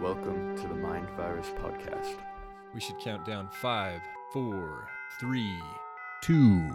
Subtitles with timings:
[0.00, 2.16] Welcome to the Mind Virus Podcast.
[2.74, 4.00] We should count down five,
[4.32, 4.88] four,
[5.20, 5.58] three,
[6.22, 6.70] two.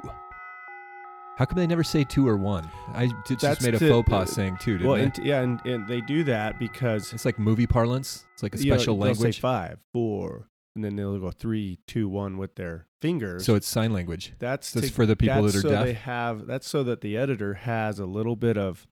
[1.38, 2.70] How come they never say two or one?
[2.94, 5.04] I just That's made a to- faux pas saying two, didn't well, I?
[5.04, 8.26] and, yeah, and, and they do that because it's like movie parlance.
[8.34, 9.36] It's like a you know, special they'll language.
[9.36, 13.46] say five, four, and then they'll go three, two, one with their fingers.
[13.46, 14.34] So it's sign language.
[14.40, 15.86] that's That's to- for the people that's that are so deaf.
[15.86, 18.86] They have that's so that the editor has a little bit of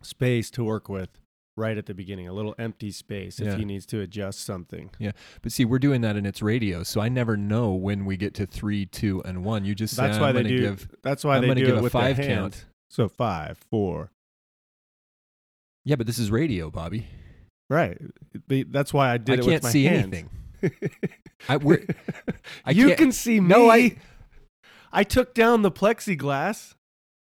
[0.00, 1.19] space to work with
[1.60, 3.56] right at the beginning, a little empty space if Yeah.
[3.56, 4.90] he needs to adjust something.
[4.98, 5.12] Yeah.
[5.42, 8.34] But see, we're doing that and it's radio, so I never know when we get
[8.34, 9.64] to three, two, and one.
[9.64, 10.60] You just say, That's I'm why they gonna do.
[10.60, 10.88] give.
[11.02, 12.64] that's why I'm they do give it a with five count.
[12.88, 14.10] So five, four,
[15.84, 17.06] Yeah, but this is radio, Bobby.
[17.68, 17.96] right?
[18.48, 20.04] That's why I did I it can't with my see hands.
[20.04, 20.30] anything.
[21.48, 21.84] I, we're,
[22.64, 23.48] I you can't- can see me.
[23.48, 23.96] No, I-
[24.92, 26.74] I took down the plexiglass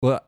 [0.02, 0.22] Well,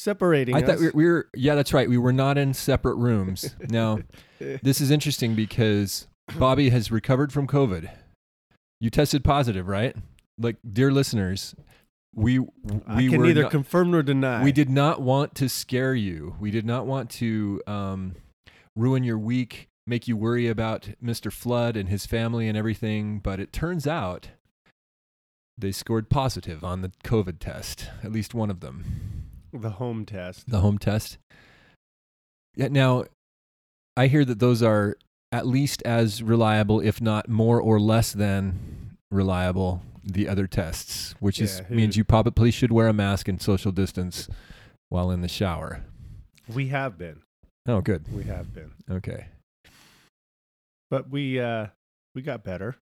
[0.00, 0.66] separating I us.
[0.66, 1.28] thought we were, we were.
[1.34, 1.88] Yeah, that's right.
[1.88, 3.54] We were not in separate rooms.
[3.68, 3.98] Now,
[4.38, 7.90] this is interesting because Bobby has recovered from COVID.
[8.80, 9.94] You tested positive, right?
[10.38, 11.54] Like, dear listeners,
[12.14, 12.48] we we
[12.86, 14.42] I can were neither not- confirm nor deny.
[14.42, 16.34] we did not want to scare you.
[16.40, 18.14] We did not want to um,
[18.74, 21.30] ruin your week, make you worry about Mr.
[21.30, 23.18] Flood and his family and everything.
[23.18, 24.30] But it turns out
[25.58, 30.48] they scored positive on the COVID test, at least one of them the home test.
[30.50, 31.18] the home test.
[32.56, 33.04] Yeah, now,
[33.96, 34.96] I hear that those are
[35.32, 41.40] at least as reliable, if not more or less than reliable, the other tests, which
[41.40, 44.28] is Yeah, who- means you probably should wear a mask and social distance
[44.88, 45.84] while in the shower.
[46.52, 47.22] We have been.
[47.68, 48.12] Oh, good.
[48.12, 48.72] We have been.
[48.90, 49.26] Okay.
[50.90, 51.68] But we uh
[52.16, 52.76] we got better.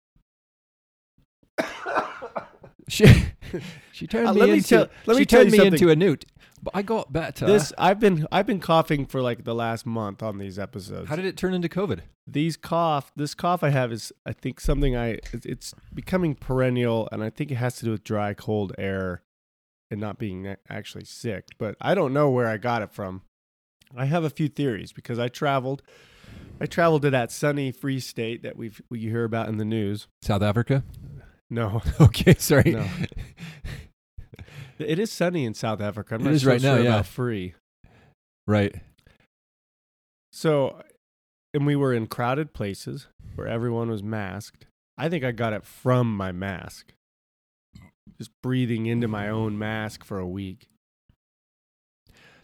[2.89, 3.07] She
[3.93, 5.59] she turned Uh, me let me into tell- let me she tell turned you me
[5.59, 5.73] something.
[5.81, 6.27] into a newt,
[6.65, 7.47] but I got better.
[7.47, 11.09] This I've been I've been coughing for like the last month on these episodes.
[11.09, 12.01] How did it turn into COVID?
[12.27, 17.23] these cough this cough I have is I think something I it's- becoming perennial and
[17.23, 19.23] I think it has to do with dry cold air
[19.91, 23.21] and not being actually sick but I don't know where I got it from.
[23.95, 25.83] I have a few theories because I traveled
[26.59, 30.09] I traveled to that sunny free state that we've we hear about in the news.
[30.23, 30.83] South Africa.
[31.51, 32.71] No, Okay, sorry.
[32.73, 32.87] No.
[34.79, 36.15] it is sunny in South Africa.
[36.15, 36.91] I'm It not is so right now, sure yeah.
[36.95, 37.55] about free.
[38.47, 38.75] right.
[40.33, 40.83] So,
[41.53, 44.67] and we were in crowded places where everyone was masked.
[44.99, 46.93] I think I got it from my mask.
[48.19, 50.67] Just breathing into my own mask for a week.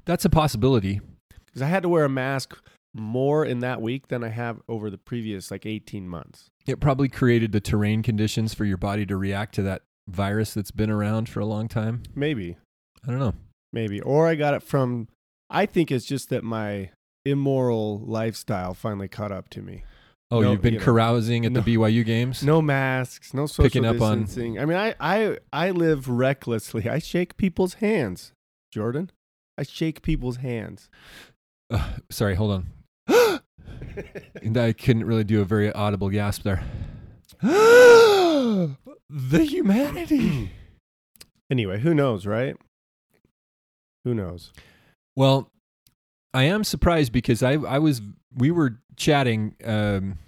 [0.04, 1.00] That's a possibility.
[1.46, 2.56] Because I had to wear a mask
[2.94, 6.50] more in that week than I have over the previous like 18 months.
[6.66, 10.70] It probably created the terrain conditions for your body to react to that virus that's
[10.70, 12.02] been around for a long time.
[12.14, 12.56] Maybe,
[13.06, 13.34] I don't know.
[13.72, 14.00] maybe.
[14.00, 15.08] Or I got it from,
[15.48, 16.90] I think it's just that my
[17.24, 19.84] immoral lifestyle finally caught up to me.
[20.32, 22.42] Oh, No, you've been you know, carousing at no- the BYU games?
[22.44, 24.58] No masks, no social Picking up on- distancing.
[24.60, 26.88] I mean, I, I, I live recklessly.
[26.88, 28.32] I shake people's hands,
[28.72, 29.10] Jordan.
[29.58, 30.88] I shake people's hands.
[31.68, 32.64] Uh, sorry, hold
[33.08, 33.42] on.
[34.42, 36.62] And I couldn't really do a very audible gasp there.
[39.10, 40.50] the humanity.
[41.50, 42.56] anyway, who knows, right?
[44.04, 44.52] Who knows?
[45.16, 45.50] Well,
[46.32, 48.00] I am surprised because I I was
[48.34, 50.18] we were chatting um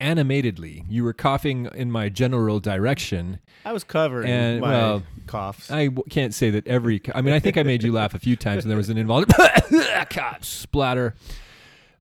[0.00, 0.84] animatedly.
[0.88, 3.38] You were coughing in my general direction.
[3.64, 5.70] I was covering And, my well, coughs.
[5.70, 7.00] I w- can't say that every.
[7.14, 8.98] I mean, I think I made you laugh a few times, and there was an
[8.98, 9.32] involved
[10.10, 11.14] cough splatter.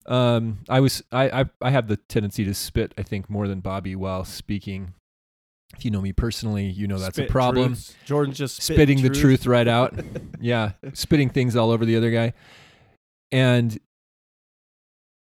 [0.06, 2.92] Um, I was I, I I have the tendency to spit.
[2.98, 4.94] I think more than Bobby while speaking.
[5.76, 7.72] If you know me personally, you know that's Spit a problem.
[7.72, 7.96] truths.
[8.04, 9.94] Jordan's just spitting Spitting the truth right out.
[10.40, 12.34] Yeah, spitting things all over the other guy.
[13.32, 13.78] And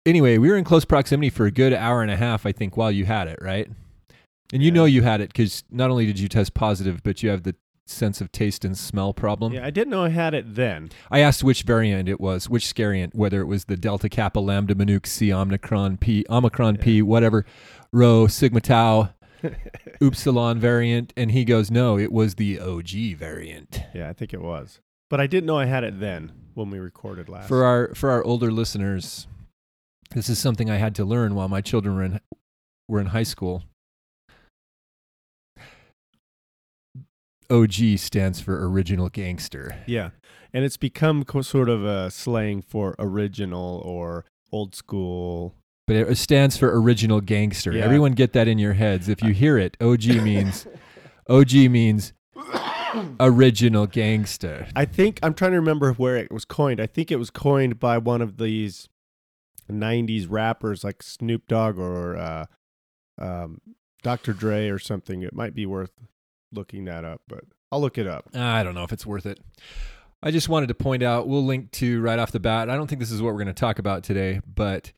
[0.05, 2.77] anyway, we were in close proximity for a good hour and a half, I think,
[2.77, 3.67] while you had it, right?
[4.53, 4.73] And you Yeah.
[4.75, 7.55] know you had it because not only did you test positive, but you have the
[7.91, 9.53] sense of taste and smell problem.
[9.53, 10.89] Yeah, I didn't know I had it then.
[11.09, 14.75] I asked which variant it was, which scariant, whether it was the Delta Kappa Lambda
[14.75, 17.45] Minuk C Omicron P Omicron P whatever
[17.91, 19.09] Rho Sigma Tau
[20.01, 23.81] Upsilon variant, and he goes, no, it was the OG variant.
[23.93, 24.79] Yeah, I think it was.
[25.09, 27.47] But I didn't know I had it then when we recorded last.
[27.47, 29.27] For our for our older listeners,
[30.15, 32.19] this is something I had to learn while my children were in
[32.87, 33.63] were in high school.
[37.51, 39.77] OG stands for original gangster.
[39.85, 40.11] Yeah,
[40.53, 45.55] and it's become co- sort of a slang for original or old school.
[45.87, 47.73] But it stands for original gangster.
[47.73, 47.83] Yeah.
[47.83, 49.09] Everyone get that in your heads.
[49.09, 50.65] If you hear it, OG means
[51.29, 52.13] OG means
[53.19, 54.67] original gangster.
[54.75, 56.79] I think I'm trying to remember where it was coined.
[56.79, 58.87] I think it was coined by one of these
[59.69, 62.45] '90s rappers like Snoop Dogg or uh,
[63.19, 63.59] um,
[64.03, 64.33] Dr.
[64.33, 65.21] Dre or something.
[65.23, 65.91] It might be worth
[66.53, 68.29] looking that up, but I'll look it up.
[68.35, 69.39] I don't know if it's worth it.
[70.23, 72.69] I just wanted to point out, we'll link to right off the bat.
[72.69, 74.91] I don't think this is what we're going to talk about today, but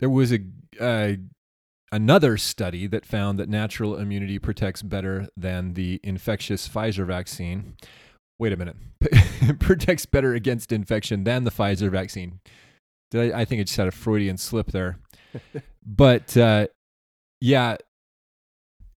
[0.00, 0.40] there was a
[0.78, 1.12] uh,
[1.92, 7.76] another study that found that natural immunity protects better than the infectious Pfizer vaccine.
[8.38, 8.76] Wait a minute.
[9.58, 12.40] protects better against infection than the Pfizer vaccine.
[13.10, 14.98] Did I, I think I just had a Freudian slip there.
[15.86, 16.68] but uh,
[17.40, 17.76] yeah,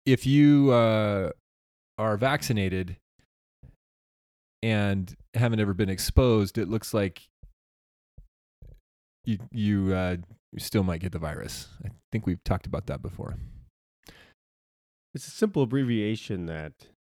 [0.06, 1.32] if you uh,
[2.02, 2.98] are vaccinated
[4.64, 7.22] and haven't ever been exposed, it looks like
[9.24, 10.18] you you uh,
[10.58, 11.68] still might get the virus.
[11.86, 13.38] I think we've talked about that before.
[15.14, 16.74] It's a simple abbreviation that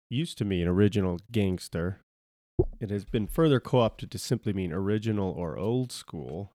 [0.10, 2.00] used to mean original gangster.
[2.80, 6.54] It has been further co opted to simply mean original or old school.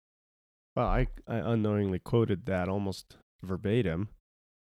[0.75, 4.09] Well, I, I unknowingly quoted that almost verbatim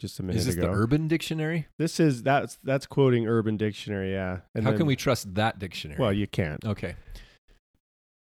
[0.03, 0.67] just a minute Is this ago.
[0.67, 1.67] the Urban Dictionary?
[1.79, 4.39] this is that's that's quoting Urban Dictionary, yeah.
[4.53, 5.97] And How then- can we trust that dictionary?
[5.99, 6.63] Well, you can't.
[6.65, 6.95] okay.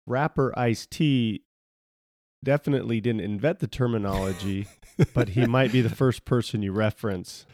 [0.06, 1.44] Rapper Ice T
[2.44, 4.68] definitely didn't invent the terminology,
[5.14, 7.46] but he might be the first person you reference.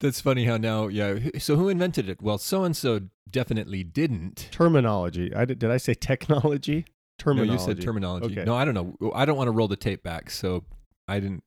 [0.00, 1.18] That's funny how now, yeah.
[1.38, 2.22] So who invented it?
[2.22, 3.00] Well, so and so
[3.30, 4.48] definitely didn't.
[4.50, 5.34] Terminology.
[5.34, 6.86] I did, did I say technology?
[6.86, 7.52] No, Terminology.
[7.52, 8.32] you said terminology.
[8.32, 8.44] Okay.
[8.44, 9.12] No, I don't know.
[9.14, 10.64] I don't want to roll the tape back, so
[11.06, 11.44] I didn't.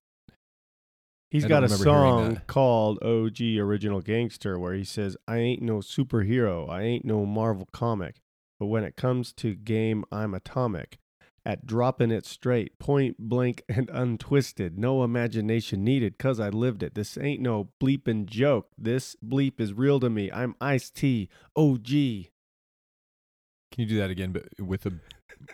[1.29, 5.79] He's I got a song called OG Original Gangster where he says, I ain't no
[5.79, 6.69] superhero.
[6.69, 8.21] I ain't no Marvel comic.
[8.59, 10.99] But when it comes to game, I'm atomic.
[11.45, 14.77] At dropping it straight, point blank and untwisted.
[14.77, 16.95] No imagination needed, cause I lived it.
[16.95, 18.69] This ain't no bleeping joke.
[18.77, 20.31] This bleep is real to me.
[20.31, 21.87] I'm Ice T, OG.
[21.87, 24.93] Can you do that again, but with a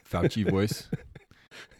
[0.09, 0.87] Fauci voice?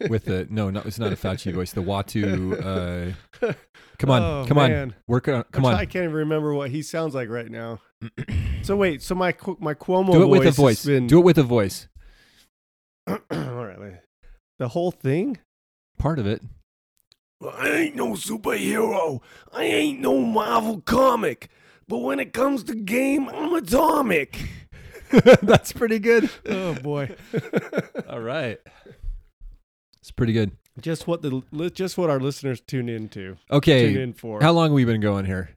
[0.10, 1.72] With the no, no, it's not a Fauci voice.
[1.72, 3.14] The Watu.
[3.42, 3.54] Uh,
[3.98, 5.44] come on, Oh, come on, work on.
[5.52, 7.80] Come I on, I can't even remember what he sounds like right now.
[8.64, 10.86] So wait, so my my Cuomo do it with a voice.
[10.86, 11.90] been- Do it with a voice.
[13.08, 13.96] All right, wait.
[14.58, 15.38] the whole thing.
[15.98, 16.42] Part of it.
[17.42, 19.20] Well, I ain't no superhero.
[19.52, 21.50] I ain't no Marvel comic.
[21.90, 24.40] But when it comes to game, I'm atomic.
[25.42, 26.30] That's pretty good.
[26.48, 27.14] Oh boy.
[28.10, 28.60] All right.
[30.04, 30.52] It's pretty good.
[30.82, 33.38] just what the just what our listeners tune into.
[33.50, 33.94] Okay.
[33.94, 34.42] Tune in for.
[34.42, 35.52] How long have we been going here?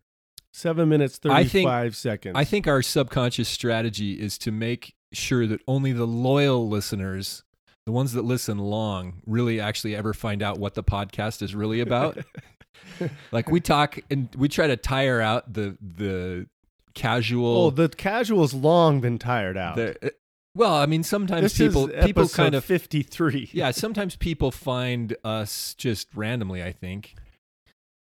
[0.52, 2.36] Seven minutes I think- seconds.
[2.36, 7.42] I think our subconscious strategy is to make sure that only the loyal listeners,
[7.86, 11.80] the ones that listen long, really actually ever find out what the podcast is really
[11.80, 12.16] about.
[13.32, 16.46] like we talk and we try to tire out the the
[16.94, 19.74] casual Oh, the casual's long been tired out.
[19.74, 20.12] the,
[20.56, 23.50] well, I mean sometimes this people people kind of fifty three.
[23.52, 27.14] yeah, sometimes people find us just randomly, I think.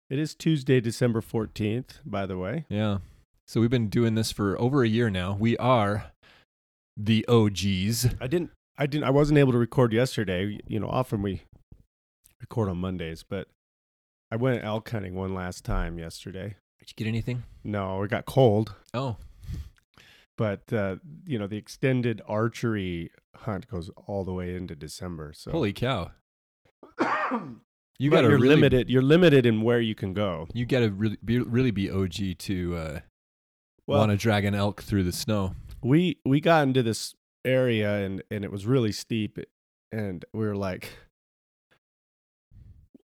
[0.09, 1.99] It is Tuesday, December fourteenth.
[2.05, 2.65] By the way.
[2.69, 2.99] Yeah.
[3.47, 5.35] So we've been doing this for over a year now.
[5.39, 6.11] We are
[6.95, 8.13] the OGs.
[8.21, 8.51] I didn't.
[8.77, 9.05] I didn't.
[9.05, 10.59] I wasn't able to record yesterday.
[10.67, 11.41] You know, often we
[12.39, 13.47] record on Mondays, but
[14.31, 16.55] I went elk hunting one last time yesterday.
[16.79, 17.43] Did you get anything?
[17.63, 19.17] No, it got cold, Oh,
[20.37, 25.33] but uh, you know the extended archery hunt goes all the way into December.
[25.33, 26.11] So holy cow!
[27.99, 28.89] You got to really, limited.
[28.89, 30.47] You're limited in where you can go.
[30.53, 32.99] You got to really be, really be OG to uh,
[33.87, 35.55] Well, want to drag an elk through the snow.
[35.81, 39.37] we we got into this area and and it was really steep,
[39.91, 40.89] and we were like,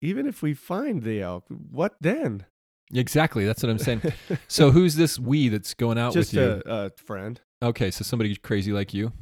[0.01, 2.47] even if we find the elk, what then?
[2.95, 3.45] Exactly.
[3.45, 4.03] That's what I'm saying.
[4.49, 6.63] so who's this we that's going out Just with you?
[6.67, 7.41] a, a friend.
[7.63, 9.13] okay, so somebody crazy like you.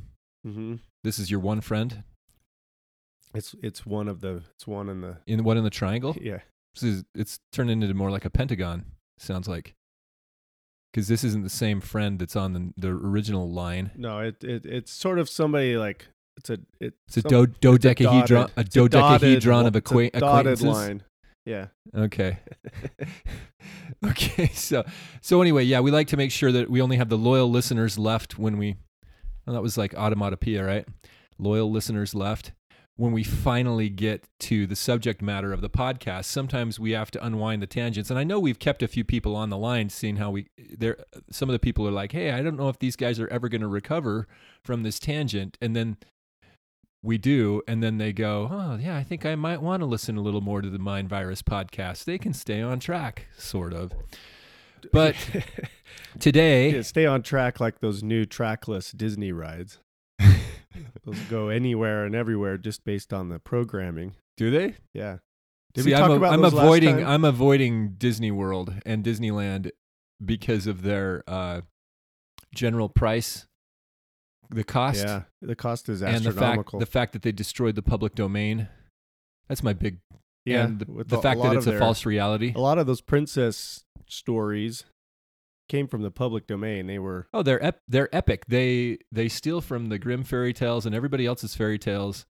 [0.45, 2.05] hmm This is your one friend
[3.35, 6.17] It's it's one of the it's one in the in what in the triangle.
[6.21, 6.41] yeah.
[6.75, 8.85] This is it's turned into more like a pentagon.
[9.19, 9.75] Sounds like
[10.93, 13.91] because this isn't the same friend that's on the the original line.
[13.97, 16.07] No, it, it it's sort of somebody like
[16.37, 19.75] it's a it, It's a some- do, dodecahedron, dotted- a it's a dotted dodecahedron of
[19.77, 20.65] it's a acquaint- dotted acquaintances.
[20.67, 21.03] line.
[21.47, 21.69] Yeah.
[21.97, 22.39] Okay.
[24.05, 24.49] okay.
[24.49, 24.85] So
[25.23, 27.99] so anyway, yeah, we like to make sure that we only have the loyal listeners
[27.99, 28.77] left when we.
[29.47, 30.87] Well, that was like automatopoeia, right?
[31.39, 32.53] Loyal listeners left
[32.97, 37.25] when we finally get to the subject matter of the podcast, sometimes we have to
[37.25, 38.09] unwind the tangents.
[38.09, 40.49] And I know we've kept a few people on the line, seeing how we
[40.79, 40.97] there.
[41.31, 43.49] Some of the people are like, "Hey, I don't know if these guys are ever
[43.49, 44.27] going to recover
[44.65, 45.99] from this tangent," and then
[47.07, 50.17] we do, and then they go, "Oh, yeah, I think I might want to listen
[50.17, 52.05] a little more to the Mind Virus podcast.
[52.05, 53.93] They can stay on track, sort of."
[54.93, 55.17] But
[56.19, 59.79] today, Yeah, stay on track like those new trackless Disney rides.
[61.05, 64.15] those go anywhere and everywhere just based on the programming.
[64.37, 64.75] do they?
[64.93, 65.19] Yeah.
[65.75, 67.05] Did See, I'm, a- I'm avoiding?
[67.05, 69.71] I'm avoiding Disney World and Disneyland
[70.25, 71.61] because of their uh,
[72.55, 73.47] general price,
[74.51, 76.79] the cost, Yeah, the cost is astronomical.
[76.79, 78.69] and the fact the fact that they destroyed the public domain.
[79.49, 79.99] That's my big
[80.45, 82.53] yeah, and the, with the fact that it's of a their- false reality.
[82.55, 84.85] A lot of those princess stories
[85.69, 86.87] came from the public domain.
[86.87, 88.45] They were Oh, they're ep- they're epic.
[88.47, 92.27] They they steal from the Grimm fairy tales and everybody else's fairy tales,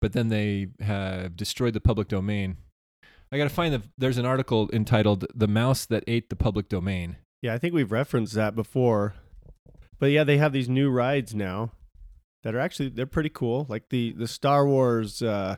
[0.00, 2.56] but then they have destroyed the public domain.
[3.30, 3.82] I got to find the.
[3.98, 7.92] There's an article entitled "The Mouse That Ate the Public Domain." Yeah, I think we've
[7.92, 9.14] referenced that before.
[9.98, 11.72] But yeah, they have these new rides now
[12.42, 13.66] that are actually they're pretty cool.
[13.68, 15.56] Like the the Star Wars uh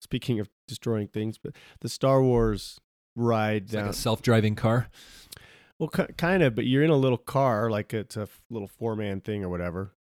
[0.00, 2.80] speaking of destroying things, but the Star Wars
[3.16, 4.88] ride It's like a self-driving car.
[5.78, 8.94] Well, ki kind of, but you're in a little car, like it's a little four
[8.96, 9.92] man thing or whatever.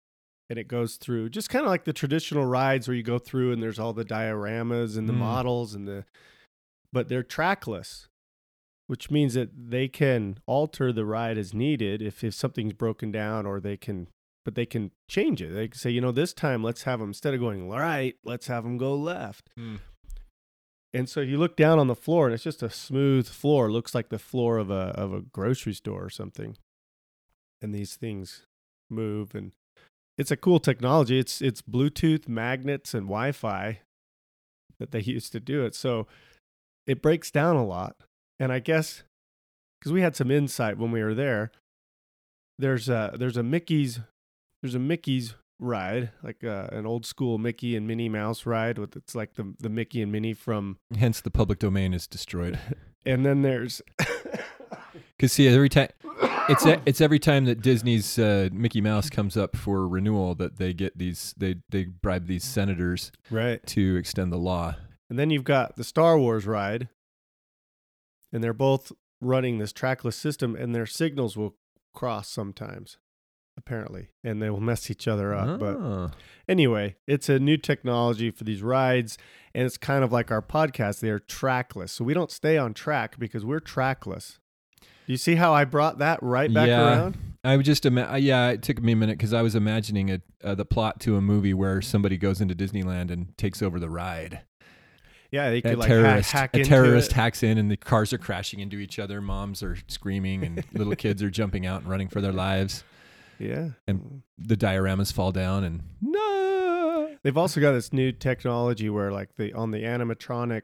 [0.50, 3.52] And it goes through just kind of like the traditional rides where you go through
[3.54, 5.18] and there's all the dioramas and the Mm.
[5.20, 6.06] models and the,
[6.92, 8.08] but they're trackless,
[8.90, 13.46] which means that they can alter the ride as needed if, if something's broken down
[13.46, 14.08] or they can,
[14.44, 15.54] but they can change it.
[15.54, 18.48] They can say, you know, this time let's have them, instead of going right, let's
[18.48, 19.52] have them go left.
[19.56, 19.76] Hmm.
[20.92, 23.68] And so you look down on the floor and it's just a smooth floor.
[23.68, 26.58] It looks like the floor of a of a grocery store or something.
[27.62, 28.48] And these things
[28.90, 29.52] move and
[30.18, 31.20] it's a cool technology.
[31.20, 33.82] It's it's Bluetooth, magnets and Wi-Fi
[34.80, 35.76] that they used to do it.
[35.76, 36.08] So
[36.88, 37.96] it breaks down a lot.
[38.40, 39.04] And I guess
[39.82, 41.52] cuz we had some insight when we were there,
[42.58, 44.00] there's a there's a Mickey's
[44.62, 48.96] there's a Mickey's ride, like uh, an old school Mickey and Minnie Mouse ride with
[48.96, 52.60] it's like the the Mickey and Minnie from Hence, the public domain is destroyed.
[53.06, 53.82] and then there's
[55.18, 55.90] Because see, every time
[56.48, 60.58] it's e- it's every time that Disney's uh, Mickey Mouse comes up for renewal that
[60.58, 64.76] they get these they they bribe these senators right to extend the law.
[65.10, 66.88] and then you've got the Star Wars ride
[68.32, 71.56] and they're both running this trackless system and their signals will
[71.94, 72.98] cross sometimes
[73.58, 76.12] apparently and they will mess each other up but Ah.
[76.48, 79.18] anyway it's a new technology for these rides
[79.54, 82.74] and it's kind of like our podcast they are trackless so we don't stay on
[82.74, 84.40] track because we're trackless
[84.82, 86.82] do you see how i brought that right back Yeah.
[87.00, 90.20] around I just ima- yeah, it took me a minute because I was imagining a,
[90.44, 93.90] uh, the plot to a movie where somebody goes into Disneyland and takes over the
[93.90, 94.42] ride.
[95.32, 97.16] Yeah they A could like terrorist, hack, hack a terrorist it.
[97.16, 99.22] hacks in, and the cars are crashing into each other.
[99.22, 102.84] Moms are screaming, and little kids are jumping out and running for their lives.
[103.38, 107.16] yeah And- The dioramas fall down, and no.
[107.24, 110.62] They've also got this new technology where, like, the on the animatronic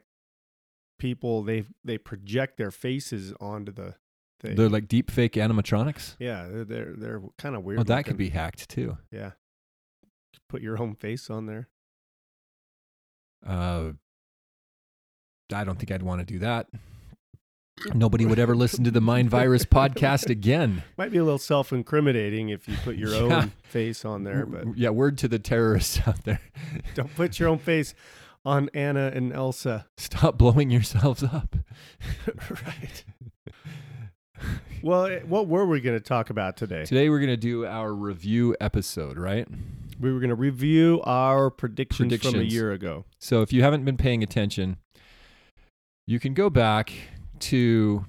[0.98, 3.95] people, they they project their faces onto the
[4.39, 4.55] thing.
[4.55, 6.15] They're like deep fake animatronics.
[6.19, 7.81] yeah, they're they're, they're kind of weird.
[7.81, 8.98] Oh, that could be hacked too.
[9.12, 9.31] Yeah,
[10.48, 11.67] put your own face on there.
[13.45, 13.91] Uh,
[15.53, 16.67] I don't think I'd want to do that.
[17.93, 20.83] Nobody would ever listen to the Mind Virus podcast again.
[20.97, 23.35] Might be a little self-incriminating if you put your Yeah.
[23.41, 26.39] own face on there, but yeah, word to the terrorists out there:
[26.95, 27.93] don't put your own face
[28.45, 29.87] on Anna and Elsa.
[29.97, 31.55] stop blowing yourselves up.
[32.49, 33.03] right.
[34.81, 36.85] Well, eh, what were we going to talk about today?
[36.85, 39.47] Today we're gonna do our review episode, right?
[39.99, 43.05] We were going to review our predictions, from a year ago.
[43.17, 44.75] So if you haven't been paying attention,
[46.07, 46.91] you can go back
[47.39, 48.05] to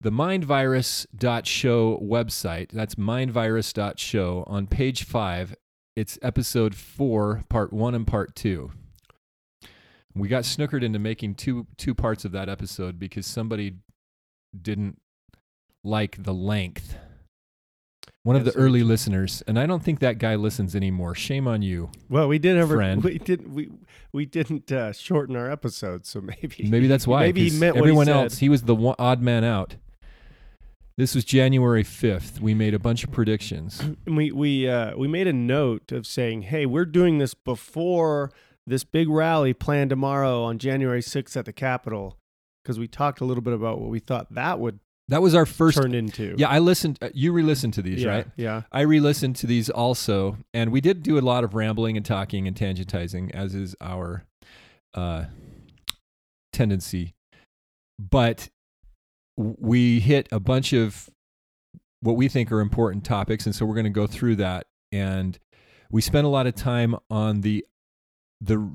[0.00, 2.70] the mindvirus.show website.
[2.70, 5.56] That's mindvirus.show on page 5.
[5.96, 8.70] It's episode 4, part 1 and part 2.
[10.16, 13.78] We got snookered into making two two parts of that episode because somebody
[14.60, 15.00] didn't
[15.82, 16.96] like the length.
[18.24, 21.14] One of the early listeners, and I don't think that guy listens anymore.
[21.14, 21.90] Shame on you.
[22.08, 23.04] Well, we did ever Friend.
[23.04, 23.70] we didn't we
[24.12, 27.20] we didn't uh, shorten our episodes, so maybe Maybe that's why.
[27.20, 28.16] maybe he meant what he everyone said.
[28.16, 28.38] else.
[28.38, 29.76] He was the one, odd man out.
[30.96, 32.40] This was January fifth.
[32.40, 33.80] We made a bunch of predictions.
[34.06, 38.30] And we we uh, we made a note of saying, "Hey, we're doing this before
[38.66, 42.16] this big rally planned tomorrow on January 6th at the Capitol."
[42.62, 45.44] Because we talked a little bit about what we thought that would That was our
[45.44, 45.76] first.
[45.76, 46.34] turned into.
[46.38, 46.98] Yeah, I listened.
[47.02, 48.26] uh, You re-listened to these, yeah, right?
[48.36, 48.62] Yeah.
[48.72, 52.48] I re-listened to these also, and we did do a lot of rambling and talking
[52.48, 54.24] and tangentizing, as is our
[54.94, 55.24] uh,
[56.52, 57.14] tendency.
[57.98, 58.48] But
[59.36, 61.10] we hit a bunch of
[62.00, 64.66] what we think are important topics, and so we're going to go through that.
[64.90, 65.38] And
[65.90, 67.64] we spent a lot of time on the
[68.40, 68.70] the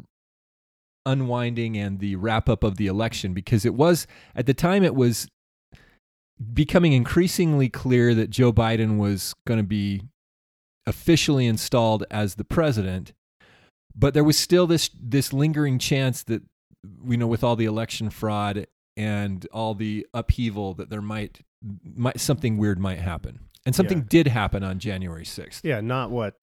[1.05, 4.05] unwinding and the wrap up of the election because it was
[4.35, 5.27] at the time it was
[6.53, 10.03] becoming increasingly clear that Joe Biden was going to be
[10.85, 13.13] officially installed as the president,
[13.95, 16.41] but there was still this this lingering chance that
[17.05, 21.41] you know with all the election fraud and all the upheaval that there might
[21.83, 23.39] might something weird might happen.
[23.65, 24.05] And something Yeah.
[24.09, 25.61] did happen on January 6th.
[25.65, 25.81] Yeah.
[25.81, 26.35] Not what.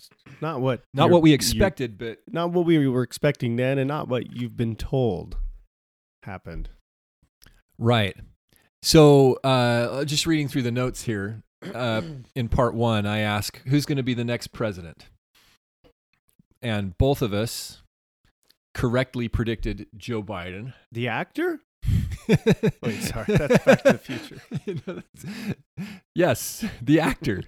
[0.43, 0.83] Not what.
[0.93, 4.57] Not what we expected, but not what we were expecting then, and not what you've
[4.57, 5.39] been told
[6.25, 6.69] happened.
[7.79, 8.15] Right.
[8.87, 11.43] So, uh, just reading through the notes here,
[11.75, 12.03] uh,
[12.37, 15.07] in part one, I ask who's going to be the next president,
[16.63, 17.83] and both of us
[18.75, 20.73] correctly predicted Joe Biden.
[20.93, 21.63] The actor?
[22.29, 23.25] Wait, sorry.
[23.27, 24.41] That's Back to the Future.
[24.67, 25.03] You know,
[26.15, 27.43] yes, the actor.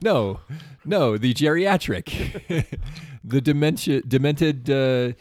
[0.00, 0.42] No,
[0.84, 2.78] no, the geriatric,
[3.24, 5.14] the dementia, demented uh,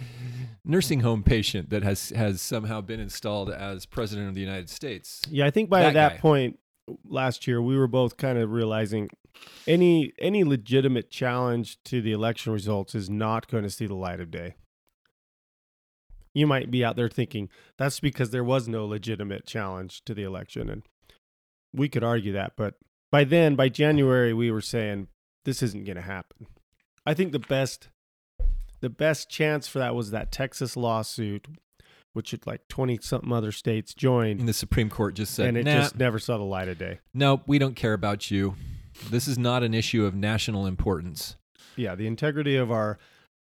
[0.66, 5.22] nursing home patient that has has somehow been installed as president of the United States.
[5.30, 6.60] Yeah, I think by That that, point
[7.06, 9.10] last year, we were both kind of realizing
[9.68, 14.20] any any legitimate challenge to the election results is not going to see the light
[14.20, 14.56] of day.
[16.34, 20.24] You might be out there thinking that's because there was no legitimate challenge to the
[20.24, 20.84] election, and
[21.74, 22.54] we could argue that.
[22.56, 22.76] But
[23.12, 25.08] by then, by January, we were saying
[25.46, 26.48] this isn't going to happen.
[27.06, 27.90] I think the best
[28.84, 31.48] the best chance for that was that Texas lawsuit,
[32.12, 35.58] which had like twenty something other states joined And the Supreme Court just said, and
[35.58, 37.00] it nah, just never saw the light of day.
[37.14, 38.56] nope, we don't care about you.
[39.10, 41.38] This is not an issue of national importance.
[41.78, 43.00] Yeah, the integrity of our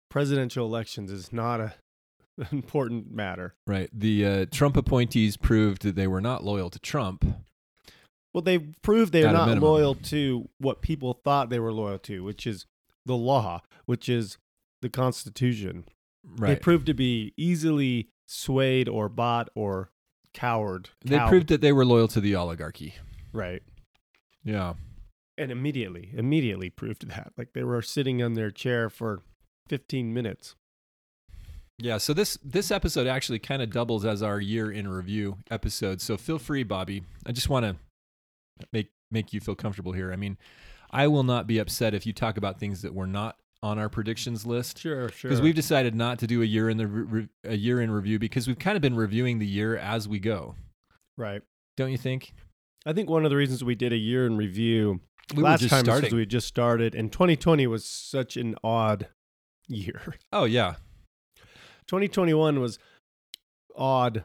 [0.09, 1.73] presidential elections is not a
[2.37, 3.55] an important matter.
[3.65, 3.89] Right.
[3.93, 7.25] The uh, Trump appointees proved that they were not loyal to Trump.
[8.33, 12.45] Well, they proved they're not loyal to what people thought they were loyal to, which
[12.45, 12.65] is
[13.05, 14.37] the law, which is
[14.81, 15.85] the Constitution.
[16.25, 16.49] Right.
[16.49, 19.91] they proved to be easily swayed or bought or
[20.33, 20.89] coward.
[21.03, 21.29] They cowed.
[21.29, 22.95] proved that they were loyal to the oligarchy.
[23.33, 23.63] right,
[24.43, 24.73] Yeah.
[25.37, 27.31] and immediately, immediately proved that.
[27.37, 29.21] Like they were sitting on their chair for
[29.67, 30.55] fifteen minutes.
[31.81, 36.01] Yeah, so this this episode actually kind of doubles as our year in review episode.
[36.01, 37.03] So feel free, Bobby.
[37.25, 37.77] I just want to
[38.73, 40.11] make make you feel comfortable here.
[40.11, 40.37] I mean,
[40.91, 43.89] I will not be upset if you talk about things that were not on our
[43.89, 45.29] predictions list Sure, sure.
[45.29, 48.17] because we've decided not to do a year in the re- a year in review
[48.19, 50.55] because we've kind of been reviewing the year as we go.
[51.17, 51.41] right.
[51.77, 52.33] Don't you think?
[52.85, 54.99] I think one of the reasons we did a year in review
[55.35, 56.15] We last time starting.
[56.15, 59.07] we just started, and 2020 was such an odd
[59.67, 60.15] year.
[60.33, 60.75] oh yeah,
[61.87, 62.79] 2021 was
[63.75, 64.23] odd,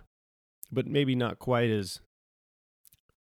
[0.73, 2.01] but maybe not quite as.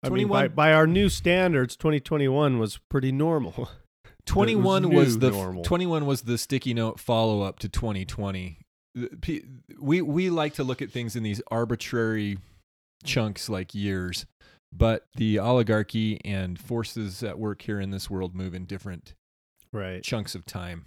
[0.05, 3.69] I mean, by, by our new standards, 2021 was pretty normal.
[4.27, 5.65] 21 new was the normal.
[5.65, 8.59] 21 was the sticky note follow up to 2020
[9.81, 12.39] we we like to look at things in these arbitrary
[13.05, 14.27] chunks like years
[14.73, 19.15] but the oligarchy and forces at work here in this world move in different
[19.73, 20.03] right.
[20.03, 20.87] chunks of time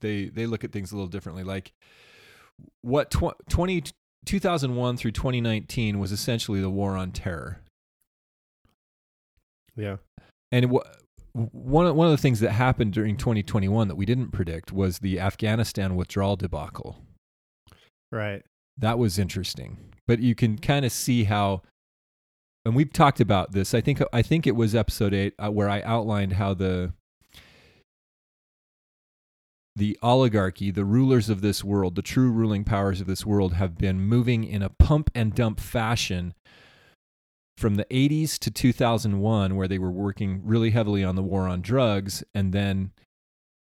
[0.00, 1.72] they they look at things a little differently like
[2.82, 3.84] what tw- 20
[4.26, 7.60] 2001 through 2019 was essentially the war on terror
[9.76, 9.96] Yeah.
[10.52, 10.86] And wh-
[11.34, 15.00] one of, one of the things that happened during 2021 that we didn't predict was
[15.00, 16.98] the Afghanistan withdrawal debacle.
[18.12, 18.42] Right.
[18.78, 19.78] That was interesting.
[20.06, 21.62] But you can kind of see how
[22.64, 23.74] and we've talked about this.
[23.74, 26.92] I think I think it was episode 8 uh, where I outlined how the
[29.76, 33.76] the oligarchy, the rulers of this world, the true ruling powers of this world have
[33.76, 36.32] been moving in a pump and dump fashion
[37.56, 41.60] from the 80s to 2001 where they were working really heavily on the war on
[41.60, 42.92] drugs and then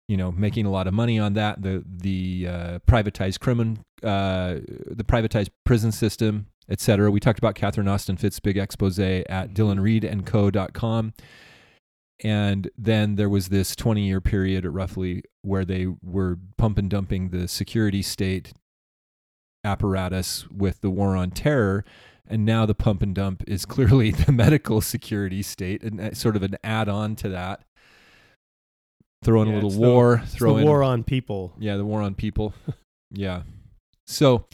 [0.08, 4.56] you know making a lot of money on that the the uh, privatized criminal uh,
[4.88, 11.13] the privatized prison system etc we talked about Catherine Austin Fitts' big expose at dillonreadandco.com
[12.23, 17.30] and then there was this 20 year period roughly where they were pump and dumping
[17.30, 18.54] the security state
[19.63, 21.84] apparatus with the war on terror
[22.28, 26.36] and now the pump and dump is clearly the medical security state and uh, sort
[26.36, 27.64] of an add-on to that
[29.24, 31.54] throw in Yeah, a little the- war It's throw the in war on people.
[31.60, 32.54] yeah the war on people
[33.12, 33.44] yeah
[34.08, 34.46] so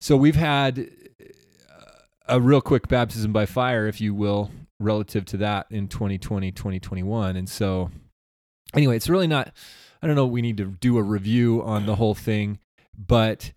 [0.00, 1.82] so we've had uh,
[2.28, 7.34] a real quick baptism by fire if you will relative to that in 2020, 2021.
[7.34, 7.90] And so,
[8.74, 9.54] anyway, it's really not,
[10.02, 12.58] I don't know, we need to do a review on the whole thing,
[12.94, 13.52] but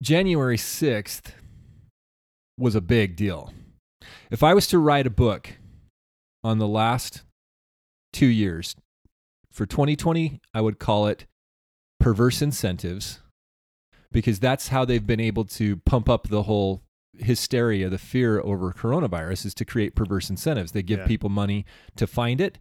[0.00, 1.32] January 6th
[2.58, 3.52] was a big deal.
[4.30, 5.50] If I was to write a book
[6.42, 7.22] on the last
[8.12, 8.76] two years
[9.50, 11.26] for 2020, I would call it
[12.00, 13.20] Perverse Incentives
[14.12, 16.82] because that's how they've been able to pump up the whole
[17.18, 20.72] hysteria, the fear over coronavirus is to create perverse incentives.
[20.72, 21.06] They give Yeah.
[21.06, 21.64] people money
[21.96, 22.58] to find it,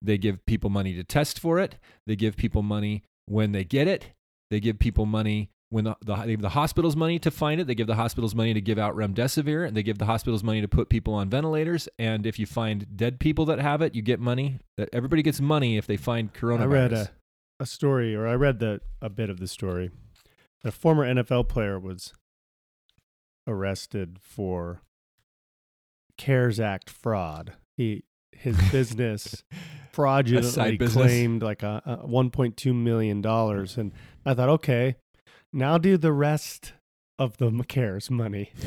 [0.00, 3.86] they give people money to test for it, they give people money when they get
[3.88, 4.12] it,
[4.50, 7.66] they give people money when the, the, they give the hospitals money to find it,
[7.66, 10.60] they give the hospitals money to give out remdesivir, and they give the hospitals money
[10.60, 11.88] to put people on ventilators.
[11.98, 14.60] And if you find dead people that have it, you get money.
[14.76, 16.60] That Everybody gets money if they find coronavirus.
[16.60, 17.10] I read a,
[17.60, 19.90] a story, or I read the a bit of the story.
[20.64, 22.12] A former NFL player was
[23.46, 24.82] arrested for
[26.16, 27.54] CARES Act fraud.
[27.76, 29.44] He his business
[29.92, 30.92] fraudulently business.
[30.92, 33.92] claimed like a, a 1.2 million dollars, and
[34.24, 34.96] I thought, okay,
[35.52, 36.72] now do the rest
[37.18, 38.52] of the CARES money.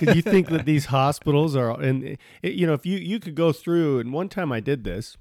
[0.00, 3.52] You think that these hospitals are, and it, you know, if you you could go
[3.52, 5.16] through, and one time I did this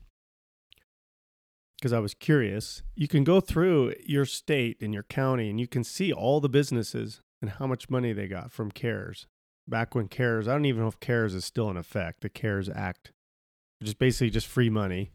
[1.77, 2.81] because I was curious.
[2.95, 6.49] You can go through your state and your county, and you can see all the
[6.49, 9.27] businesses and how much money they got from CARES.
[9.67, 12.21] Back when CARES, I don't even know if CARES is still in effect.
[12.21, 13.11] The CARES Act,
[13.79, 15.11] which is basically just free money.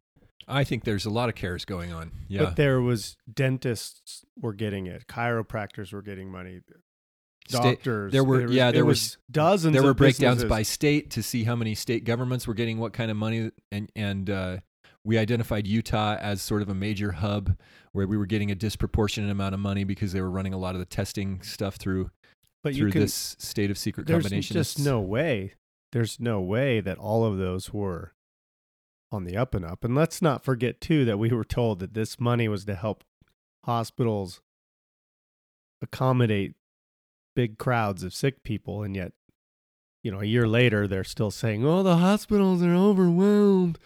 [0.48, 2.12] I think there's a lot of cares going on.
[2.28, 2.44] Yeah.
[2.44, 6.60] But there was dentists were getting it, chiropractors were getting money,
[7.48, 8.12] doctors.
[8.12, 9.72] there were- was- yeah, there was dozens.
[9.72, 10.48] there were of breakdowns businesses.
[10.50, 13.90] by state to see how many state governments were getting what kind of money and
[13.96, 14.58] and uh,
[15.04, 17.56] we identified Utah as sort of a major hub
[17.92, 20.74] where we were getting a disproportionate amount of money because they were running a lot
[20.74, 22.10] of the testing stuff through
[22.62, 24.54] but through you can, this state of secret there's combination.
[24.54, 25.54] just no way.
[25.92, 28.12] There's no way that all of those were
[29.12, 29.84] on the up and up.
[29.84, 33.04] And let's not forget too that we were told that this money was to help
[33.64, 34.40] hospitals
[35.82, 36.54] accommodate
[37.34, 39.12] big crowds of sick people, and yet,
[40.02, 43.78] you know, a year later they're still saying, "Oh, the hospitals are overwhelmed.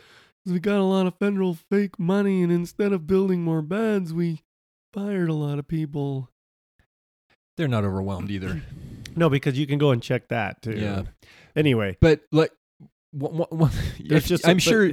[0.47, 4.43] We got a lot of federal fake money, and instead of building more beds, we
[4.93, 6.31] fired a lot of people."
[7.57, 8.63] They're not overwhelmed either.
[9.17, 10.73] No, because you can go and check that too.
[10.77, 11.03] Yeah.
[11.55, 12.51] Anyway, But like,
[13.13, 14.91] There's if- just I'm sure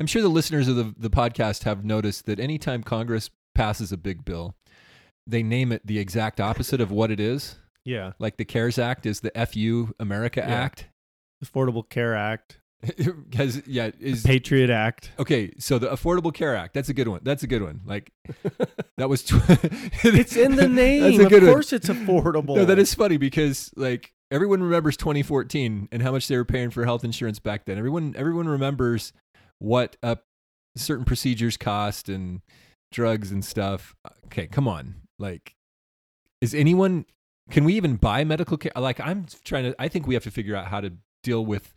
[0.00, 3.96] I'm sure the listeners of the the podcast have noticed that anytime Congress passes a
[3.96, 4.56] big bill,
[5.26, 7.56] they name it the exact opposite of what it is.
[7.84, 10.54] Yeah, Like the CARES Act is the FU America Yeah.
[10.54, 10.86] Act.
[11.44, 12.60] Affordable Care Act,
[13.34, 15.12] Has yeah is Patriot Act.
[15.18, 15.52] okay.
[15.58, 16.74] So the Affordable Care Act.
[16.74, 17.20] That's a good one.
[17.22, 17.80] That's a good one.
[17.86, 18.10] Like
[18.98, 19.22] that was.
[19.22, 19.34] Tw-
[20.04, 21.20] It's in the name.
[21.20, 21.52] Of good one.
[21.52, 22.56] course, it's affordable.
[22.56, 26.70] No, that is funny because like everyone remembers 2014 and how much they were paying
[26.70, 27.76] for health insurance back then.
[27.78, 29.12] Everyone everyone remembers
[29.60, 30.16] what uh,
[30.76, 32.40] certain procedures cost and
[32.90, 33.94] drugs and stuff.
[34.26, 34.96] Okay, come on.
[35.18, 35.54] Like
[36.40, 37.04] is anyone
[37.50, 38.72] can we even buy medical care?
[38.74, 40.92] Like I'm trying to I think we have to figure out how to
[41.22, 41.74] deal with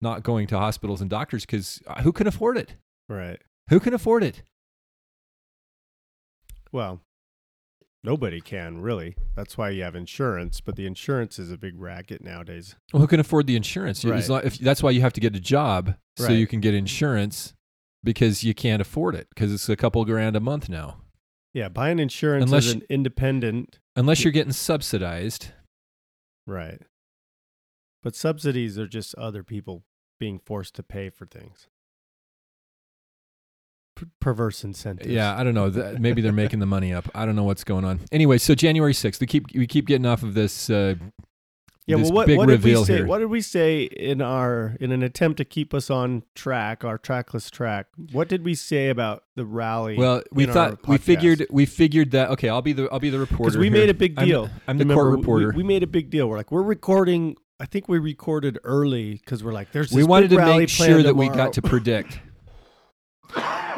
[0.00, 2.76] not going to hospitals and doctors cuz who can afford it?
[3.08, 3.40] right.
[3.68, 4.42] Who can afford it?
[6.72, 7.00] Well,
[8.04, 9.14] nobody can really.
[9.36, 12.76] That's why you have insurance, but the insurance is a big racket nowadays.
[12.92, 14.04] Well, who can afford the insurance?
[14.04, 14.26] Right.
[14.28, 16.38] Not- if, that's why you have to get a job so Right.
[16.38, 17.54] you can get insurance
[18.04, 21.02] because you can't afford it because it's a couple grand a month now.
[21.54, 25.48] Yeah, buying insurance Unless as an independent, Unless you're getting subsidized.
[26.46, 26.80] right?
[28.02, 29.82] But subsidies are just other people
[30.20, 31.66] being forced to pay for things.
[34.20, 35.08] Perverse incentives.
[35.10, 35.70] Yeah, I don't know.
[35.98, 37.08] Maybe they're making the money up.
[37.14, 38.00] I don't know what's going on.
[38.12, 40.94] Anyway, so January 6th, we keep we keep getting off of this uh,
[41.86, 42.96] Yeah, this well, what, big what did we say?
[42.98, 43.06] here.
[43.06, 46.98] What did we say in our in an attempt to keep us on track, our
[46.98, 47.86] trackless track?
[48.12, 49.96] What did we say about the rally?
[49.96, 53.18] Well, we thought we figured we figured that okay, I'll be the I'll be the
[53.18, 53.44] reporter.
[53.44, 53.72] because we here.
[53.72, 54.50] made a big I'm- deal.
[54.66, 55.52] I'm, the Remember, court we- reporter.
[55.56, 56.28] We, made a big deal.
[56.28, 57.36] We're like, we're recording.
[57.60, 59.88] I think we recorded early because we're like, there's.
[59.90, 62.20] This we wanted to make sure that we got to predict.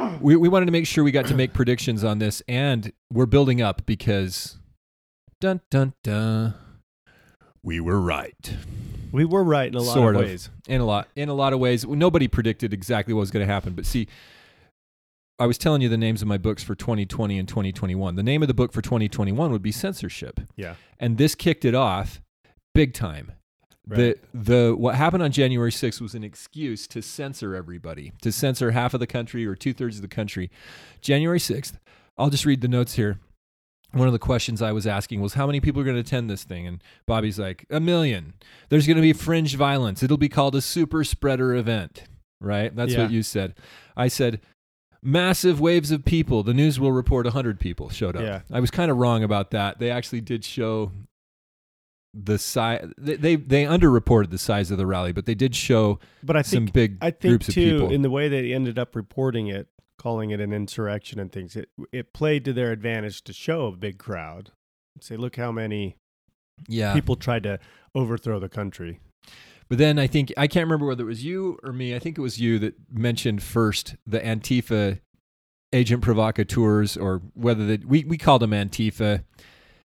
[0.20, 3.26] we we wanted to make sure we got to make predictions on this, and we're
[3.26, 4.58] building up because,
[5.40, 6.54] dun dun dun,
[7.62, 8.56] we were right
[9.12, 10.28] We were right in a lot Sort of of.
[10.28, 10.50] ways.
[10.68, 11.86] in a lot in a lot of ways.
[11.86, 14.06] Nobody predicted exactly what was going to happen, but see.
[15.38, 18.14] I was telling you the names of my books for 2020 and 2021.
[18.14, 20.38] The name of the book for 2021 would be Censorship.
[20.54, 20.74] Yeah.
[20.98, 22.20] And this kicked it off
[22.74, 23.32] big time.
[23.96, 28.70] The the what happened on January 6th was an excuse to censor everybody, to censor
[28.70, 30.50] half of the country or two thirds of the country.
[31.00, 31.74] January 6th,
[32.18, 33.18] I'll just read the notes here.
[33.92, 36.30] one of the questions I was asking was how many people are going to attend
[36.30, 36.64] this thing?
[36.66, 38.34] And Bobby's like, a million.
[38.68, 40.02] There's going to be fringe violence.
[40.04, 42.04] It'll be called a super spreader event,
[42.40, 42.74] right?
[42.76, 43.02] That's Yeah.
[43.02, 43.54] what you said.
[43.96, 44.40] I said,
[45.02, 46.42] massive waves of people.
[46.44, 48.22] The news will report 100 people showed up.
[48.22, 48.42] Yeah.
[48.52, 49.78] I was kind of wrong about that.
[49.80, 50.92] They actually did show
[52.14, 52.88] the size.
[52.98, 56.64] They, they, underreported the size of the rally, but they did show But I some
[56.66, 57.92] think big I think groups of too people.
[57.92, 59.68] in the way they ended up reporting it,
[59.98, 61.56] calling it an insurrection and things.
[61.56, 64.52] It it played to their advantage to show a big crowd.
[65.00, 65.96] Say, look how many
[66.68, 66.92] yeah.
[66.92, 67.58] people tried to
[67.94, 69.00] overthrow the country.
[69.68, 71.94] But then I think I can't remember whether it was you or me.
[71.94, 75.00] I think it was you that mentioned first the Antifa
[75.72, 79.22] agent provocateurs, or whether that we we called them Antifa.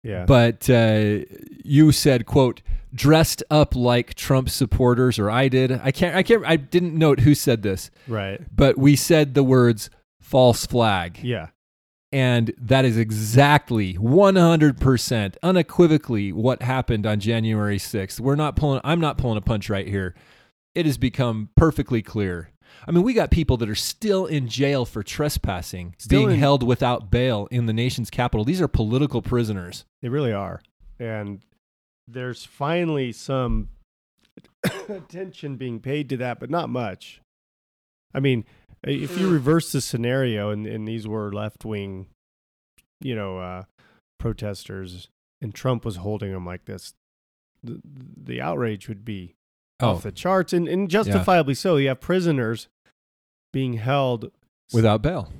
[0.04, 0.26] Yeah.
[0.26, 1.26] But uh,
[1.64, 2.62] you said, "quote
[2.94, 5.72] dressed up like Trump supporters," or I did.
[5.72, 6.16] I can't.
[6.16, 6.44] I can't.
[6.46, 8.42] I didn't note who said this, right.
[8.56, 11.48] but we said the words "false flag." Yeah.
[12.14, 18.20] And that is exactly 100% unequivocally what happened on January 6th.
[18.20, 20.14] We're not pulling I'm not pulling a punch right here.
[20.76, 22.51] It has become perfectly clear.
[22.88, 26.40] I mean, we got people that are still in jail for trespassing, Still being in-
[26.40, 28.44] held without bail in the nation's capital.
[28.44, 29.86] These are political prisoners.
[30.02, 30.62] They really are.
[31.00, 31.42] And
[32.08, 33.70] there's finally some
[34.90, 37.22] attention being paid to that, but not much.
[38.14, 38.46] I mean,
[38.84, 42.08] if you reverse the scenario and, and these were left wing,
[43.00, 43.64] you know, uh,
[44.20, 45.08] protesters
[45.42, 46.94] and Trump was holding them like this,
[47.64, 49.36] the, the outrage would be
[49.84, 51.78] Oh, off the charts and, and justifiably so.
[51.78, 52.68] You have prisoners
[53.54, 54.32] being held
[54.74, 55.32] without bail.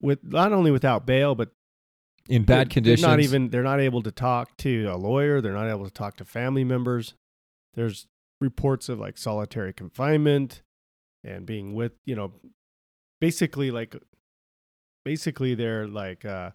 [0.00, 1.50] with not only without bail, but
[2.28, 3.02] In they're- bad conditions.
[3.02, 5.40] They're not even they're not able to talk to a lawyer.
[5.40, 7.14] They're not able to talk to family members.
[7.74, 8.06] There's
[8.40, 10.62] reports of like solitary confinement
[11.24, 12.32] and being with you know,
[13.20, 13.94] basically like
[15.04, 16.50] basically they're like uh,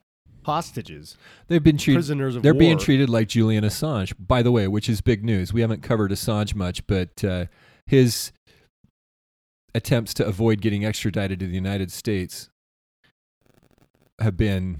[0.45, 2.59] hostages, They've been treated prisoners of They're war.
[2.59, 5.51] being treated like Julian Assange, by the way, which is big news.
[5.53, 7.45] We haven't covered Assange much, but uh,
[7.85, 8.31] his
[9.73, 12.49] attempts to avoid getting extradited to the United States
[14.21, 14.79] have been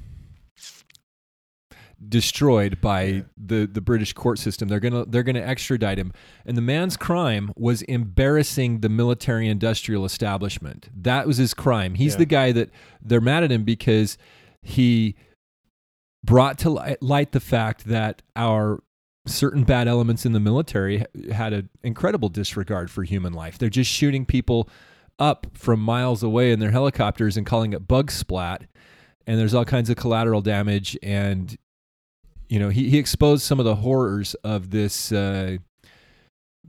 [2.08, 3.22] destroyed by Yeah.
[3.38, 4.68] the, the British court system.
[4.68, 6.12] They're gonna they're gonna extradite him,
[6.46, 10.90] and the man's crime was embarrassing the military industrial establishment.
[10.96, 11.96] That was his crime.
[11.96, 12.20] He's Yeah.
[12.20, 12.70] the guy that
[13.02, 14.18] they're mad at him because
[14.62, 15.16] he
[16.26, 18.82] brought to light the fact that our
[19.28, 23.58] certain bad elements in the military had an incredible disregard for human life.
[23.58, 24.70] They're just shooting people
[25.18, 28.66] up from miles away in their helicopters and calling it bug splat.
[29.28, 30.98] And there's all kinds of collateral damage.
[31.02, 31.58] And,
[32.50, 35.58] you know, he, he exposed some of the horrors of this uh,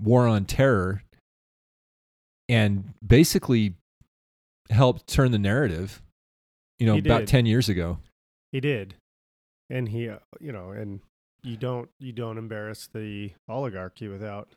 [0.01, 1.03] war on terror
[2.49, 3.75] and basically
[4.71, 6.03] helped turn the narrative,
[6.79, 7.99] you know, about 10 years ago.
[8.53, 8.95] He did,
[9.71, 11.01] and he uh, you know, and
[11.43, 14.49] you don't you don't embarrass the oligarchy without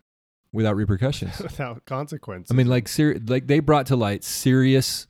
[0.51, 1.39] without repercussions.
[1.43, 2.51] without consequences.
[2.51, 5.07] I mean, like, ser- like they brought to light serious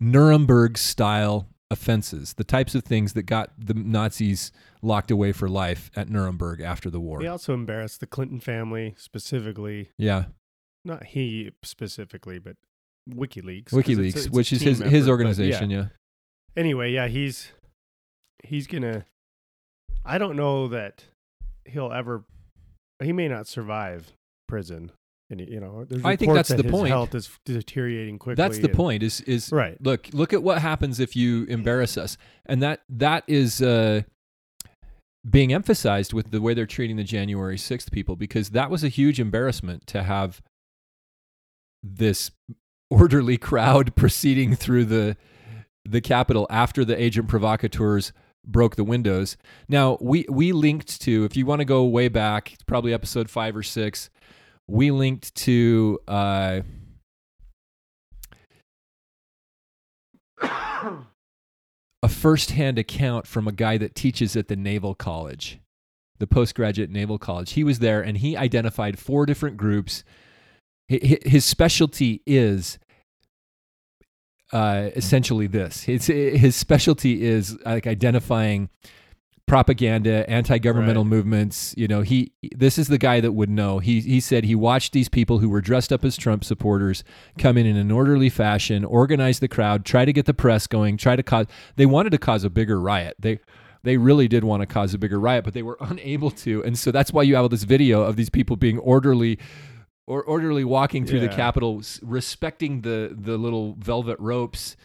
[0.00, 4.52] Nuremberg style offenses, the types of things that got the Nazis
[4.82, 7.20] locked away for life at Nuremberg after the war.
[7.20, 9.90] he also embarrassed the Clinton family specifically.
[9.98, 10.26] Yeah,
[10.84, 12.56] Not he specifically, but
[13.10, 13.64] WikiLeaks.
[13.66, 15.70] it's a- WikiLeaks, it's a which is his his organization.
[15.70, 15.76] yeah.
[15.78, 15.86] Yeah.
[16.56, 17.52] Anyway, yeah, he's
[18.44, 19.06] he's gonna.
[20.04, 21.04] I don't know that
[21.64, 22.24] he'll ever.
[23.02, 24.12] He may not survive
[24.48, 24.92] prison.
[25.28, 26.88] And you know, there's I think that's that the his point.
[26.88, 28.40] Health is deteriorating quickly.
[28.40, 29.02] That's the and- point.
[29.02, 29.76] Is is right?
[29.82, 33.60] look look at what happens if you embarrass us, and that that is.
[33.60, 34.02] Uh,
[35.28, 38.88] being emphasized with the way they're treating the January 6th people because that was a
[38.88, 40.40] huge embarrassment to have
[41.82, 42.30] this
[42.90, 45.16] orderly crowd proceeding through the
[45.84, 48.12] the Capitol after the agent provocateurs
[48.46, 49.36] broke the windows.
[49.68, 53.28] Now we we linked to if you want to go way back, it's probably episode
[53.30, 54.10] five or six.
[54.68, 56.60] We linked to uh,
[60.42, 65.60] a firsthand account from a guy that teaches at the Naval College,
[66.18, 67.52] the postgraduate Naval College.
[67.52, 70.04] He was there and he identified four different groups.
[70.90, 72.78] Hi- hi- His specialty is
[74.52, 75.82] uh, essentially this.
[75.84, 78.68] His his specialty is like identifying
[79.46, 81.10] propaganda, anti-governmental Right.
[81.10, 81.72] movements.
[81.76, 83.78] You know, he this is the guy that would know.
[83.78, 87.04] He he said he watched these people who were dressed up as Trump supporters
[87.38, 90.96] come in in an orderly fashion, organize the crowd, try to get the press going,
[90.96, 91.46] try to cause.
[91.76, 93.16] They wanted to cause a bigger riot.
[93.20, 93.38] They
[93.84, 96.76] they really did want to cause a bigger riot, but they were unable to, and
[96.76, 99.38] so that's why you have all this video of these people being orderly.
[100.08, 104.76] Or orderly walking through the Capitol, respecting the the little velvet ropes,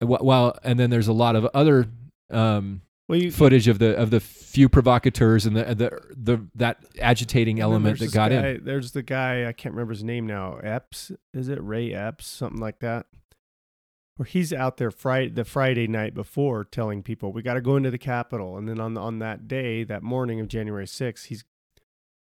[0.00, 1.88] and while and then there's a lot of other
[2.30, 6.84] um, Well, you, footage of the of the few provocateurs and the the the that
[7.00, 8.64] agitating element that got guy, in.
[8.64, 10.56] There's the guy I can't remember his name now.
[10.62, 13.06] Epps is it Ray Epps something like that?
[14.16, 17.76] Where he's out there Friday the Friday night before telling people we got to go
[17.76, 21.44] into the Capitol, and then on on that day that morning of January 6th, he's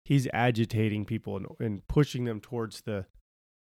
[0.09, 3.05] he's agitating people and, and pushing them towards the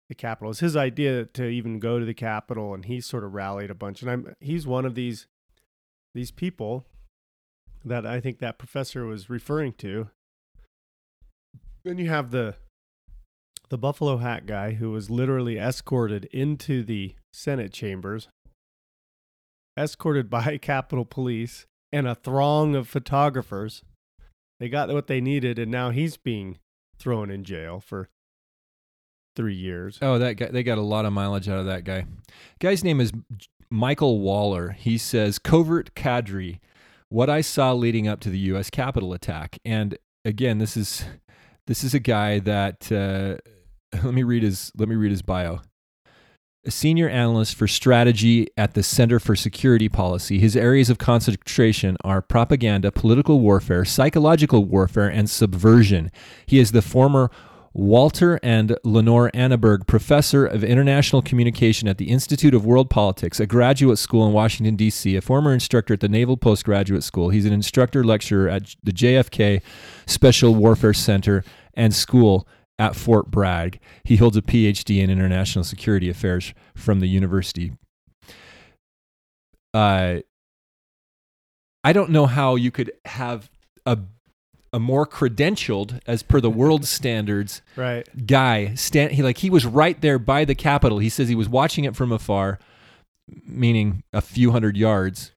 [0.10, 0.52] the Capitol.
[0.52, 3.76] It's his idea to even go to the Capitol, and he sort of rallied a
[3.76, 4.02] bunch.
[4.02, 5.28] And I'm he's one of these
[6.16, 6.88] these people
[7.86, 10.10] that I think that professor was referring to.
[11.84, 12.56] Then you have the
[13.70, 18.30] the Buffalo Hat guy who was literally escorted into the Senate chambers,
[19.78, 23.84] escorted by Capitol Police and a throng of photographers.
[24.60, 26.60] They got what they needed, and now he's being
[26.98, 28.10] thrown in jail for
[29.36, 30.00] three years.
[30.02, 30.48] Oh, that guy!
[30.48, 32.06] They got a lot of mileage out of that guy.
[32.60, 33.12] Guy's name is
[33.70, 34.72] Michael Waller.
[34.72, 36.60] He says covert cadre.
[37.10, 38.70] What I saw leading up to the U.S.
[38.70, 41.06] Capitol attack, and again, this is
[41.68, 43.38] this is a guy that uh,
[44.04, 45.62] let me read his let me read his bio.
[46.68, 50.38] A senior analyst for strategy at the Center for Security Policy.
[50.38, 56.12] His areas of concentration are propaganda, political warfare, psychological warfare, and subversion.
[56.46, 57.32] He is the former
[57.74, 63.46] Walter and Lenore Annenberg Professor of International Communication at the Institute of World Politics, a
[63.46, 67.30] graduate school in Washington, D.C., a former instructor at the Naval Postgraduate School.
[67.30, 69.62] He's an instructor lecturer at the JFK
[70.06, 72.46] Special Warfare Center and School
[72.80, 73.80] at Fort Bragg.
[74.04, 77.72] He holds a PhD in International Security Affairs from the university.
[79.74, 80.18] Uh,
[81.84, 83.50] I don't know how you could have
[83.86, 83.98] a
[84.74, 88.06] a more credentialed, as per the world standards, Right.
[88.28, 91.48] guy stand he like he was right there by the capitol he says he was
[91.48, 92.60] watching it from afar
[93.46, 95.32] meaning a few hundred yards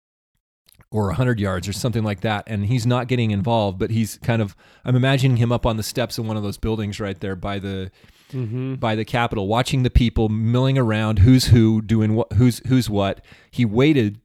[0.92, 4.18] or a hundred yards or something like that and he's not getting involved but he's
[4.18, 7.20] kind of i'm imagining him up on the steps of one of those buildings right
[7.20, 7.90] there by the
[8.32, 8.76] Mm-hmm.
[8.76, 13.24] by the capitol watching the people milling around who's who doing what who's who's what
[13.50, 14.20] he waited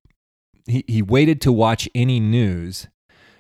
[0.67, 2.87] he, he waited to watch any news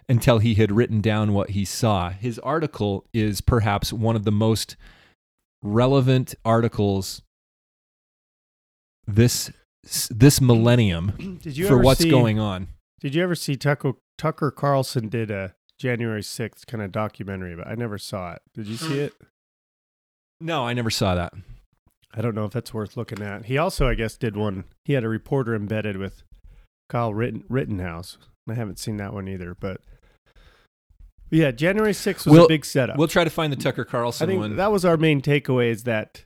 [0.07, 2.09] until he had written down what he saw.
[2.09, 4.75] His article is perhaps one of the most
[5.63, 7.23] relevant articles
[9.07, 9.51] this
[10.09, 12.67] this millennium Did you for what's see, going on.
[13.05, 17.67] Did you ever see Tucker Tucker Carlson did a January sixth kind of documentary, but
[17.67, 18.41] I never saw it.
[18.55, 18.99] Did you see hmm.
[18.99, 19.13] it?
[20.41, 21.31] No, I never saw that.
[22.15, 23.45] I don't know if that's worth looking at.
[23.45, 24.63] He also, I guess, did one.
[24.85, 26.23] He had a reporter embedded with
[26.89, 28.17] Kyle Ritten, Rittenhouse.
[28.49, 29.81] I haven't seen that one either, but
[31.29, 32.97] yeah, January sixth was We'll- a big setup.
[32.97, 34.55] We'll try to find the Tucker I Carlson think one.
[34.55, 35.69] that was our main takeaway.
[35.69, 36.25] Is that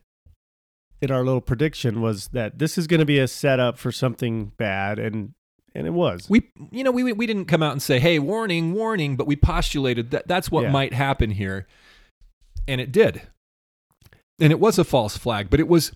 [1.01, 4.53] in our little prediction was that this is going to be a setup for something
[4.57, 5.33] bad, and
[5.75, 6.29] and it was.
[6.29, 9.35] we you know we we didn't come out and say hey warning warning but we
[9.35, 10.71] postulated that that's what Yeah.
[10.71, 11.67] might happen here.
[12.67, 13.21] And it did.
[14.39, 15.91] And it was a false flag but it was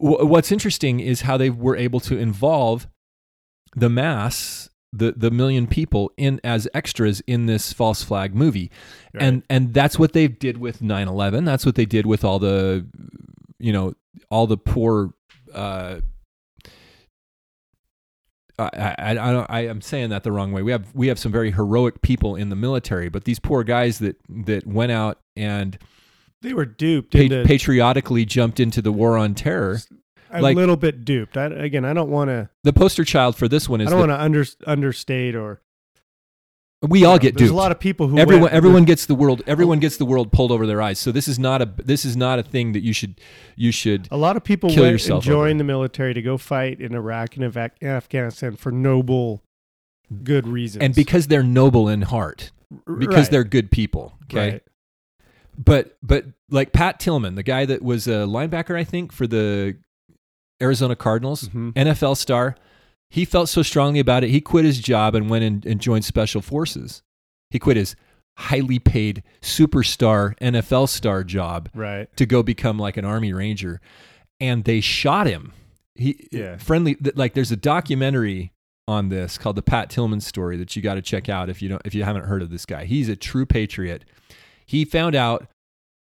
[0.00, 2.86] wh- what's interesting is how they were able to involve
[3.76, 8.70] the mass the the million people in as extras in this false flag movie.
[9.12, 12.86] And and that's what they did with 9/11 that's what they did with all the
[13.58, 13.94] you know
[14.30, 15.12] all the poor
[15.52, 15.96] uh
[18.58, 20.62] I, I, I, don't, I am saying that the wrong way.
[20.62, 23.98] We have we have some very heroic people in the military, but these poor guys
[23.98, 25.78] that that went out and
[26.42, 29.80] they were duped pa- into patriotically jumped into the war on terror.
[30.30, 31.36] a like- little bit duped.
[31.36, 32.48] I, again, I don't want to.
[32.62, 33.88] The poster child for this one is.
[33.88, 35.60] I don't want to under, understate or.
[36.88, 37.54] We all know, get There's duped.
[37.54, 40.32] a lot of people who everyone went everyone gets the world everyone gets the world
[40.32, 40.98] pulled over their eyes.
[40.98, 43.20] So this is not a this is not a thing that you should
[43.56, 46.80] you should a lot of people kill went and joined the military to go fight
[46.80, 49.42] in Iraq and Ava- Afghanistan for noble,
[50.22, 50.82] good reasons.
[50.82, 52.50] and because they're noble in heart
[52.98, 54.18] because right, they're good people.
[54.24, 54.50] Okay.
[54.52, 54.62] right.
[55.56, 59.76] But but like Pat Tillman, the guy that was a linebacker, I think, for the
[60.60, 61.72] Arizona Cardinals, Mhm.
[61.74, 62.56] NFL star,
[63.14, 66.04] he felt so strongly about it, he quit his job and went and, and joined
[66.04, 67.02] special forces.
[67.50, 67.94] He quit his
[68.36, 72.08] highly paid superstar NFL star job Right.
[72.16, 73.80] to go become like an army ranger
[74.40, 75.52] and they shot him
[75.94, 76.56] he Yeah.
[76.56, 78.50] friendly like there's a documentary
[78.88, 81.68] on this called the Pat Tillman story that you got to check out if you
[81.68, 84.04] don't if you haven't heard of this guy he's a true patriot
[84.66, 85.46] he found out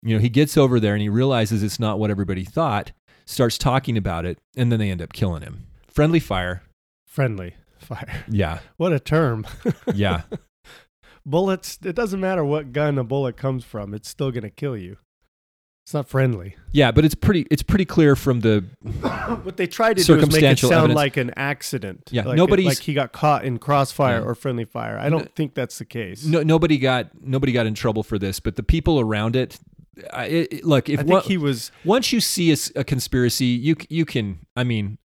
[0.01, 2.91] you know he gets over there and he realizes it's not what everybody thought
[3.27, 6.63] starts talking about it and then they end up killing him friendly fire
[7.15, 8.25] Friendly fire.
[8.29, 9.45] yeah What a term.
[9.95, 10.23] yeah
[11.25, 11.79] Bullets.
[11.83, 13.93] It doesn't matter what gun a bullet comes from.
[13.93, 14.97] It's still going to kill you.
[15.83, 16.55] It's not friendly.
[16.71, 18.63] Yeah, but it's pretty it's pretty clear from the
[19.43, 20.95] What they tried to do is make it sound evidence.
[20.95, 22.09] like an accident.
[22.11, 24.25] Yeah, like, nobody's- like he got caught in crossfire Yeah.
[24.25, 24.97] or friendly fire.
[24.99, 26.25] I don't think that's the case.
[26.25, 29.57] no, nobody got nobody got in trouble for this, but the people around it.
[30.11, 31.71] I, it, look, if I think one- he was.
[31.85, 34.39] once you see a conspiracy, you you can.
[34.55, 34.97] I mean,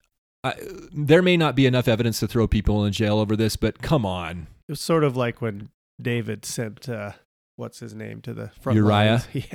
[0.42, 0.54] I,
[0.92, 4.06] there may not be enough evidence to throw people in jail over this, but come
[4.06, 5.68] on, It was sort of like when
[6.00, 7.12] David sent uh,
[7.56, 9.22] what's his name to the front Uriah?
[9.24, 9.28] lines.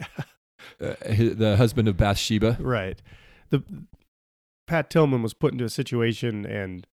[0.79, 2.57] Yeah, uh, the husband of Bathsheba.
[2.59, 2.99] right.
[3.51, 3.63] The
[4.67, 6.88] Pat Tillman was put into a situation and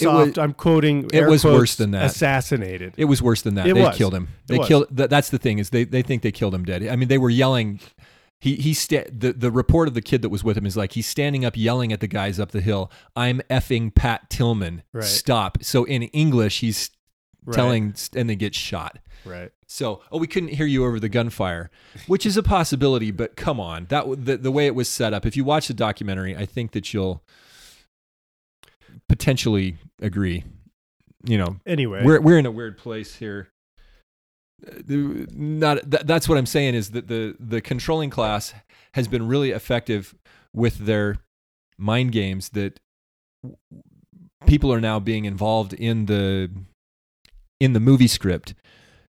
[0.00, 0.38] It was- soft.
[0.38, 1.08] I'm quoting.
[1.12, 2.06] it was quotes, worse than that.
[2.06, 2.94] Assassinated.
[2.96, 3.66] It was worse than that.
[3.68, 3.96] It they was.
[3.96, 4.28] killed him.
[4.48, 4.86] They killed.
[4.90, 6.86] That, that's the thing is they, they think they killed him dead.
[6.88, 7.78] I mean, they were yelling.
[8.40, 10.92] He he sta- the the report of the kid that was with him is like
[10.92, 12.90] he's standing up yelling at the guys up the hill.
[13.14, 14.82] I'm effing Pat Tillman.
[14.92, 15.04] Right.
[15.04, 15.58] Stop.
[15.62, 16.90] So in English, he's
[17.42, 18.98] Right, telling, and they get shot.
[19.24, 19.50] Right.
[19.66, 21.70] So, oh, we couldn't hear you over the gunfire,
[22.06, 25.24] which is a possibility, but come on, that the, the way it was set up.
[25.24, 27.22] If you watch the documentary, I think that you'll
[29.08, 30.44] potentially agree.
[31.24, 33.48] You know, Anyway, we're we're in a weird place here.
[34.86, 38.54] Not that, that's what I'm saying is that the the controlling class
[38.94, 40.14] has been really effective
[40.52, 41.16] with their
[41.78, 42.80] mind games that
[44.46, 46.50] people are now being involved in the
[47.58, 48.54] in the movie script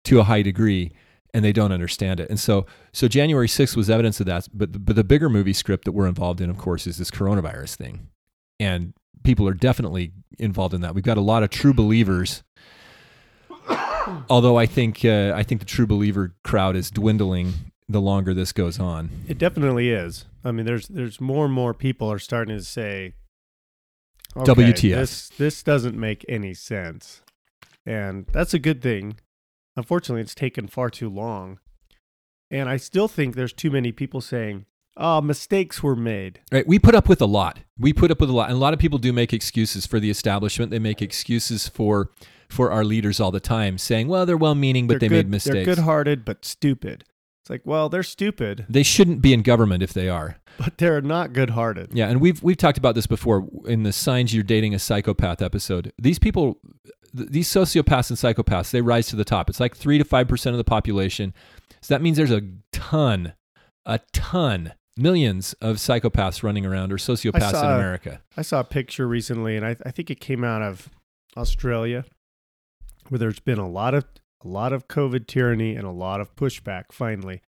[0.05, 0.91] to a high degree
[1.33, 2.29] and they don't understand it.
[2.29, 5.53] And so so January 6th was evidence of that, but the, but the bigger movie
[5.53, 8.09] script that we're involved in of course is this coronavirus thing.
[8.59, 8.93] And
[9.23, 10.95] people are definitely involved in that.
[10.95, 12.43] We've got a lot of true believers.
[14.29, 17.53] Although I think uh, I think the true believer crowd is dwindling
[17.89, 19.09] the longer this goes on.
[19.27, 20.25] It definitely is.
[20.43, 23.13] I mean, there's there's more and more people are starting to say,
[24.35, 24.95] okay, WTF.
[24.95, 27.21] This this doesn't make any sense,
[27.85, 29.17] and that's a good thing.
[29.75, 31.59] Unfortunately, it's taken far too long,
[32.49, 36.79] and I still think there's too many people saying, "Oh, mistakes were made." Right, we
[36.79, 37.59] put up with a lot.
[37.77, 39.99] We put up with a lot, and a lot of people do make excuses for
[39.99, 40.71] the establishment.
[40.71, 42.09] They make excuses for
[42.49, 45.31] for our leaders all the time, saying, "Well, they're well-meaning, but They're they good, made
[45.31, 47.03] mistakes." They're good-hearted but stupid.
[47.43, 50.35] It's like, well, they're stupid, They shouldn't be in government if they are.
[50.59, 51.91] but they're not good-hearted.
[51.93, 55.41] Yeah, and we've we've talked about this before in the signs you're dating a psychopath
[55.41, 55.93] episode.
[55.97, 56.59] These people,
[57.15, 59.49] th- these sociopaths and psychopaths, they rise to the top.
[59.49, 61.33] It's like three to five percent of the population.
[61.81, 62.41] So that means there's a
[62.73, 63.33] ton,
[63.85, 68.19] a ton, millions of psychopaths running around or sociopaths in America.
[68.35, 70.89] I saw a picture recently, and I, I think it came out of
[71.37, 72.03] Australia,
[73.09, 74.05] where there's been a lot of
[74.43, 76.85] a lot of COVID tyranny and a lot of pushback.
[76.91, 77.41] Finally,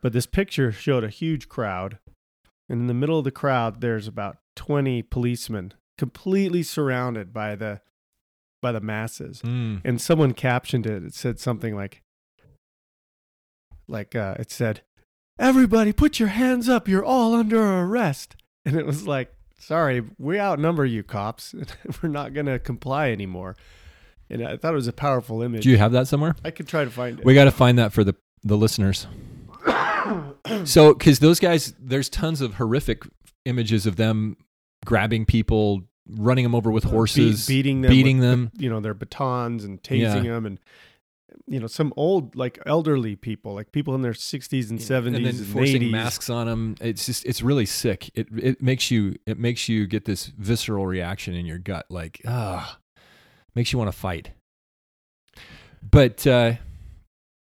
[0.00, 1.98] but this picture showed a huge crowd,
[2.68, 7.80] and in the middle of the crowd, there's about twenty policemen, completely surrounded by the
[8.60, 9.42] by the masses.
[9.42, 9.80] Mm.
[9.84, 11.02] And someone captioned it.
[11.02, 12.02] It said something like,
[13.88, 14.82] like uh, it said,
[15.38, 16.88] "Everybody, put your hands up!
[16.88, 21.54] You're all under arrest." And it was like, "Sorry, we outnumber you, cops.
[22.02, 23.56] We're not going to comply anymore."
[24.32, 25.62] And I thought it was a powerful image.
[25.62, 26.34] Do you have that somewhere?
[26.44, 27.24] I could try to find it.
[27.24, 29.06] We got to find that for the the listeners.
[30.64, 33.04] So, because those guys, there's tons of horrific
[33.44, 34.36] images of them
[34.84, 38.50] grabbing people, running them over with Be- horses, beating them, beating them.
[38.58, 40.16] you know, their batons and Yeah.
[40.16, 40.58] tasing them, and
[41.46, 45.38] you know, some old, like elderly people, like people in their sixties and and seventies
[45.38, 45.92] then and forcing eighties.
[45.92, 46.74] masks on them.
[46.80, 48.10] It's just, it's really sick.
[48.14, 52.20] It it makes you, it makes you get this visceral reaction in your gut, like
[52.26, 52.78] ah,
[53.54, 54.30] makes you want to fight.
[55.88, 56.54] But uh,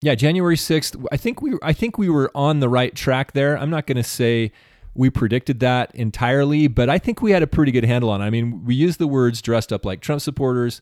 [0.00, 0.96] yeah, January sixth.
[1.10, 3.58] I think we, I think we were on the right track there.
[3.58, 4.52] I'm not going to say
[4.94, 8.20] we predicted that entirely, but I think we had a pretty good handle on.
[8.20, 8.24] it.
[8.24, 10.80] I mean, we used the words dressed up like Trump supporters,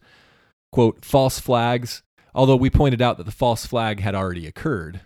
[0.72, 2.02] quote false flags.
[2.34, 5.00] Although we pointed out that the false flag had already occurred.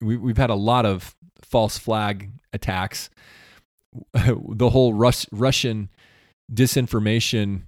[0.00, 3.10] We, we've had a lot of false flag attacks.
[4.12, 5.88] the whole Rus- Russian
[6.52, 7.62] disinformation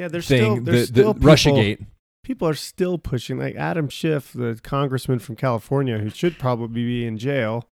[0.00, 1.86] Yeah, there's thing, still there's the, the still people, Russiagate.
[2.24, 7.04] people are still pushing like Adam Schiff, the congressman from California who should probably be
[7.04, 7.68] in jail,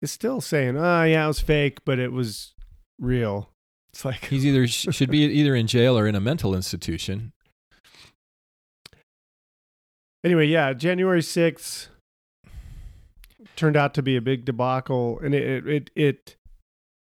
[0.00, 2.54] is still saying, "Oh, yeah, it was fake, but it was
[2.98, 3.50] real."
[3.90, 7.34] It's like He's either should be either in jail or in a mental institution.
[10.24, 11.88] anyway, yeah, January 6th
[13.54, 16.36] turned out to be a big debacle and it it it, it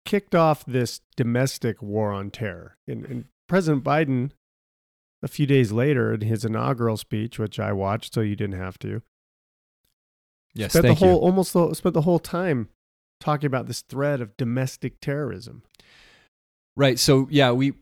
[0.04, 2.76] kicked off this domestic war on terror.
[2.88, 4.32] And, and President Biden
[5.22, 8.80] a few days later in his inaugural speech, which I watched so you didn't have
[8.80, 9.02] to,
[10.54, 11.22] Yes, spent thank the whole you.
[11.22, 12.70] almost the, spent the whole time
[13.20, 15.64] talking about this threat of domestic terrorism,
[16.78, 16.98] Right.
[16.98, 17.74] So yeah, we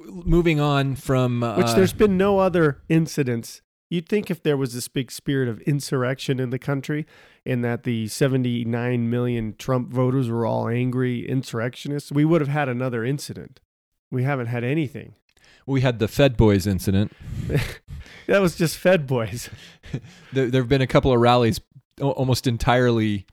[0.00, 3.62] moving on from uh, which there's been no other incidents
[3.94, 7.06] You'd think if there was this big spirit of insurrection in the country
[7.46, 12.68] and that the 79 million Trump voters were all angry insurrectionists, we would have had
[12.68, 13.60] another incident.
[14.14, 15.14] We haven't had anything.
[15.66, 17.12] We had the Fed Boys incident.
[18.26, 19.50] That was just Fed boys.
[20.32, 21.60] There, there have been a couple of rallies
[22.00, 23.26] almost entirely.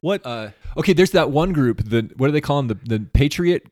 [0.00, 0.24] What?
[0.24, 1.82] Uh, okay, there's that one group.
[1.88, 2.68] The what do they call them?
[2.68, 3.66] The the Patriot.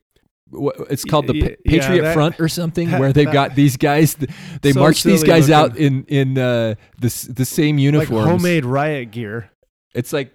[0.91, 3.77] It's called the yeah, Patriot that- Front or something, that- where they've that- got these
[3.77, 4.17] guys.
[4.63, 9.13] They So march these guys out in in uh, the the same Like homemade riot
[9.13, 9.51] gear.
[9.95, 10.35] It's like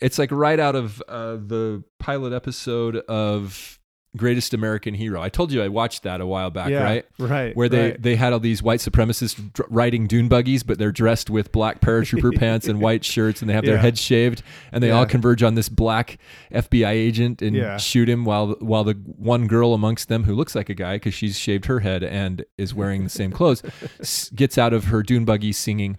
[0.00, 3.77] it's like right out of uh, the pilot episode of
[4.16, 5.20] Greatest American Hero.
[5.20, 7.04] I told you I watched that a while back, yeah, right?
[7.18, 7.54] Right.
[7.54, 8.02] Where they, right.
[8.02, 11.80] they had all these white supremacists dr- riding dune buggies, but they're dressed with black
[11.80, 14.42] paratrooper pants and white shirts, and they have their heads shaved,
[14.72, 16.18] and they all converge on this black
[16.52, 17.76] FBI agent and Yeah.
[17.76, 21.12] shoot him while while the one girl amongst them who looks like a guy because
[21.14, 23.62] she's shaved her head and is wearing the same clothes
[24.00, 25.98] s- gets out of her dune buggy singing.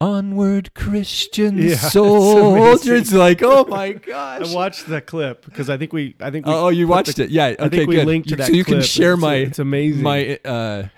[0.00, 3.12] Onward, Christian Yeah, soldiers!
[3.14, 4.50] Like, oh my gosh!
[4.50, 7.16] I watched the clip because I think we, I think we, Oh, oh, you watched
[7.16, 7.30] the- it?
[7.30, 7.46] Yeah.
[7.48, 8.06] Okay, I think we good.
[8.06, 10.02] linked to that so you can share It's- my It's amazing.
[10.02, 10.88] my uh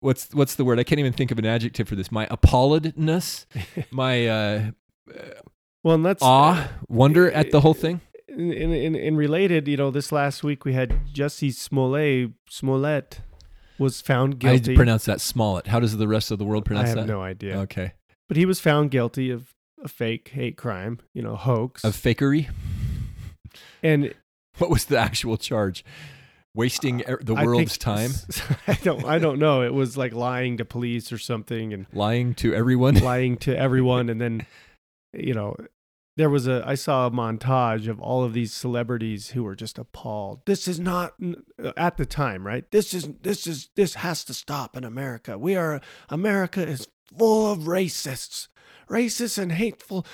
[0.00, 3.46] what's what's the word i can't even think of an adjective for this my appalledness
[3.90, 4.70] my uh
[5.82, 9.90] well, and that's awe wonder at the whole thing in, in, in, related, you know,
[9.90, 13.20] this last week we had Jesse Smollett, Smollett
[13.78, 14.74] was found guilty.
[14.74, 17.06] i pronounce that smollett how does the rest of the world I pronounce have that
[17.06, 17.56] no idea.
[17.60, 17.92] okay
[18.28, 21.84] But he was found guilty of a fake hate crime, you know, hoax.
[21.84, 22.48] of fakery
[23.82, 24.14] and
[24.58, 25.84] what was the actual charge
[26.54, 28.10] wasting er- the world's time
[28.66, 29.62] I don't I don't know.
[29.62, 34.08] It was like lying to police or something and lying to everyone lying to everyone
[34.08, 34.46] and then
[35.12, 35.54] you know
[36.16, 39.78] there was a I saw a montage of all of these celebrities who were just
[39.78, 40.40] appalled.
[40.46, 41.14] This is not
[41.76, 42.64] at the time, right?
[42.70, 45.36] This is this is this has to stop in America.
[45.36, 48.48] We are America is full of racists.
[48.88, 50.06] Racist and hateful.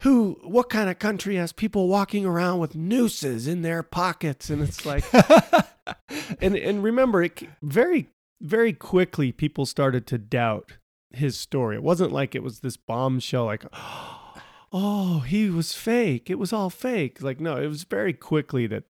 [0.00, 4.50] Who what kind of country has people walking around with nooses in their pockets?
[4.50, 5.04] And it's like
[6.40, 8.08] and and remember it very
[8.40, 10.72] very quickly people started to doubt
[11.12, 11.76] his story.
[11.76, 13.64] It wasn't like it was this bombshell like
[14.72, 16.28] oh he was fake.
[16.30, 17.22] It was all fake.
[17.22, 18.82] Like no it was very quickly that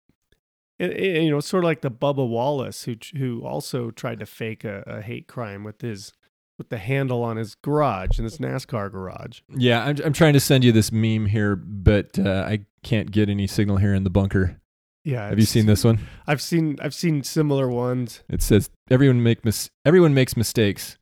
[0.79, 4.25] it, it- you know sort of like the Bubba Wallace who who also tried to
[4.25, 6.13] fake a, a hate crime with his
[6.61, 10.39] with the handle on his garage in his NASCAR garage yeah I'm, I'm trying to
[10.39, 14.09] send you this meme here but uh, i can't get any signal here in the
[14.11, 14.61] bunker
[15.03, 19.23] yeah have you seen this one I've seen I've seen similar ones It says everyone
[19.23, 20.97] make mis- everyone makes mistakes.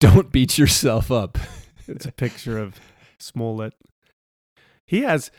[0.00, 1.36] Don't beat yourself up.
[1.88, 2.80] It's a picture of
[3.20, 3.74] Smollett.
[4.86, 5.30] He has.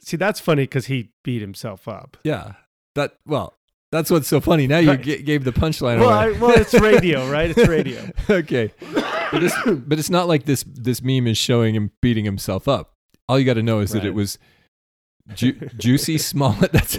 [0.00, 2.16] See, that's funny because he beat himself up.
[2.24, 2.52] Yeah.
[2.94, 3.54] That well,
[3.92, 4.66] that's what's so funny.
[4.68, 5.02] Now you Right.
[5.02, 7.50] g- gave the punchline Well, I, well, it's radio, right?
[7.56, 8.08] It's radio.
[8.30, 8.72] okay.
[9.32, 9.54] But it's,
[9.86, 12.94] but it's not like this this meme is showing him beating himself up.
[13.28, 14.38] All you got to know is that it was
[15.34, 16.72] Ju- Juicy Smollett.
[16.72, 16.96] That's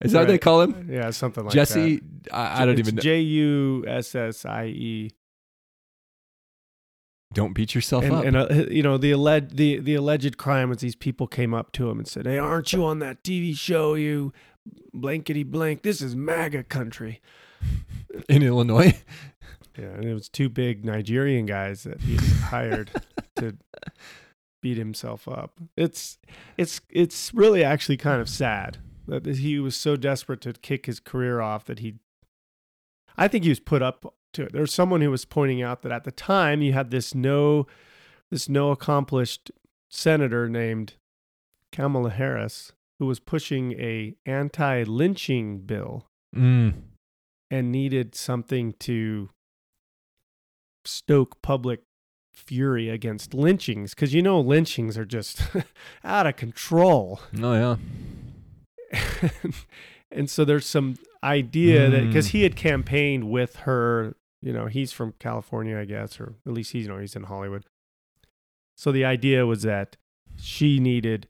[0.00, 0.40] is that what they Right.
[0.40, 0.88] call him?
[0.90, 1.96] Yeah, something like Jesse.
[2.24, 2.34] that.
[2.34, 3.02] I, I don't even know.
[3.02, 5.10] J U S S I E.
[7.32, 8.24] don't beat yourself And, up.
[8.24, 11.70] and uh, you know the alleged the the alleged crime was these people came up
[11.72, 13.94] to him and said, "Hey, aren't you on that TV show?
[13.94, 14.32] You
[14.92, 15.82] blankety blank.
[15.82, 17.20] This is MAGA country."
[18.28, 19.00] in Illinois.
[19.80, 22.90] Yeah, and it was two big Nigerian guys that he hired
[23.36, 23.56] to
[24.62, 25.58] beat himself up.
[25.76, 26.18] It's
[26.58, 28.78] it's it's really actually kind of sad
[29.08, 31.94] that he was so desperate to kick his career off that he
[33.16, 34.52] I think he was put up to it.
[34.52, 37.66] There's someone who was pointing out that at the time you had this no
[38.30, 39.50] this no accomplished
[39.90, 40.94] senator named
[41.72, 46.06] Kamala Harris who was pushing a anti-lynching bill
[46.36, 46.74] Mm.
[47.50, 49.30] and needed something to
[50.84, 51.80] stoke public
[52.34, 55.42] fury against lynchings because you know lynchings are just
[56.04, 57.76] out of control Oh
[58.92, 59.00] yeah.
[60.10, 62.30] and so there's some idea that because Mm.
[62.30, 66.72] he had campaigned with her you know he's from california i guess or at least
[66.72, 67.64] he's you know he's in hollywood
[68.74, 69.96] so the idea was that
[70.36, 71.28] she needed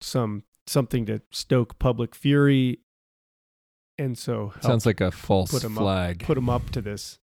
[0.00, 2.78] some something to stoke public fury
[3.98, 5.82] and so Sounds like a false put 'em up.
[5.82, 6.18] flag.
[6.20, 7.18] put him up to this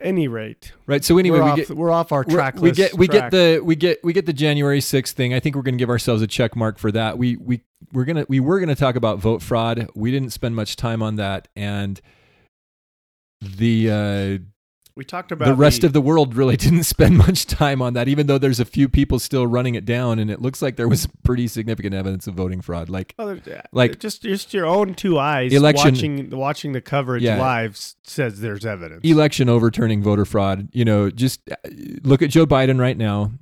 [0.00, 1.04] any rate right.
[1.04, 3.30] So anyway, we're, we off, get we're off our track we get we track.
[3.30, 5.34] get the we get we get the January 6th thing.
[5.34, 7.18] I think we're going to give ourselves a check mark for that.
[7.18, 9.88] We we we're going to we were going to talk about vote fraud.
[9.94, 12.00] We didn't spend much time on that and
[13.40, 14.38] the uh
[14.96, 18.08] We talked about the rest of the world really didn't spend much time on that,
[18.08, 20.88] even though there's a few people still running it down, and it looks like there
[20.88, 22.88] was pretty significant evidence of voting fraud.
[22.88, 23.14] Like-
[23.72, 27.38] like just just your own two eyes Election- watching watching the coverage Yeah.
[27.38, 29.02] live says there's evidence.
[29.04, 30.68] election overturning voter fraud.
[30.72, 31.56] You know, just uh,
[32.02, 33.32] look at Joe Biden right now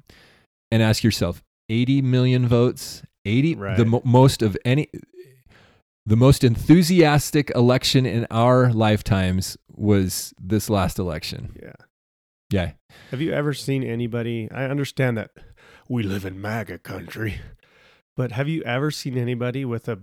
[0.73, 3.77] and ask yourself: 80 million votes, 80, Right.
[3.77, 4.89] the mo- most of any,
[6.05, 11.57] the most enthusiastic election in our lifetimes was this last election.
[11.63, 11.73] yeah.
[12.51, 12.73] Yeah,
[13.11, 14.49] Have you ever seen anybody?
[14.53, 15.31] I understand that
[15.89, 17.41] we live in MAGA country,
[18.17, 20.01] but have you ever seen anybody with a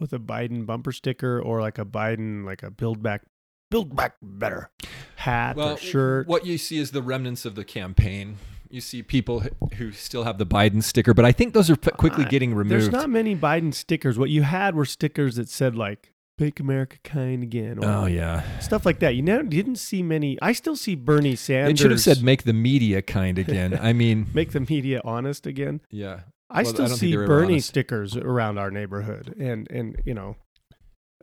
[0.00, 3.22] with a Biden bumper sticker or like a Biden like a build back
[3.70, 4.70] build back better
[5.16, 6.26] hat or shirt?
[6.26, 8.38] What you see is the remnants of the campaign.
[8.68, 9.44] You see people
[9.76, 12.70] who still have the Biden sticker, but I think those are quickly Uh, getting removed.
[12.72, 14.18] There's not many Biden stickers.
[14.18, 18.58] What you had were stickers that said like "Make America Kind Again" or oh yeah,
[18.58, 19.14] stuff like that.
[19.14, 20.38] You know, didn't see many.
[20.42, 21.72] I still see Bernie Sanders.
[21.72, 25.46] it should have said "make the media kind again." I mean, "Make the media honest
[25.46, 26.20] again." yeah.
[26.54, 27.68] I Well, I still don't think see they were Bernie honest.
[27.68, 30.36] stickers around our neighborhood, and and you know,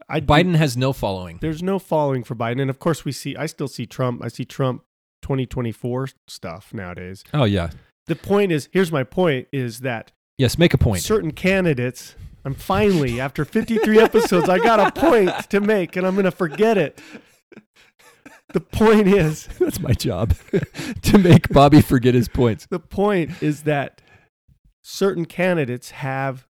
[0.09, 1.37] I Biden has no following.
[1.39, 3.35] There's no following for Biden, and of course we see.
[3.35, 4.23] I still see Trump.
[4.23, 4.83] I see Trump
[5.21, 7.23] 2024 stuff nowadays.
[7.33, 7.69] Oh yeah.
[8.07, 11.03] The point is, here's my point: is that Yes, make a point.
[11.03, 12.15] certain candidates.
[12.45, 16.31] I'm finally after 53 episodes, I got a point to make, and I'm going to
[16.31, 16.99] forget it.
[18.53, 20.33] The point is, That's my job
[21.03, 22.65] to make Bobby forget his points.
[22.69, 24.01] the point is that
[24.83, 26.47] certain candidates have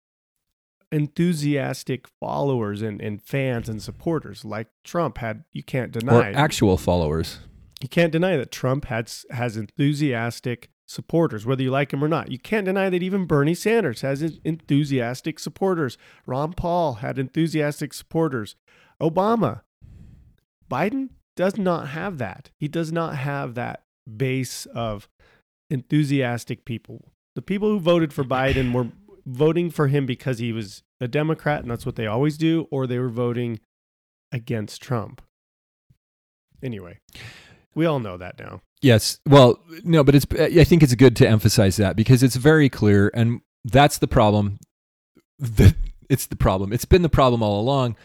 [0.93, 6.77] enthusiastic followers and, and fans and supporters like Trump had you can't deny Or actual
[6.77, 7.39] followers.
[7.83, 12.31] you can't deny that Trump has has enthusiastic supporters whether you like him or not.
[12.31, 15.99] You can't deny that even Bernie Sanders has enthusiastic supporters.
[16.27, 18.57] Ron Paul had enthusiastic supporters.
[19.01, 19.63] Obama
[20.71, 22.51] Biden does not have that.
[22.59, 23.85] He does not have that
[24.17, 25.09] base of
[25.71, 27.13] enthusiastic people.
[27.35, 28.89] The people who voted for Biden were
[29.27, 32.87] voting for him because he was a Democrat, and that's what they always do, or
[32.87, 33.61] they were voting
[34.33, 35.21] against Trump.
[36.63, 36.99] Anyway,
[37.75, 38.61] we all know that now.
[38.83, 39.19] Yes.
[39.27, 43.11] Well, no, but it's I think it's good to emphasize that because it's very clear
[43.15, 44.59] and that's the problem.
[45.39, 45.75] The,
[46.09, 46.73] it's the problem.
[46.73, 47.97] It's been the problem all along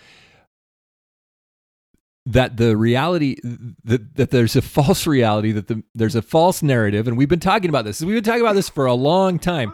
[2.25, 3.37] that the reality
[3.83, 7.39] that, that there's a false reality that the, there's a false narrative and we've been
[7.39, 8.01] talking about this.
[8.01, 9.73] We've been talking about this for a long time.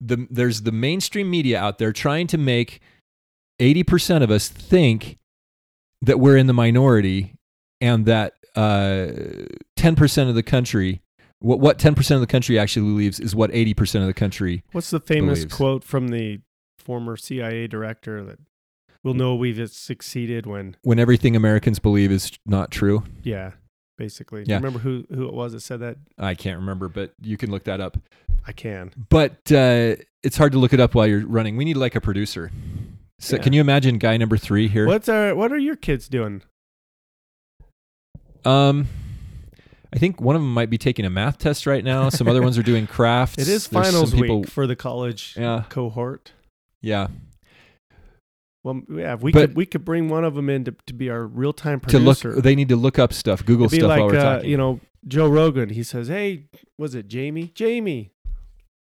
[0.00, 2.80] The, there's the mainstream media out there trying to make
[3.60, 5.18] 80% of us think
[6.02, 7.34] that we're in the minority
[7.80, 11.02] and that 10% of the country
[11.40, 14.90] what, what 10% of the country actually believes is what 80% of the country What's
[14.90, 15.54] the famous Believes.
[15.54, 16.40] quote from the
[16.78, 18.38] former CIA director that
[19.04, 23.52] we'll know we've succeeded when, when everything americans believe is not true yeah,
[23.96, 24.42] basically.
[24.44, 24.56] Do Yeah.
[24.58, 25.96] you remember who, who it was that said that?
[26.18, 27.98] i can't remember but you can look that up
[28.46, 28.90] I can.
[29.08, 32.00] but uh, it's hard to look it up while you're running we need like a
[32.00, 32.50] producer
[33.20, 33.42] so Yeah.
[33.42, 36.42] can you imagine guy number three here What's our, what are your kids doing?
[38.44, 38.86] Um
[39.92, 42.42] i think one of them might be taking a math test right now some other
[42.42, 45.64] ones are doing crafts It is There's finals people- week for the college Yeah.
[45.68, 46.32] cohort.
[46.82, 47.08] yeah
[48.64, 51.08] Well, yeah, we But- could we could bring one of them in to, to be
[51.10, 52.40] our real time to look producer.
[52.40, 54.50] they need to look up stuff google It'd be stuff like while we're uh, talking
[54.50, 55.70] you know Joe Rogan.
[55.70, 57.52] He says, "Hey, was it Jamie?
[57.54, 58.10] Jamie,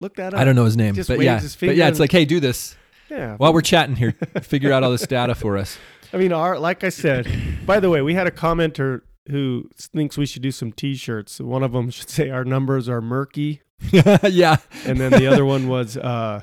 [0.00, 2.24] look that up." i don't know his name but yeah but yeah it's like hey
[2.26, 2.76] do this
[3.10, 3.36] Yeah.
[3.38, 5.78] while we're chatting here figure out all this data for us
[6.14, 7.26] I mean, our like I said.
[7.64, 11.40] by the way, we had a commenter who thinks we should do some T-shirts.
[11.40, 15.68] One of them should say our numbers are murky, yeah and then the other one
[15.68, 16.42] was uh,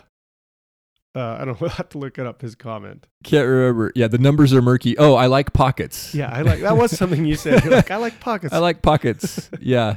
[1.16, 1.58] uh, I don't know.
[1.62, 2.42] We'll have to look it up.
[2.42, 3.08] His comment.
[3.24, 3.92] Can't remember.
[3.96, 4.98] Yeah, the numbers are murky.
[4.98, 6.14] Oh, I like pockets.
[6.14, 7.64] Yeah, I like that was something you said.
[7.64, 8.54] You're like I like pockets.
[8.54, 9.50] I like pockets.
[9.60, 9.96] yeah.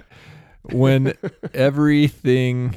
[0.63, 1.15] When
[1.53, 2.77] everything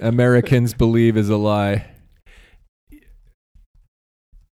[0.00, 1.86] Americans believe is a lie.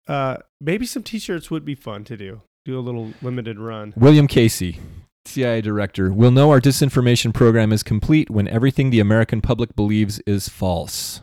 [0.09, 2.43] uh, maybe some T-shirts would be fun to do.
[2.65, 3.93] Do a little limited run.
[3.97, 4.79] William Casey,
[5.27, 10.19] CIA director, will know our disinformation program is complete when everything the American public believes
[10.27, 11.21] is false.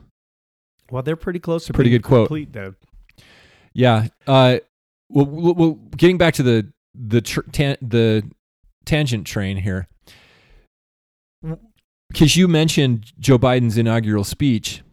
[0.92, 2.28] Well, they're pretty close to Pretty being good quote.
[2.28, 2.76] complete, though.
[3.74, 4.10] Yeah.
[4.28, 4.58] Uh,
[5.10, 8.24] well, well, well, getting back to the the tr- tan- the
[8.86, 9.88] tangent train here,
[12.12, 14.84] because you mentioned Joe Biden's inaugural speech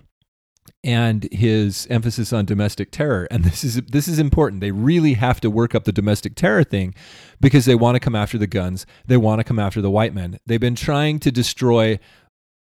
[0.84, 4.60] and his emphasis on domestic terror, and this is this is important.
[4.60, 6.94] They really have to work up the domestic terror thing
[7.40, 8.86] because they want to come after the guns.
[9.06, 10.38] They want to come after the white men.
[10.46, 11.98] They've been trying to destroy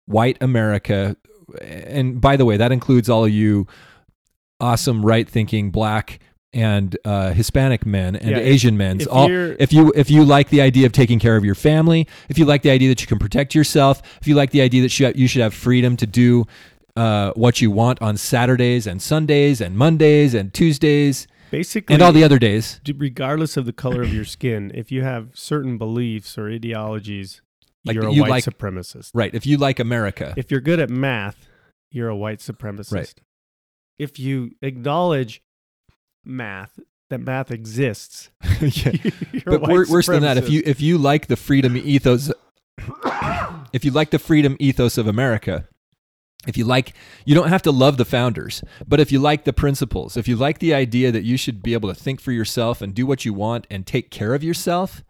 [0.06, 1.16] white America,
[1.62, 3.66] and by the way, that includes all of you
[4.60, 6.20] awesome right thinking black
[6.52, 9.00] and uh, Hispanic men and Yeah, Asian men.
[9.00, 9.28] if all
[9.58, 12.44] if you if you like the idea of taking care of your family, if you
[12.44, 15.12] like the idea that you can protect yourself, if you like the idea that you
[15.16, 16.46] you should have freedom to do
[16.96, 22.12] uh, what you want on Saturdays and Sundays and Mondays and Tuesdays Basically, and all
[22.12, 22.80] the other days.
[22.96, 27.42] regardless of the color of your skin, if you have certain beliefs or ideologies,
[27.84, 29.10] Like you're a you white like- supremacist.
[29.14, 29.34] Right.
[29.34, 30.34] If you like America.
[30.36, 31.46] If you're good at math,
[31.90, 32.92] you're a white supremacist.
[32.92, 33.14] Right.
[33.98, 35.42] If you acknowledge
[36.24, 36.78] math,
[37.10, 38.30] that math exists,
[38.60, 38.92] yeah.
[39.32, 42.32] you're a But wor- worse than that, if you if you like the freedom ethos,
[43.72, 45.68] if you like the freedom ethos of America,
[46.46, 49.52] if you like, you don't have to love the founders, but if you like the
[49.52, 52.82] principles, if you like the idea that you should be able to think for yourself
[52.82, 55.02] and do what you want and take care of yourself,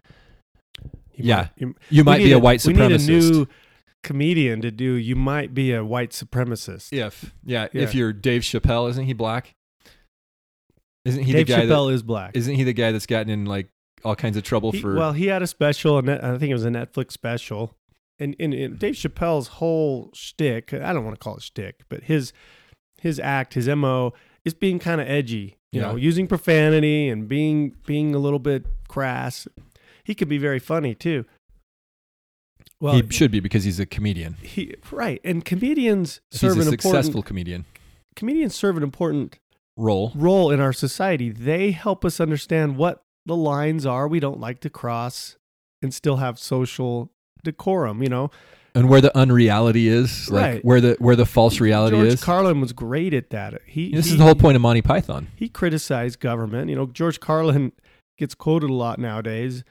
[1.16, 3.08] You yeah, might- you- you might be a white supremacist.
[3.08, 3.48] We need a new
[4.02, 4.94] comedian to do.
[4.94, 6.92] You might be a white supremacist.
[6.92, 7.82] if yeah, Yeah.
[7.82, 9.54] if you're Dave Chappelle, isn't he black?
[11.04, 12.32] Isn't he Dave the guy Chappelle is black.
[12.34, 13.68] Isn't he the guy that's gotten in like
[14.04, 16.54] all kinds of trouble He- for well, he had a special, and I think it
[16.54, 17.76] was a Netflix special.
[18.18, 22.04] And, and, and Dave Chappelle's whole shtick, I don't want to call it shtick, but
[22.04, 22.32] his
[23.00, 24.12] his act, his mo,
[24.44, 25.56] is being kind of edgy.
[25.72, 25.88] You Yeah.
[25.88, 29.48] know, using profanity and being being a little bit crass.
[30.04, 31.24] He could be very funny too.
[32.80, 34.34] Well, he should be because he's a comedian.
[34.42, 37.64] he right, and comedians He's serve a an successful important comedian.
[38.16, 39.38] comedians serve an important
[39.76, 40.12] Role.
[40.14, 41.30] role in our society.
[41.30, 45.36] They help us understand what the lines are we don't like to cross
[45.82, 47.10] and still have social
[47.44, 48.30] decorum, you know.
[48.74, 50.64] and where the unreality is, like Right.
[50.64, 52.24] where the where the false reality George is.
[52.24, 53.60] Carlin was great at that.
[53.66, 55.28] He this he, is the whole point of Monty Python.
[55.36, 56.70] He criticized government.
[56.70, 57.70] You know, George Carlin
[58.18, 59.62] gets quoted a lot nowadays.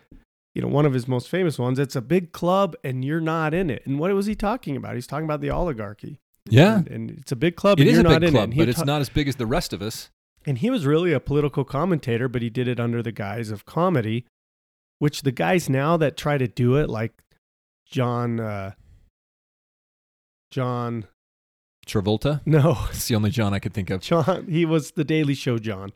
[0.56, 3.54] You know, one of his most famous ones, it's a big club and you're not
[3.56, 3.82] in it.
[3.88, 4.94] And what was he talking about?
[4.96, 6.20] He's talking about the oligarchy.
[6.48, 8.36] Yeah, And, and it's a big club it and is you're a not big in
[8.36, 8.38] it.
[8.38, 10.10] club, he but it's ta- not as big as the rest of us.
[10.46, 13.66] And he was really a political commentator, but he did it under the guise of
[13.66, 14.26] comedy,
[15.00, 17.14] which the guys now that try to do it, like
[17.94, 18.72] John, uh,
[20.50, 21.06] John,
[21.86, 24.02] Travolta, no, it's the only John I could think of.
[24.02, 25.94] John, he was the Daily Show John.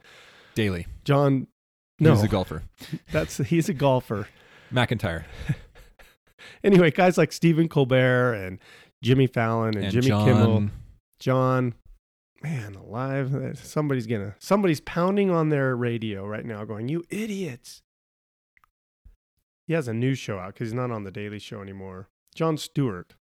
[0.54, 1.48] Daily, John,
[1.98, 2.62] no, was a golfer.
[3.10, 4.28] that's he's a golfer.
[4.72, 5.24] McIntyre
[6.62, 8.60] Anyway, guys like Stephen Colbert and
[9.02, 10.24] Jimmy Fallon and, and Jimmy John.
[10.24, 10.70] Kimmel,
[11.18, 11.74] John,
[12.44, 13.58] man, alive.
[13.60, 17.82] Somebody's gonna, somebody's pounding on their radio right now, going, "You idiots!"
[19.68, 22.08] He has a news show out because he's not on the Daily Show anymore.
[22.34, 23.14] Jon Stewart.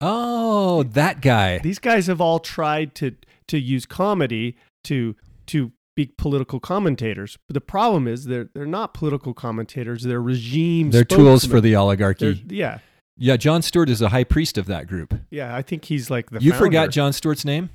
[0.00, 1.58] Oh, that guy.
[1.58, 3.16] These guys have all tried to
[3.48, 5.16] to use comedy to
[5.46, 10.02] to be political commentators, but the problem is they're they're not political commentators.
[10.02, 10.90] They're regime.
[10.90, 12.44] They're tools for the They're- oligarchy.
[12.50, 12.80] yeah,
[13.16, 15.14] Yeah, Jon Stewart is a high priest of that group.
[15.30, 15.56] yeah.
[15.56, 16.40] I think he's like the.
[16.42, 16.66] you founder.
[16.66, 17.70] forgot Jon Stewart's name?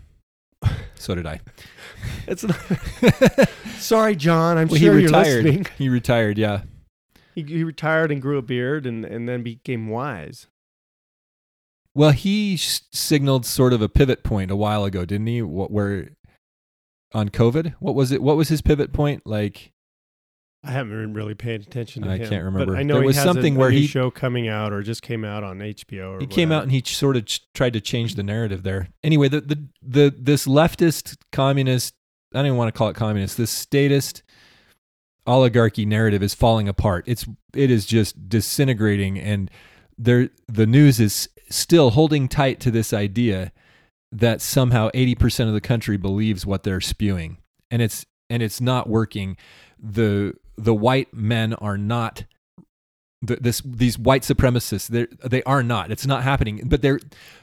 [0.94, 1.40] So did I.
[2.28, 2.56] It's not,
[3.80, 4.60] sorry, John.
[4.60, 5.44] I'm Well, sure he you're retired.
[5.46, 5.66] listening.
[5.80, 6.38] He retired.
[6.38, 6.62] Yeah.
[7.36, 10.48] He, he retired and grew a beard and, and then became wise.
[11.94, 15.42] Well, he s- signaled sort of a pivot point a while ago, didn't he?
[15.42, 16.10] What where
[17.14, 17.76] on COVID?
[17.80, 18.22] What was it?
[18.22, 19.24] What was his pivot point?
[19.26, 19.74] Like
[20.64, 22.30] I haven't been really paid attention to I him.
[22.30, 22.74] can't remember.
[22.74, 24.72] But I know There he was something a, a where new he- show coming out
[24.72, 26.12] or just came out on HBO.
[26.18, 28.88] Or he came out and he sort of ch- tried to change the narrative there.
[29.04, 31.94] Anyway, the the the this leftist communist,
[32.34, 33.36] I don't even want to call it communist.
[33.38, 34.24] This statist
[35.28, 37.04] oligarchy narrative is falling apart.
[37.08, 39.50] It's it is just disintegrating and
[39.98, 43.52] there the news is still holding tight to this idea
[44.14, 47.38] that somehow 80% of the country believes what they're spewing
[47.70, 49.38] and it's and it's not working
[49.80, 52.24] the the white men are not
[53.22, 57.00] the, this these white supremacists they they are not it's not happening but they're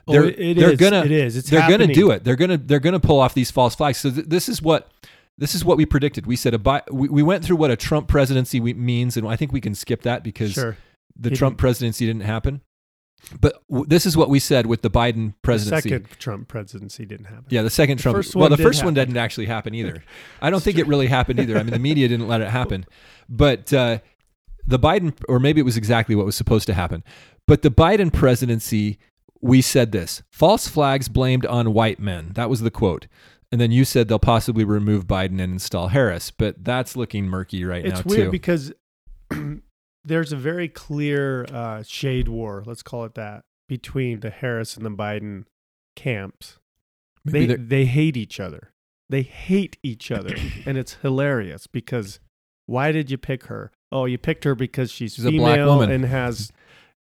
[0.09, 0.79] Oh, they're it they're is.
[0.81, 1.37] gonna It is.
[1.37, 4.11] It's they're gonna do it they're gonna they're gonna pull off these false flags so
[4.11, 4.91] th- this is what
[5.39, 7.76] this is what we predicted we said a Bi- we, we went through what a
[7.76, 10.76] Trump presidency we, means and I think we can skip that because Sure.
[11.18, 12.61] the He Trump didn't- presidency didn't happen
[13.41, 15.89] but w- this is what we said with the Biden presidency.
[15.91, 17.47] The second Trump presidency didn't happen.
[17.51, 18.26] yeah, the second The Trump.
[18.36, 20.05] well, the first one didn't actually happen either.
[20.41, 21.59] I don't think it really happened either.
[21.59, 22.86] I mean, the media didn't let it happen.
[23.28, 23.99] But uh,
[24.66, 27.03] the Biden, or maybe it was exactly what was supposed to happen.
[27.49, 28.99] But the Biden presidency,
[29.41, 32.30] we said this false flags blamed on white men.
[32.34, 33.09] That was the quote.
[33.51, 36.31] And then you said they'll possibly remove Biden and install Harris.
[36.31, 38.31] But that's looking murky right it's now, It's weird too.
[38.31, 38.73] because
[40.05, 44.85] there's a very clear uh, shade war, let's call it that, between the Harris and
[44.85, 45.45] the Biden
[45.97, 46.59] camps.
[47.25, 48.73] Maybe They they're- hate each other.
[49.11, 50.35] They hate each other,
[50.67, 52.21] and it's hilarious because
[52.67, 53.73] why did you pick her?
[53.91, 55.91] Oh, you picked her because she's, She's a female black woman.
[55.91, 56.53] and has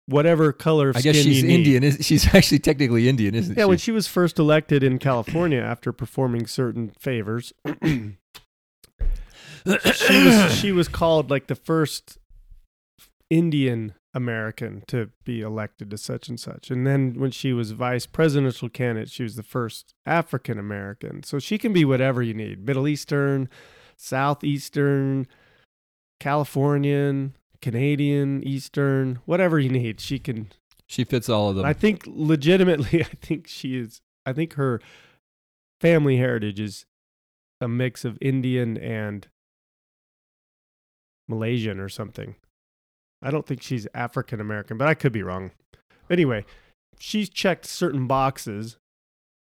[0.06, 1.54] whatever color of I guess skin she's you need.
[1.54, 1.84] Indian.
[1.84, 3.60] Is, she's actually technically Indian, isn't Yeah, she?
[3.60, 7.52] Yeah, when she was first elected in California after performing certain favors,
[7.84, 8.16] she
[10.24, 12.18] was she was called like the first
[13.30, 16.70] Indian American to be elected to such and such.
[16.70, 21.22] And then when she was vice presidential candidate, she was the first African American.
[21.22, 22.66] So she can be whatever you need.
[22.66, 23.48] Middle Eastern,
[23.96, 25.26] Southeastern,
[26.20, 30.00] Californian, Canadian, Eastern, whatever you need.
[30.00, 30.50] She can
[30.86, 31.64] She fits all of them.
[31.64, 34.00] I think legitimately, I think she is.
[34.26, 34.80] I think her
[35.80, 36.84] family heritage is
[37.60, 39.28] a mix of Indian and
[41.28, 42.34] Malaysian or something.
[43.22, 45.52] I don't think she's African American, but I could be wrong.
[46.10, 46.44] Anyway,
[46.98, 48.78] she's checked certain boxes.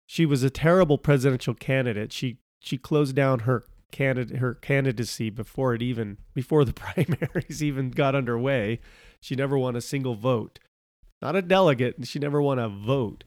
[0.08, 2.12] She was a terrible presidential candidate.
[2.12, 7.92] She she closed down her candidate her candidacy before it even before the primaries even
[7.92, 8.80] got underway.
[9.22, 10.60] She never won a single vote.
[11.22, 13.24] Not a delegate, and she never won a vote.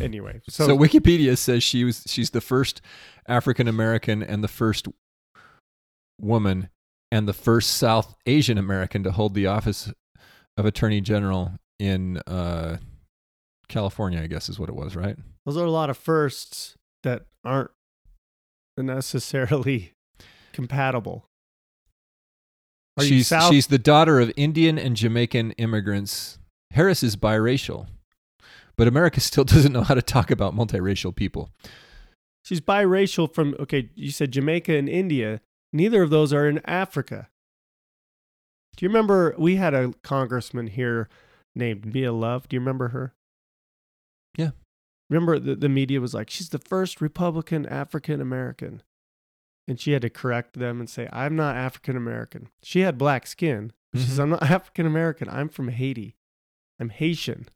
[0.00, 2.80] Anyway, so, so, Wikipedia says she was she's the first
[3.26, 4.86] African American and the first
[6.20, 6.68] woman
[7.10, 9.92] and the first South Asian American to hold the office
[10.56, 12.76] of Attorney General in uh,
[13.68, 14.22] California.
[14.22, 15.16] I guess is what it was, right?
[15.44, 17.70] those are a lot of firsts that aren't
[18.76, 19.92] necessarily
[20.52, 21.26] compatible.
[22.98, 23.50] Are she's South?
[23.50, 26.38] she's the daughter of Indian and Jamaican immigrants.
[26.72, 27.86] Harris is biracial,
[28.76, 31.50] but America still doesn't know how to talk about multiracial people.
[32.44, 35.40] She's biracial from okay, you said Jamaica and India.
[35.72, 37.28] Neither of those are in Africa.
[38.76, 41.08] Do you remember we had a congressman here
[41.54, 42.48] named Mia Love?
[42.48, 43.14] Do you remember her?
[45.10, 48.82] Remember the, the media was like, she's the first Republican African American.
[49.68, 52.48] And she had to correct them and say, I'm not African American.
[52.62, 53.72] She had black skin.
[53.94, 54.22] She says, Mhm.
[54.22, 55.28] I'm not African American.
[55.28, 56.16] I'm from Haiti.
[56.78, 57.48] I'm Haitian.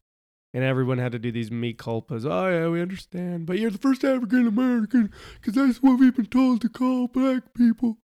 [0.52, 2.24] And everyone had to do these me culpas.
[2.24, 3.46] Oh, yeah, we understand.
[3.46, 7.54] But you're the first African American because that's what we've been told to call black
[7.54, 7.98] people,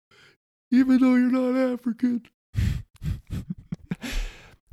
[0.71, 2.23] even though you're not African.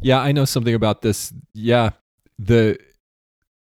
[0.00, 1.32] yeah, I know something about this.
[1.52, 1.90] Yeah,
[2.38, 2.78] the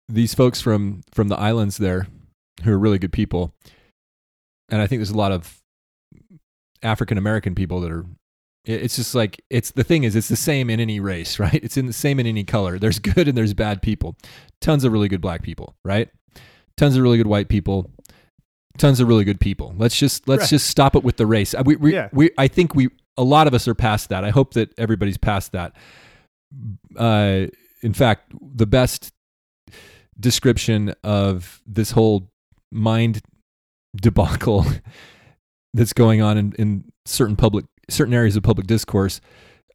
[0.08, 2.06] these folks from from the islands there
[2.64, 3.54] who are really good people,
[4.68, 5.60] and I think there's a lot of
[6.82, 8.04] African American people that are.
[8.64, 11.54] It's just like it's the thing is it's the same in any race, right?
[11.62, 12.78] It's in the same in any color.
[12.78, 14.16] There's good and there's bad people.
[14.60, 16.08] Tons of really good black people, right?
[16.76, 17.90] Tons of really good white people.
[18.76, 19.72] Tons of really good people.
[19.78, 20.50] Let's just let's Right.
[20.50, 21.54] just stop it with the race.
[21.54, 22.08] Uh, We we, Yeah.
[22.12, 24.24] we I think we a lot of us are past that.
[24.24, 25.74] I hope that everybody's past that.
[26.96, 27.46] Uh,
[27.82, 29.12] in fact, the best
[30.18, 32.30] description of this whole
[32.72, 33.20] mind
[33.96, 34.64] debacle
[35.74, 39.20] that's going on in, in certain public certain areas of public discourse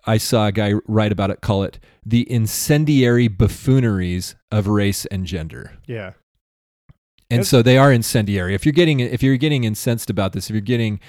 [0.05, 5.25] i saw a guy write about it call it the incendiary buffooneries of race and
[5.25, 6.13] gender Yeah.
[7.29, 10.49] and That's- so they are incendiary if you're getting if you're getting incensed about this
[10.49, 10.99] if you're getting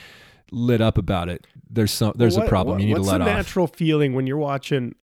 [0.50, 3.10] lit up about it there's some there's What- a problem what- you need to what's
[3.12, 4.94] let the off natural feeling when you're watching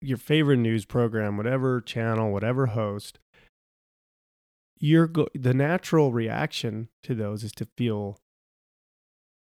[0.00, 3.18] your favorite news program, whatever channel, whatever host?
[4.80, 8.20] You're go- the natural reaction to those is to feel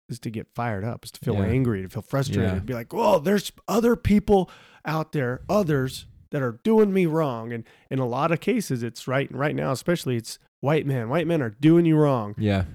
[0.10, 1.46] is to get fired up, is to feel Yeah.
[1.46, 2.60] angry, to feel frustrated, Yeah.
[2.60, 4.52] be like, "Oh, there's other people
[4.84, 9.08] out there, others that are doing me wrong." And in a lot of cases, it's
[9.08, 11.08] right right now, especially it's white men.
[11.08, 12.36] White men are doing you wrong.
[12.38, 12.66] yeah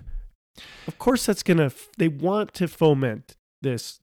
[0.86, 1.70] Of course, that's gonna.
[1.98, 4.00] They want to foment this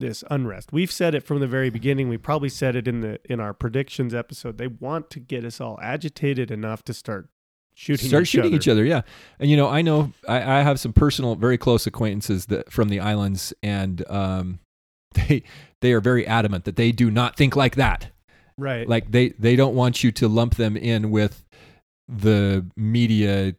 [0.00, 0.72] this unrest.
[0.72, 2.08] We've said it from the very beginning.
[2.08, 4.58] We probably said it in the in our predictions episode.
[4.58, 7.28] They want to get us all agitated enough to start
[7.74, 8.08] shooting.
[8.08, 8.56] start each shooting other.
[8.56, 9.02] each other yeah
[9.38, 12.88] and you know i know I, I have some personal very close acquaintances that from
[12.88, 14.60] the islands and um
[15.14, 15.42] they
[15.80, 18.10] they are very adamant that they do not think like that
[18.56, 18.88] Right.
[18.88, 21.44] like they they don't want you to lump them in with
[22.08, 23.54] the media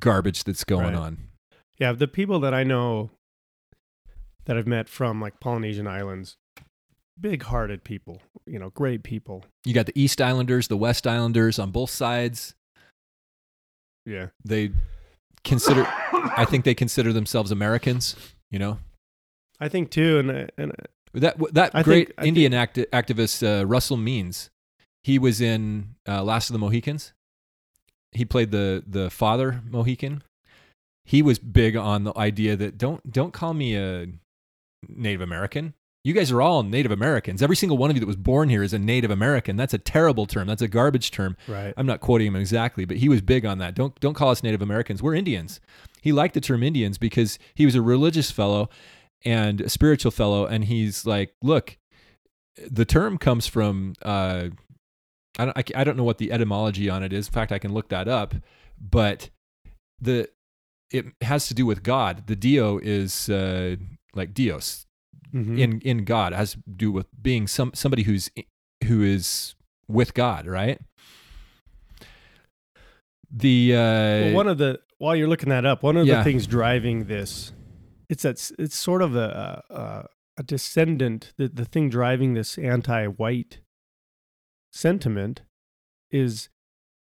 [0.00, 0.94] garbage that's going Right.
[0.94, 1.18] on
[1.78, 3.08] yeah, the people that I know
[4.44, 6.36] that I've met from like Polynesian islands,
[7.18, 8.20] big-hearted people.
[8.46, 9.44] You know, great people.
[9.64, 12.54] you got the east islanders the west islanders on both sides
[14.06, 14.28] Yeah.
[14.44, 14.70] they
[15.44, 15.86] consider
[16.36, 18.14] i think they consider themselves americans
[18.50, 18.78] you know
[19.62, 20.72] I think too, and and
[21.12, 24.48] That that I great think- Indian acti- activist uh, Russell Means,
[25.04, 27.12] he was in uh, Last of the Mohicans.
[28.12, 30.22] He played the the father Mohican.
[31.04, 34.06] He was big on the idea that don't don't call me a
[34.88, 35.74] Native American.
[36.02, 37.42] You guys are all Native Americans.
[37.42, 39.56] Every single one of you that was born here is a Native American.
[39.56, 40.46] That's a terrible term.
[40.46, 41.36] That's a garbage term.
[41.46, 41.74] right.
[41.76, 43.74] I'm not quoting him exactly, but he was big on that.
[43.74, 45.02] Don't don't call us Native Americans.
[45.02, 45.60] We're Indians.
[46.00, 48.70] He liked the term Indians because he was a religious fellow
[49.26, 51.76] and a spiritual fellow, and he's like, look,
[52.70, 54.48] the term comes from uh,
[55.38, 57.28] I don't I, I don't know what the etymology on it is.
[57.28, 58.34] In fact, I can look that up,
[58.80, 59.28] but
[60.00, 60.30] the
[60.90, 62.26] it has to do with God.
[62.26, 63.76] The Dio is uh,
[64.14, 64.86] like Dios
[65.34, 65.58] Mhm.
[65.58, 66.32] in in God.
[66.32, 68.30] Has to do with being some somebody who's
[68.84, 69.54] who is
[69.88, 70.78] with God, right?
[73.32, 76.18] The uh, well, one of the while you're looking that up, one of Yeah.
[76.18, 77.52] the things driving this,
[78.08, 80.06] it's that it's sort of a a,
[80.38, 81.32] a descendant.
[81.36, 83.60] The the thing driving this anti-white
[84.72, 85.42] sentiment
[86.10, 86.48] is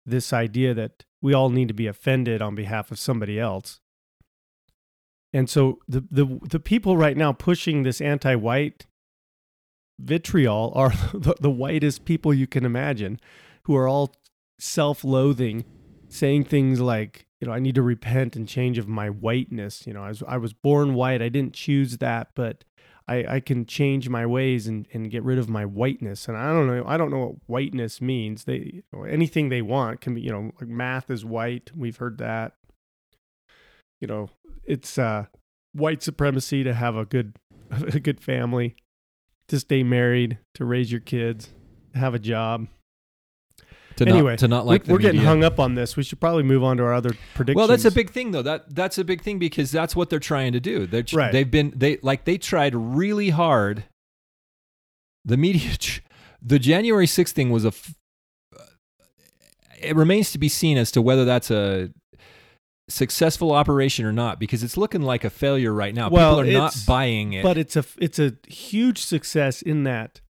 [0.06, 3.80] this idea that we all need to be offended on behalf of somebody else.
[5.34, 8.88] And so the the the people right now pushing this anti-white
[10.00, 13.20] vitriol are the, the whitest people you can imagine,
[13.64, 14.14] who are all
[14.60, 15.66] self-loathing,
[16.08, 19.86] saying things like, you know, I need to repent and change of my whiteness.
[19.86, 21.22] You know, I was I was born white.
[21.22, 22.64] I didn't choose that, but
[23.08, 26.28] I, I can change my ways and, and get rid of my whiteness.
[26.28, 28.44] And I don't know I don't know what whiteness means.
[28.44, 31.72] They anything they want can be, you know, like math is white.
[31.76, 32.54] We've heard that.
[34.00, 34.30] You know,
[34.70, 35.26] it's uh
[35.74, 37.36] white supremacy to have a good
[37.72, 38.76] a good family,
[39.50, 41.50] to stay married, to raise your kids,
[41.94, 42.68] to have a job.
[43.98, 45.98] to anyway, not, to not like we're, the we're getting hung up on this.
[45.98, 47.58] We should probably move on to our other predictions.
[47.58, 48.42] Well, that's a big thing, though.
[48.42, 50.86] That that's a big thing because that's what they're trying to do.
[50.88, 51.32] They're, Right.
[51.32, 53.84] They've been they like they tried really hard.
[55.26, 55.72] The media,
[56.42, 57.70] the January 6th thing was a.
[57.70, 57.96] F-
[59.82, 61.90] it remains to be seen as to whether that's a
[62.90, 66.10] successful operation or not because it's looking like a failure right now.
[66.10, 67.44] Well, People are not buying it.
[67.44, 70.22] but it's a it's a huge success in that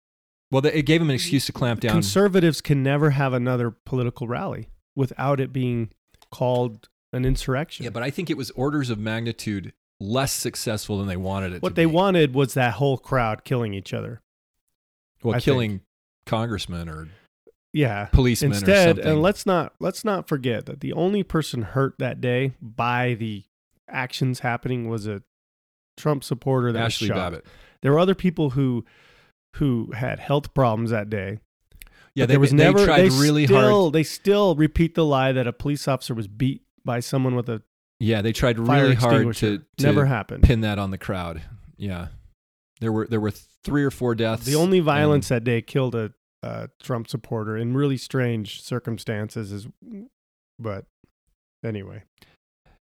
[0.51, 1.91] well, it gave them an excuse to clamp down.
[1.93, 5.91] conservatives can never have another political rally without it being
[6.31, 7.83] called an insurrection.
[7.83, 11.61] yeah, but I think it was orders of magnitude less successful than they wanted it.
[11.61, 11.91] what to they be.
[11.91, 14.21] wanted was that whole crowd killing each other.
[15.23, 15.81] well, I killing
[16.25, 17.09] congressmen or
[17.73, 18.05] Yeah.
[18.05, 22.53] policemen Instead, and let's not let's not forget that the only person hurt that day
[22.61, 23.43] by the
[23.87, 25.21] actions happening was a
[25.97, 27.31] Trump supporter that Ashley was shot.
[27.33, 27.45] Babbitt.
[27.81, 28.85] There were other people who
[29.55, 31.39] who had health problems that day.
[32.15, 33.93] Yeah, they, there was they never tried they really still, hard.
[33.93, 37.61] They still repeat the lie that a police officer was beat by someone with a
[37.99, 40.43] Yeah, they tried really hard to, to Never happened.
[40.43, 41.41] pin that on the crowd.
[41.77, 42.07] Yeah,
[42.79, 44.45] there were there were three or four deaths.
[44.45, 46.11] The only and- violence that day killed a,
[46.43, 49.51] a Trump supporter in really strange circumstances.
[49.51, 49.67] Is,
[50.57, 50.85] but
[51.63, 52.03] anyway,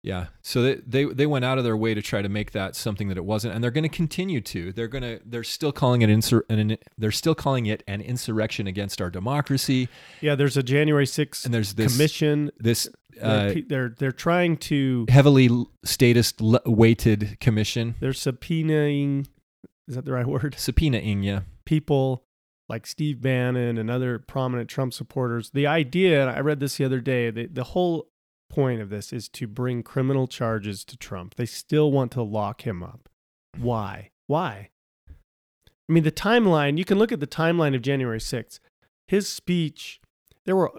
[0.03, 2.75] yeah, so they, they they went out of their way to try to make that
[2.75, 4.73] something that it wasn't, and they're going to continue to.
[4.73, 8.67] They're going to they're still calling it insur- an, they're still calling it an insurrection
[8.67, 9.87] against our democracy.
[10.19, 10.35] yeah.
[10.35, 12.51] There's a January 6th And there's this commission.
[12.57, 15.49] this they're, uh, they're they're trying to heavily
[15.85, 19.27] statist weighted commission they're subpoenaing.
[19.87, 20.55] Is that the right word?
[20.57, 21.41] subpoenaing yeah.
[21.63, 22.25] people
[22.74, 25.51] like Steve Bannon and other prominent Trump supporters.
[25.51, 28.09] The idea, and I read this the other day, the, the whole
[28.49, 31.36] point of this is to bring criminal charges to Trump.
[31.36, 33.09] They still want to lock him up.
[33.59, 34.09] Why?
[34.26, 34.69] Why?
[35.07, 38.57] I mean, the timeline, you can look at the timeline of January 6th.
[39.07, 40.01] His speech,
[40.45, 40.71] there were,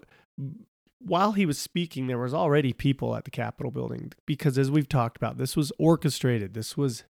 [0.98, 4.88] while he was speaking, there was already people at the Capitol building because, as we've
[4.88, 6.54] talked about, this was orchestrated.
[6.54, 7.04] This was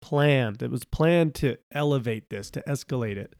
[0.00, 0.62] planned.
[0.62, 3.34] It was planned to elevate this, to escalate it.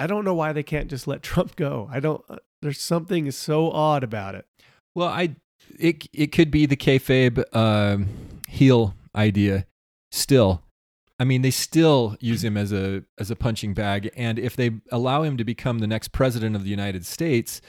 [0.00, 1.88] I don't know why they can't just let Trump go.
[1.92, 2.24] I don't.
[2.28, 4.46] uh, There's something so odd about it.
[4.94, 5.36] Well, I
[5.78, 8.08] it it could be the kayfabe um,
[8.48, 9.66] heel idea.
[10.10, 10.62] Still,
[11.20, 14.72] I mean, they still use him as a as a punching bag, and if they
[14.90, 17.60] allow him to become the next president of the United States,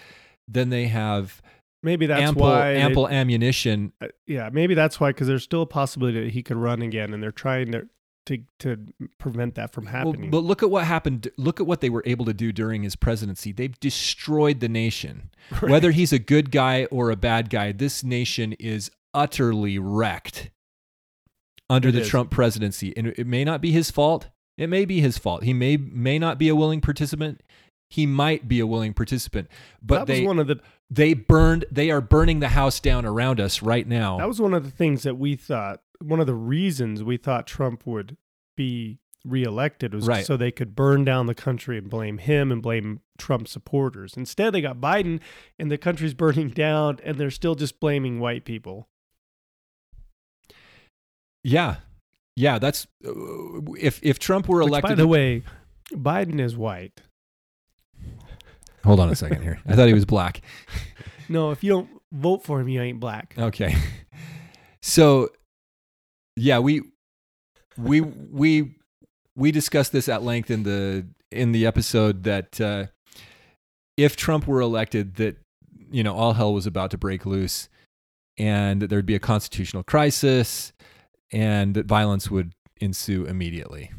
[0.47, 1.41] then they have
[1.83, 2.73] Maybe that's ample why.
[2.73, 3.91] ample ammunition.
[4.01, 5.09] uh, yeah, maybe that's why.
[5.09, 7.87] Because there's still a possibility that he could run again, and they're trying to
[8.27, 8.77] to to
[9.17, 10.29] prevent that from Well, happening.
[10.29, 11.29] but look at what happened.
[11.37, 13.51] Look at what they were able to do during his presidency.
[13.51, 15.29] They've destroyed the nation.
[15.61, 15.69] Right.
[15.71, 20.49] Whether he's a good guy or a bad guy, this nation is utterly wrecked
[21.69, 22.07] under It the is.
[22.07, 22.95] Trump presidency.
[22.95, 24.29] And it may not be his fault.
[24.57, 25.43] It may be his fault.
[25.43, 27.41] He may may not be a willing participant.
[27.89, 29.49] He might be a willing participant.
[29.81, 33.05] But that was they one of the they burned they are burning the house down
[33.05, 34.17] around us right now.
[34.19, 35.81] that was one of the things that we thought.
[36.01, 38.17] One of the reasons we thought Trump would
[38.57, 40.25] be reelected was Right.
[40.25, 44.15] so they could burn down the country and blame him and blame Trump supporters.
[44.17, 45.19] Instead, they got Biden,
[45.59, 48.87] and the country's burning down, and they're still just blaming white people.
[51.43, 51.77] yeah.
[52.37, 53.11] Yeah, that's uh,
[53.77, 55.43] if if Trump were Which, elected by the way,
[55.91, 57.01] Biden is white.
[58.85, 59.59] Hold on a second here.
[59.67, 60.41] I thought he was black.
[61.29, 63.35] No, if you don't vote for him, you ain't black.
[63.37, 63.75] Okay.
[64.81, 65.29] So
[66.35, 66.81] yeah, we
[67.77, 68.75] we we
[69.35, 72.85] we discussed this at length in the in the episode that uh,
[73.97, 75.37] if Trump were elected that
[75.91, 77.69] you know all hell was about to break loose
[78.37, 80.73] and that there'd be a constitutional crisis
[81.31, 83.91] and that violence would ensue immediately,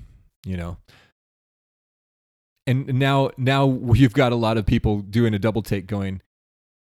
[0.44, 0.76] you know.
[2.66, 6.22] And now now you've got a lot of people doing a double take going,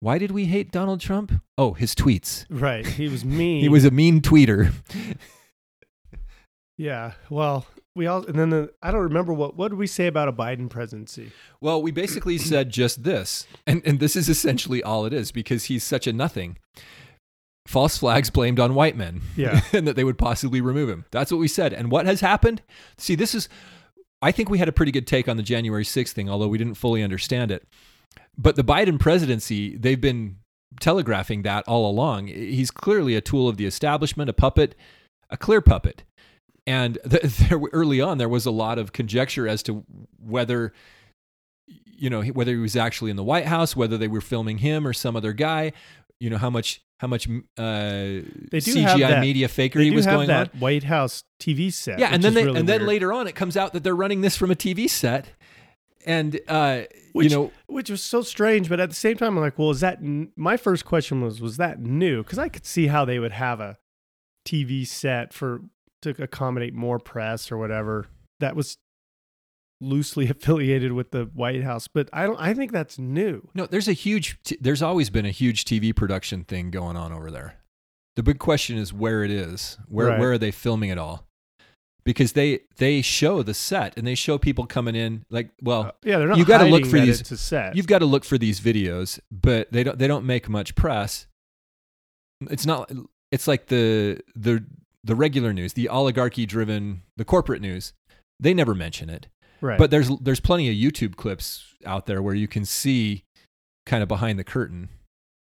[0.03, 1.31] why did we hate Donald Trump?
[1.57, 2.45] Oh, his tweets.
[2.49, 2.85] Right.
[2.85, 3.61] He was mean.
[3.61, 4.73] He was a mean tweeter.
[6.75, 7.13] Yeah.
[7.29, 10.27] Well, we all and then the, I don't remember what what did we say about
[10.27, 11.31] a Biden presidency?
[11.61, 13.45] Well, we basically said just this.
[13.67, 16.57] And and this is essentially all it is because he's such a nothing.
[17.67, 19.21] False flags blamed on white men.
[19.37, 19.61] Yeah.
[19.71, 21.05] and that they would possibly remove him.
[21.11, 21.73] That's what we said.
[21.73, 22.63] And what has happened?
[22.97, 23.47] See, this is
[24.21, 26.57] I think we had a pretty good take on the January 6th thing, although we
[26.57, 27.67] didn't fully understand it.
[28.38, 30.38] But the Biden presidency, they've been
[30.80, 32.28] telegraphing that all along.
[32.28, 34.76] He's clearly a tool of the establishment, a puppet,
[35.30, 36.03] a clear puppet.
[36.66, 39.84] And th- there, early on, there was a lot of conjecture as to
[40.20, 40.74] whether,
[41.68, 44.88] you know, whether he was actually in the White House, whether they were filming him
[44.88, 45.74] or some other guy.
[46.20, 50.53] You know how much how much uh, CGI media fakery do was have going that
[50.53, 50.59] on.
[50.61, 51.99] White House TV set.
[51.99, 54.22] Yeah, and then they, really and then later on, it comes out that they're running
[54.22, 55.28] this from a TV set,
[56.05, 56.84] and uh,
[57.14, 59.70] Which- you know, which was so strange, but at the same time, I'm like, well,
[59.72, 59.99] is that?
[59.99, 60.32] N-?
[60.36, 62.22] My first question was, was that new?
[62.24, 63.78] Because I could see how they would have a
[64.45, 65.61] TV set for
[66.01, 68.07] to accommodate more press or whatever
[68.41, 68.78] that was
[69.80, 72.38] loosely affiliated with the White House, but I don't.
[72.39, 73.47] I think that's new.
[73.53, 74.38] No, there's a huge.
[74.43, 77.55] T- there's always been a huge TV production thing going on over there.
[78.16, 79.78] The big question is where it is.
[79.88, 80.20] Where Right.
[80.20, 81.28] where are they filming it all?
[82.05, 85.23] Because they they show the set and they show people coming in.
[85.29, 86.37] Like, well, Uh, yeah, they're not.
[86.37, 87.75] you got to look for these it's a set.
[87.77, 91.27] you've got to look for these videos, but they don't they don't make much press.
[92.49, 92.91] It's not.
[93.31, 94.63] It's like the the
[95.03, 97.93] the regular news, the oligarchy driven, the corporate news.
[98.39, 99.27] They never mention it.
[99.61, 103.23] right, But there's there's plenty of YouTube clips out there where you can see
[103.85, 104.89] kind of behind the curtain.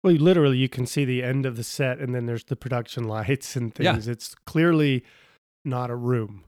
[0.03, 2.57] well, you literally, you can see the end of the set, and then there's the
[2.57, 3.93] production lights and Yeah.
[3.93, 4.09] things.
[4.09, 5.05] It's clearly
[5.69, 6.45] not a room.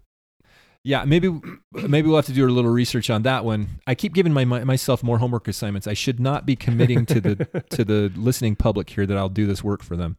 [0.82, 1.28] Yeah, maybe
[1.72, 3.80] maybe we'll have to do a little research on that one.
[3.86, 5.86] I keep giving my, my myself more homework assignments.
[5.86, 9.46] I should not be committing to the to the listening public here that I'll do
[9.46, 10.16] this work for them.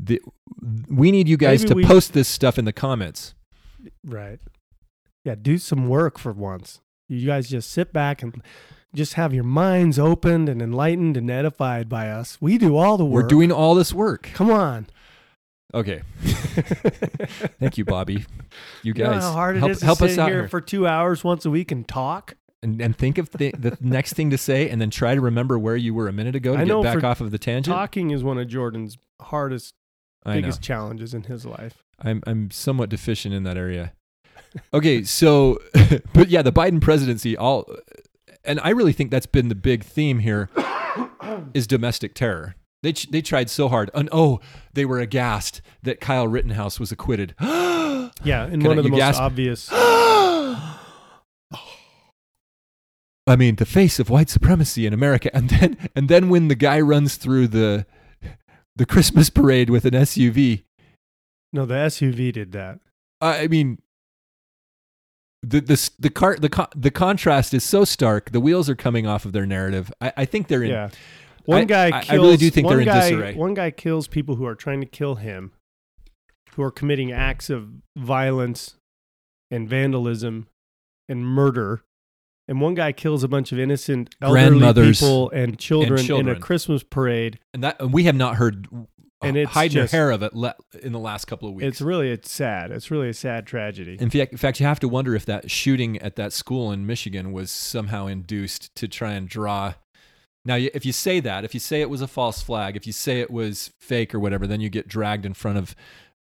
[0.00, 0.20] The,
[0.88, 3.34] we need you guys Maybe to we- post this stuff in the comments.
[4.04, 4.40] Right.
[5.24, 6.80] Yeah, do some work for once.
[7.08, 8.42] You guys just sit back and
[8.94, 12.38] just have your minds opened and enlightened and edified by us.
[12.40, 13.22] We do all the work.
[13.24, 14.30] We're doing all this work.
[14.34, 14.86] Come on.
[15.74, 16.02] Okay.
[17.58, 18.14] Thank you, Bobby.
[18.14, 18.24] You
[18.82, 20.48] You know guys how hard it help, is to help sit us out here, here.
[20.48, 22.34] for two hours once a week and talk.
[22.62, 25.58] and, and think of the, the next thing to say and then try to remember
[25.58, 27.74] where you were a minute ago to I get back off of the tangent.
[27.74, 29.74] Talking is one of Jordan's hardest,
[30.24, 30.40] I know.
[30.42, 31.82] biggest challenges in his life.
[32.00, 33.92] I'm I'm somewhat deficient in that area.
[34.72, 35.58] Okay, so
[36.12, 37.66] but yeah, the Biden presidency all
[38.44, 40.50] and I really think that's been the big theme here
[41.54, 42.54] is domestic terror.
[42.84, 43.90] They they tried so hard.
[43.94, 44.38] And oh,
[44.74, 47.34] they were aghast that Kyle Rittenhouse was acquitted.
[48.22, 49.20] Yeah, and Can one I- of the most gasp?
[49.20, 49.68] obvious.
[53.26, 56.54] I mean, the face of white supremacy in America, and then and then when the
[56.54, 57.86] guy runs through the
[58.76, 60.64] the Christmas parade with an SUV,
[61.52, 62.80] No, the SUV did that.
[63.20, 63.78] I I mean,
[65.42, 68.30] the the the car the the contrast is so stark.
[68.32, 69.90] The wheels are coming off of their narrative.
[70.02, 70.70] I, I think they're in.
[70.70, 70.90] Yeah.
[71.46, 72.22] One I- guy I- I kills.
[72.24, 73.34] really do think they're in guy, disarray.
[73.34, 75.52] One guy kills people who are trying to kill him,
[76.54, 78.76] who are committing acts of violence
[79.50, 80.48] and vandalism
[81.08, 81.82] and murder.
[82.46, 86.36] And one guy kills a bunch of innocent elderly Grandmothers people and children, in children.
[86.36, 87.38] a Christmas parade.
[87.54, 88.68] and that and we have not heard
[89.22, 91.66] And it's hide your hair of it le- in the last couple of weeks.
[91.66, 92.70] It's really it's sad.
[92.70, 93.96] It's really a sad tragedy.
[93.98, 96.86] in fact, in fact, you have to wonder if that shooting at that school in
[96.86, 99.74] Michigan was somehow induced to try and draw.
[100.46, 102.92] Now, if you say that, if you say it was a false flag, if you
[102.92, 105.74] say it was fake or whatever, then you get dragged in front of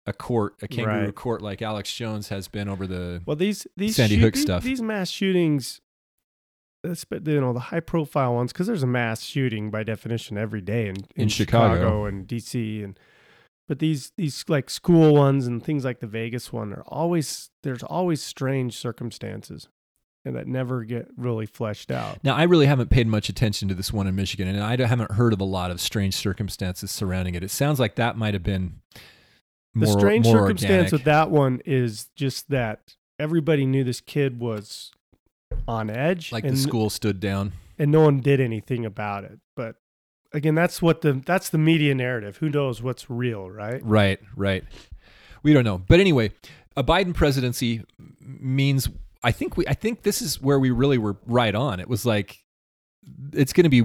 [0.05, 1.15] a court, a kangaroo Right.
[1.15, 3.21] court like Alex Jones has been over the.
[3.26, 4.63] Well, these these Sandy shoot- Hook these- stuff.
[4.63, 5.82] These mass shootings,
[6.84, 10.38] that's but you know the high profile ones because there's a mass shooting by definition
[10.38, 12.05] every day in In Chicago.
[12.05, 12.99] and DC and
[13.68, 17.84] but these these like school ones and things like the Vegas one are always there's
[17.84, 19.69] always strange circumstances
[20.25, 22.23] and that never get really fleshed out.
[22.23, 25.11] Now, I really haven't paid much attention to this one in Michigan, and I haven't
[25.11, 27.43] heard of a lot of strange circumstances surrounding it.
[27.43, 28.79] It sounds like that might have been
[29.75, 30.91] The strange more circumstance organic.
[30.91, 34.91] with that one is just that everybody knew this kid was
[35.67, 37.51] on edge like and the school stood down.
[37.77, 39.39] and no one did anything about it.
[39.55, 39.75] But
[40.33, 42.37] again, that's what the that's the media narrative.
[42.37, 43.79] Who knows what's real, right?
[43.83, 44.63] Right, right.
[45.43, 45.77] We don't know.
[45.77, 46.31] But anyway,
[46.75, 47.83] a Biden presidency
[48.19, 48.89] means
[49.23, 51.79] I think we I think this is where we really were right on.
[51.79, 52.43] It was like
[53.33, 53.83] it's going to be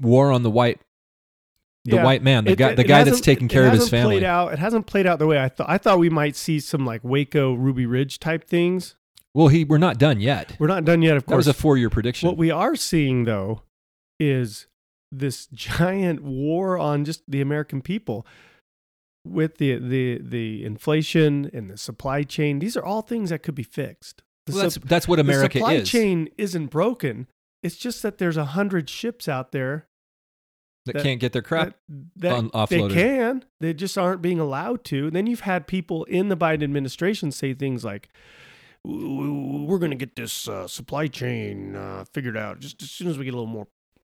[0.00, 0.80] war on the white
[1.86, 2.04] the Yeah.
[2.04, 4.14] white man, the It- guy, it- the guy that's taking care of his family.
[4.16, 5.68] Played out, it hasn't played out the way I thought.
[5.68, 8.96] I thought we might see some like Waco, Ruby Ridge type things.
[9.34, 10.56] Well, he we're not done yet.
[10.58, 11.32] We're not done yet, of course.
[11.32, 12.26] That was a four-year prediction.
[12.26, 13.62] what we are seeing though
[14.18, 14.66] is
[15.12, 18.26] this giant war on just the American people
[19.26, 22.60] with the the the inflation and the supply chain.
[22.60, 24.22] These are all things that could be fixed.
[24.48, 25.52] Well, that's sup- that's what America is.
[25.52, 25.88] the supply is.
[25.90, 27.28] chain isn't broken.
[27.62, 29.86] It's just that there's a hundred ships out there
[30.84, 31.76] that, that- can't get their crap.
[32.16, 33.44] that, that they can.
[33.60, 35.10] They just aren't being allowed to.
[35.10, 38.10] Then you've had people in the Biden administration say things like,
[38.84, 43.16] "We're going to get this uh, supply chain uh, figured out just as soon as
[43.16, 43.68] we get a little more,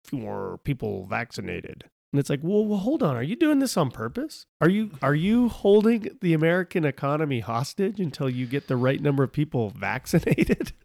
[0.05, 3.15] few more people vaccinated." And it's like, well, well, hold on.
[3.15, 4.45] Are you doing this on purpose?
[4.59, 9.23] Are you are you holding the American economy hostage until you get the right number
[9.23, 10.73] of people vaccinated?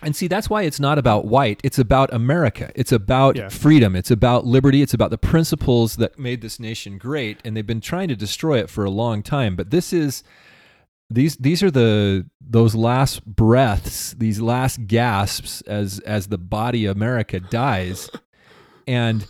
[0.00, 1.60] And see, that's why it's not about white.
[1.62, 2.70] It's about America.
[2.74, 3.48] It's about Yeah.
[3.50, 3.94] freedom.
[3.94, 4.80] It's about liberty.
[4.80, 7.40] It's about the principles that made this nation great.
[7.44, 9.54] And they've been trying to destroy it for a long time.
[9.54, 10.22] But this is
[11.10, 16.96] these these are the those last breaths, these last gasps as as the body of
[16.96, 18.08] America dies,
[18.86, 19.26] and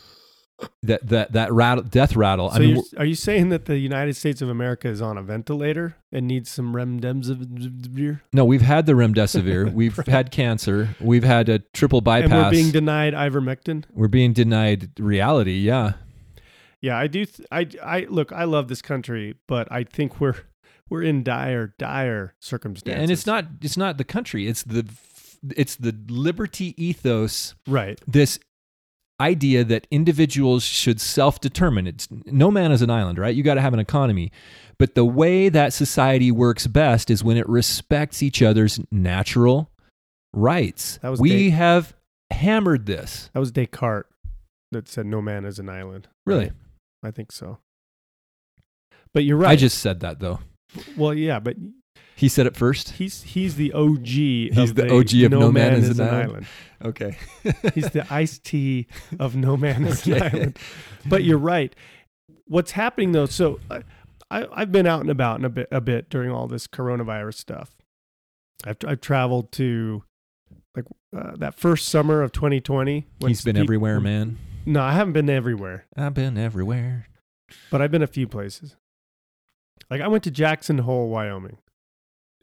[0.83, 2.51] that that that rattle, death rattle.
[2.51, 5.23] So I mean, are you saying that the United States of America is on a
[5.23, 8.21] ventilator and needs some remdesivir?
[8.33, 9.73] no, we've had the remdesivir.
[9.77, 10.97] We've had cancer.
[11.01, 12.31] We've had a triple bypass.
[12.31, 13.85] And we're being denied ivermectin.
[13.93, 15.59] we're being denied reality.
[15.59, 15.95] Yeah.
[16.81, 17.27] Yeah, I do.
[17.27, 18.33] Th- I I look.
[18.33, 20.37] I love this country, but I think we're
[20.89, 23.03] we're in dire dire circumstances.
[23.03, 24.89] and it's not it's not the country it's the
[25.57, 28.01] it's the liberty ethos right.
[28.07, 28.39] this
[29.21, 31.87] idea that individuals should self-determine.
[31.87, 33.35] It's no man is an island right?
[33.35, 34.31] You got to have an economy.
[34.79, 39.71] But the way that society works best is when it respects each other's natural
[40.35, 40.99] rights.
[41.19, 41.95] We have
[42.31, 43.31] hammered this.
[43.33, 44.11] That was Descartes
[44.73, 46.09] that said no man is an island.
[46.27, 46.51] really?
[47.03, 47.59] I think so.
[49.15, 49.53] But you're right.
[49.53, 50.41] i just said that though.
[50.97, 51.57] Well, yeah, but
[52.17, 54.07] he said it first he's he's the OG.
[54.07, 56.23] He's of the OG of no, man, is an island.
[56.23, 56.47] island.
[56.85, 57.19] okay
[57.75, 58.87] He's the Ice-T
[59.21, 60.59] of no man is an island.
[61.05, 61.75] But you're right.
[62.47, 63.27] What's happening though?
[63.27, 63.83] So I,
[64.31, 67.35] I I've been out and about in a bit a bit during all this coronavirus
[67.35, 67.77] stuff.
[68.65, 70.03] I've I've traveled to
[70.75, 70.87] like
[71.17, 73.07] uh, that first summer of 2020.
[73.21, 77.07] when he's been everywhere man No, I haven't been everywhere, i've been everywhere
[77.71, 78.77] but I've been a few places.
[79.91, 81.59] Like I went to Jackson Hole, Wyoming,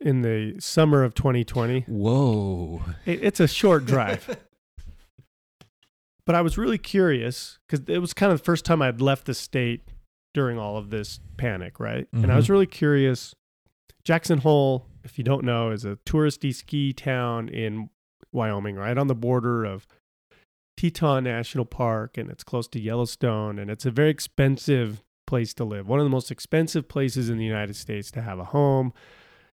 [0.00, 1.84] in the summer of 2020.
[1.88, 4.36] whoa It, it's a short drive.
[6.26, 9.26] but I was really curious because it was kind of the first time I'd left
[9.26, 9.88] the state
[10.32, 12.08] during all of this panic, right?
[12.12, 12.52] And I was mm-hmm.
[12.54, 13.34] really curious.
[14.02, 17.88] Jackson Hole, if you don't know, is a touristy ski town in
[18.32, 19.86] Wyoming, right on the border of
[20.76, 25.64] Teton National Park, and it's close to Yellowstone, and it's a very expensive place to
[25.64, 25.88] live.
[25.88, 28.92] One of the most expensive places in the United States to have a home.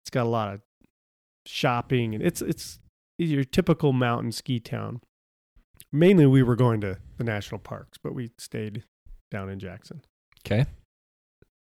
[0.05, 0.61] It's got a lot of
[1.47, 2.77] shopping, and it's it's
[3.17, 5.01] your typical mountain ski town.
[5.91, 8.83] Mainly, we were going to the national parks, but we stayed
[9.31, 10.01] down in Jackson.
[10.45, 10.65] okay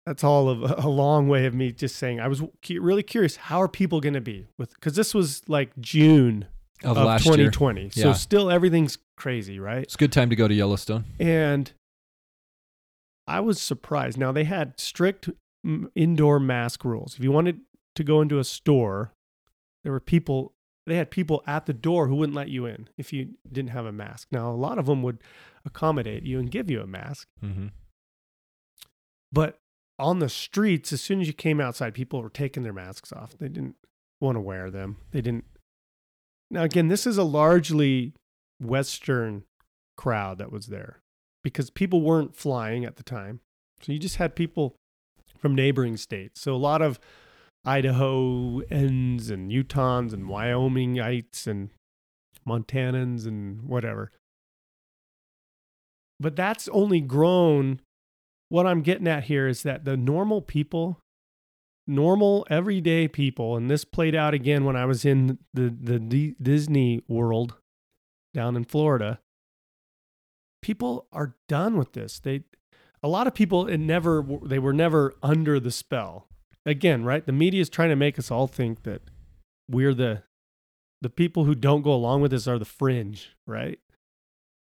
[0.05, 3.37] That's all of a long way of me just saying I was really curious.
[3.37, 4.73] How are people going to be with?
[4.73, 6.47] Because this was like June
[6.83, 8.13] of, of, last year 2020, so Yeah.
[8.13, 9.83] still everything's crazy, right?
[9.83, 11.05] It's a good time to go to Yellowstone.
[11.17, 11.71] And
[13.25, 14.17] I was surprised.
[14.17, 15.29] Now they had strict
[15.95, 17.15] indoor mask rules.
[17.17, 17.61] If you wanted
[17.95, 19.13] to go into a store,
[19.83, 20.53] there were people.
[20.85, 23.85] They had people at the door who wouldn't let you in if you didn't have
[23.85, 24.27] a mask.
[24.31, 25.19] Now a lot of them would
[25.65, 27.67] accommodate you and give you a mask, Mm-hmm.
[29.31, 29.57] but
[29.99, 33.37] on the streets, as soon as you came outside, people were taking their masks off.
[33.37, 33.75] They didn't
[34.19, 34.97] want to wear them.
[35.11, 35.45] They didn't.
[36.49, 38.13] Now, again, this is a largely
[38.59, 39.43] Western
[39.95, 40.99] crowd that was there
[41.43, 43.39] because people weren't flying at the time.
[43.81, 44.75] So you just had people
[45.37, 46.41] from neighboring states.
[46.41, 46.99] So a lot of
[47.65, 51.69] Idahoans and Utahns and Wyomingites and
[52.47, 54.11] Montanans and whatever.
[56.19, 57.79] But that's only grown.
[58.49, 60.99] What I'm getting at here is that the normal people,
[61.87, 66.35] normal everyday people, and this played out again when I was in the, the D-
[66.41, 67.55] Disney world
[68.33, 69.19] down in Florida.
[70.61, 72.19] People are done with this.
[72.19, 72.43] They,
[73.01, 76.27] a lot of people, it never, they were never under the spell.
[76.65, 77.25] Again, right?
[77.25, 79.01] The media is trying to make us all think that
[79.69, 80.23] we're the,
[81.01, 83.79] the people who don't go along with this are the fringe, right?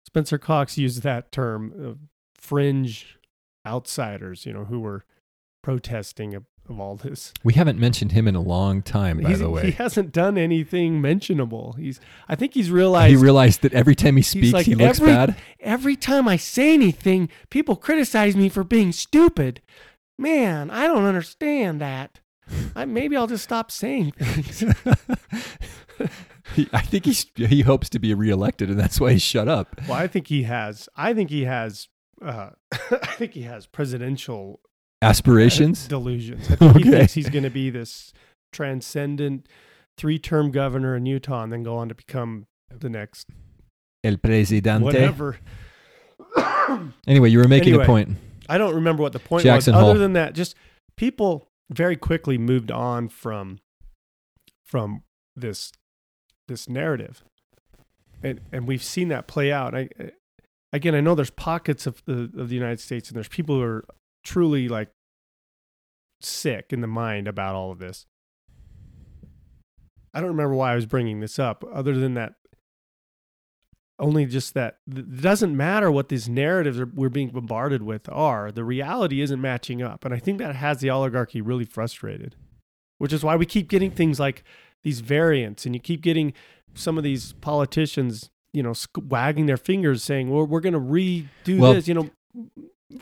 [0.06, 2.00] Spencer Cox used that term,
[2.38, 3.18] fringe
[3.66, 5.06] outsiders, you know, who were
[5.64, 7.34] protesting a, of all this.
[7.44, 9.66] We haven't mentioned him in a long time, by He's- the way.
[9.66, 11.74] he hasn't done anything mentionable.
[11.74, 12.00] He's
[12.30, 15.14] I think he's realized He realized that every time he speaks, like, he looks every-
[15.14, 15.36] bad.
[15.60, 19.62] every time I say anything, people criticize me for being stupid.
[20.18, 22.20] Man, I don't understand that.
[22.76, 24.60] I, maybe I'll just stop saying things.
[26.56, 29.68] He, I think he's, he hopes to be reelected, and that's why he shut up.
[29.88, 30.88] well, I think he has.
[30.96, 31.88] I think he has.
[32.22, 34.60] Uh, I think he has presidential
[35.02, 35.88] Aspirations?
[35.88, 36.50] delusions.
[36.50, 38.12] I think he thinks he's going to be this
[38.54, 39.48] transcendent
[39.98, 43.28] three-term governor in Utah and then go on to become the next
[44.04, 44.84] El presidente.
[44.84, 45.38] whatever.
[47.08, 47.84] Anyway, you were making Anyway.
[47.84, 48.10] a point.
[48.50, 49.82] I don't remember what the point Jackson was.
[49.82, 49.92] Hole.
[49.92, 50.56] Other than that, just
[50.96, 53.60] people very quickly moved on from
[54.66, 55.04] from
[55.36, 55.72] this
[56.48, 57.24] this narrative,
[58.24, 59.76] and and we've seen that play out.
[59.76, 59.90] I
[60.72, 63.64] again, I know there's pockets of the of the United States, and there's people who
[63.64, 63.86] are
[64.24, 64.90] truly like
[66.22, 68.06] sick in the mind about all of this.
[70.14, 72.34] I don't remember why I was bringing this up, other than that.
[74.00, 78.52] Only just that it doesn't matter what these narratives are, we're being bombarded with are.
[78.52, 82.36] The reality isn't matching up, and I think that has the oligarchy really frustrated.
[83.00, 84.44] Which is why we keep getting things like
[84.84, 86.34] these variants, and you keep getting
[86.76, 91.60] some of these politicians, you know, wagging their fingers, saying, "Well, we're going to redo
[91.60, 92.10] Well, this." You know,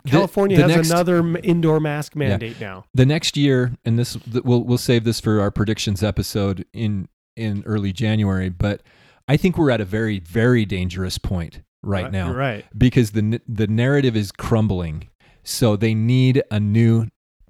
[0.06, 2.84] California the has next- another indoor mask mandate now.
[2.94, 7.62] the next year, and this we'll we'll save this for our predictions episode in in
[7.66, 8.48] early January.
[8.48, 8.82] But
[9.28, 12.64] I think we're at a very very dangerous point right uh, now right?
[12.76, 15.08] because the the narrative is crumbling.
[15.42, 17.06] So they need a new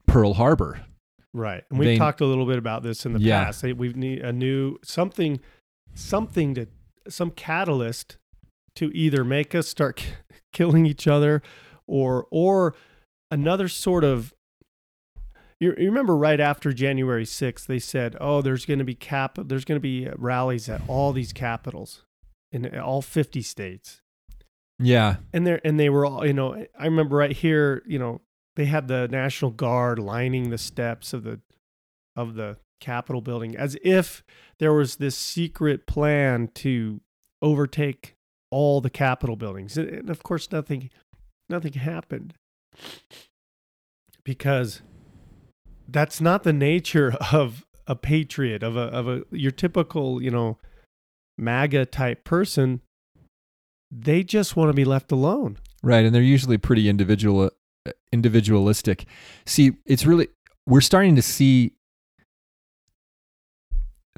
[0.06, 0.80] Pearl Harbor.
[1.32, 1.64] Right.
[1.70, 3.44] And we've They- talked a little bit about this in the Yeah.
[3.44, 3.62] past.
[3.62, 5.40] They- We need a new something,
[5.94, 6.68] something to
[7.08, 8.16] some catalyst
[8.76, 10.14] to either make us start k-
[10.52, 11.40] killing each other,
[11.86, 12.74] or or
[13.30, 14.32] another sort of.
[15.58, 19.38] You, you remember right after January 6th, they said, "Oh, there's going to be cap.
[19.40, 22.04] There's going to be rallies at all these capitals,
[22.52, 24.02] in all 50 states."
[24.78, 28.20] Yeah, and they and they were all you know i remember right here you know
[28.56, 31.40] they had the national guard lining the steps of the
[32.14, 34.22] of the capitol building as if
[34.58, 37.00] there was this secret plan to
[37.40, 38.16] overtake
[38.50, 40.90] all the capitol buildings and, and of course nothing
[41.48, 42.34] nothing happened
[44.24, 44.82] because
[45.88, 50.58] that's not the nature of a patriot of a of a your typical you know
[51.38, 52.80] maga type person
[53.90, 56.04] they just want to be left alone right.
[56.04, 57.50] And they're usually pretty individual
[57.86, 59.04] uh, individualistic.
[59.44, 60.28] See, it's really
[60.66, 61.72] we're starting to see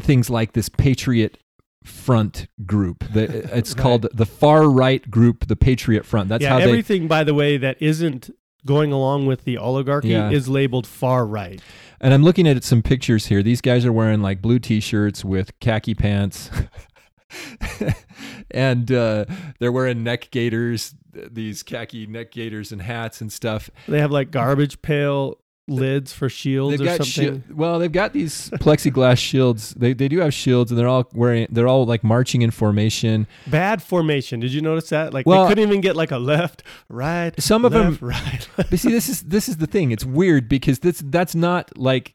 [0.00, 1.38] things like this Patriot
[1.84, 3.04] Front group.
[3.12, 3.24] The,
[3.56, 3.82] it's Right.
[3.82, 6.28] called the far right group, the Patriot Front.
[6.30, 8.30] That's yeah, how they everything, by the way, that isn't
[8.66, 10.30] going along with the oligarchy Yeah.
[10.30, 11.60] is labeled far right.
[12.00, 13.42] And I'm looking at some pictures here.
[13.42, 16.50] These guys are wearing like blue t-shirts with khaki pants.
[18.50, 19.24] and uh,
[19.58, 23.70] they're wearing neck gaiters, these khaki neck gaiters and hats and stuff.
[23.86, 25.38] They have like garbage pail
[25.68, 27.42] lids for shields They've or something.
[27.46, 29.74] shi- well, they've got these plexiglass shields.
[29.74, 31.46] They they do have shields, and they're all wearing.
[31.50, 33.26] They're all like marching in formation.
[33.46, 34.40] Bad formation.
[34.40, 35.12] Did you notice that?
[35.14, 37.32] Like Well- they couldn't even get like a left, right.
[37.40, 38.48] Some of left, them- right.
[38.56, 39.90] But see, this is this is the thing.
[39.92, 42.14] It's weird because this that's not like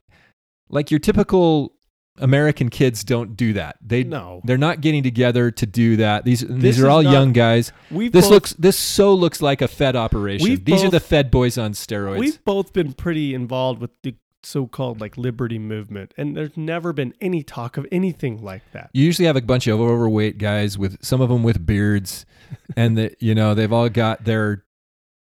[0.70, 1.74] like your typical
[2.20, 3.78] American kids don't do that.
[3.82, 6.26] They no, They're not getting together to do that.
[6.26, 7.72] These This these are all not- young guys.
[7.90, 10.64] we've This both, looks this so looks like a Fed operation.
[10.64, 12.20] These are the Fed boys on steroids.
[12.20, 14.16] we've both been pretty involved with the
[14.46, 18.90] so-called like liberty movement, and there's never been any talk of anything like that.
[18.94, 22.26] you usually have a bunch of overweight guys with some of them with beards,
[22.78, 24.66] and that you know they've all got their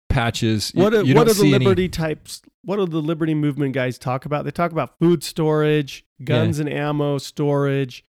[0.09, 0.71] patches.
[0.75, 2.41] What are, you what are the see any- liberty types?
[2.65, 4.45] What do the liberty movement guys talk about?
[4.45, 8.05] They talk about food storage, guns and ammo storage.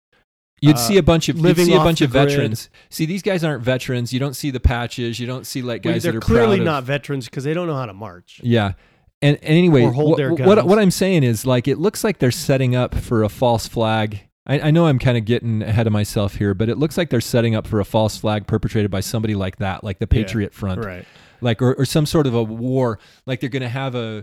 [0.61, 2.29] You'd uh, see a bunch of you'd living see a bunch of grid.
[2.29, 2.71] veterans.
[2.89, 4.13] See, these guys aren't veterans.
[4.13, 5.19] You don't see the patches.
[5.19, 7.67] You don't see like guys they're that are clearly of- not veterans because they don't
[7.67, 8.41] know how to march.
[8.45, 8.73] Yeah.
[9.21, 10.65] And, and anyway, Or hold what, their what, guns.
[10.65, 14.21] what I'm saying is like it looks like they're setting up for a false flag.
[14.47, 17.11] I, I know I'm kind of getting ahead of myself here, but it looks like
[17.11, 20.23] they're setting up for a false flag perpetrated by somebody like that, like the Yeah,
[20.25, 21.05] Patriot Front, Right.
[21.41, 22.99] like or, or some sort of a war.
[23.27, 24.23] Like they're going to have a uh,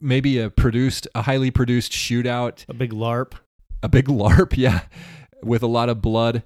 [0.00, 3.32] maybe a produced, a highly produced shootout, A big LARP.
[3.82, 4.80] a big LARP, yeah,
[5.42, 6.42] with a lot of blood,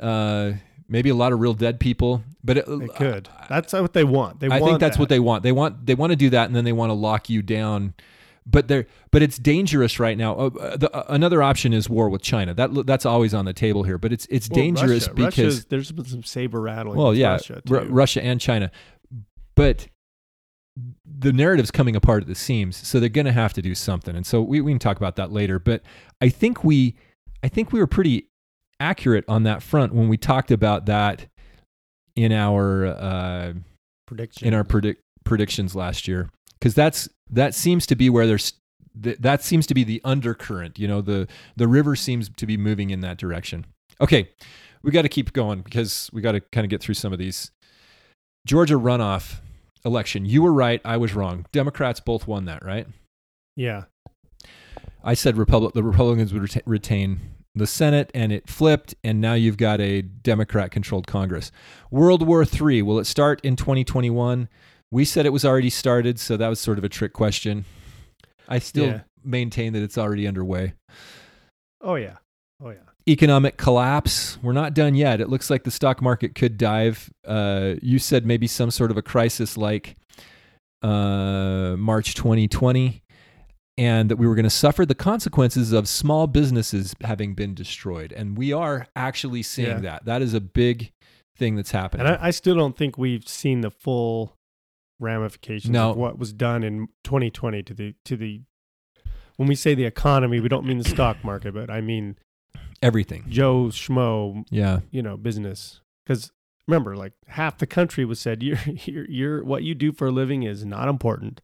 [0.00, 0.52] uh,
[0.88, 2.22] maybe a lot of real dead people.
[2.42, 3.28] But it, They could.
[3.48, 4.40] That's what they want.
[4.40, 5.00] They I want think that's that.
[5.00, 5.42] what they want.
[5.42, 7.94] They want they want to do that, and then they want to lock you down.
[8.46, 10.34] But they're but it's dangerous right now.
[10.36, 12.52] Uh, uh, the, uh, another option is war with China.
[12.52, 13.96] That that's always on the table here.
[13.96, 15.14] But it's it's Well, dangerous Russia.
[15.14, 16.98] because Russia's- there's been some saber rattling.
[16.98, 17.84] well, yeah, Russia Ru-.
[17.88, 18.70] Russia and China.
[19.54, 19.86] But
[21.04, 24.16] the narrative's coming apart at the seams, so they're going to have to do something.
[24.16, 25.58] And so we, we can talk about that later.
[25.58, 25.82] But
[26.20, 26.96] I think we,
[27.42, 28.28] I think we were pretty
[28.80, 31.26] accurate on that front when we talked about that
[32.16, 33.52] in our uh,
[34.06, 34.48] Prediction.
[34.48, 36.28] in our predict predictions last year,
[36.58, 38.52] because that's that seems to be where there's
[39.02, 40.78] th- that seems to be the undercurrent.
[40.78, 41.26] You know, the
[41.56, 43.66] the river seems to be moving in that direction.
[44.00, 44.28] Okay,
[44.82, 47.18] we got to keep going because we got to kind of get through some of
[47.18, 47.50] these.
[48.46, 49.36] Georgia runoff
[49.84, 50.24] election.
[50.24, 50.80] You were right.
[50.84, 51.46] I was wrong.
[51.52, 52.86] Democrats both won that, right?
[53.56, 53.84] yeah.
[55.06, 57.20] I said Republic, the Republicans would reta- retain
[57.54, 61.52] the Senate, and it flipped, and now you've got a Democrat-controlled Congress.
[61.90, 64.48] World War III will it start in 2021?
[64.90, 67.66] We said it was already started, so that was sort of a trick question.
[68.48, 69.00] I still Yeah.
[69.22, 70.72] maintain that it's already underway.
[71.82, 72.16] Oh yeah.
[72.62, 72.78] Oh yeah.
[73.06, 74.38] Economic collapse.
[74.42, 75.20] We're not done yet.
[75.20, 77.10] It looks like the stock market could dive.
[77.26, 79.96] Uh, you said maybe some sort of a crisis like
[80.82, 83.02] uh, March 2020,
[83.76, 88.12] and that we were going to suffer the consequences of small businesses having been destroyed.
[88.12, 89.80] And we are actually seeing Yeah.
[89.80, 90.04] that.
[90.06, 90.92] That is a big
[91.36, 92.06] thing that's happening.
[92.06, 94.36] And I, I still don't think we've seen the full
[95.00, 95.90] ramifications No.
[95.90, 98.40] of what was done in 2020 to the to the.
[99.36, 102.16] When we say the economy, we don't mean the stock market, but I mean
[102.82, 103.24] Everything.
[103.28, 104.80] Joe Schmo, Yeah.
[104.90, 105.80] you know, business.
[106.04, 106.32] Because
[106.68, 110.12] remember, like half the country was said, "You're, you're, you're, what you do for a
[110.12, 111.40] living is not important."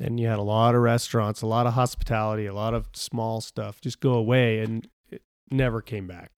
[0.00, 3.40] And you had a lot of restaurants, a lot of hospitality, a lot of small
[3.40, 6.32] stuff just go away, and it never came back.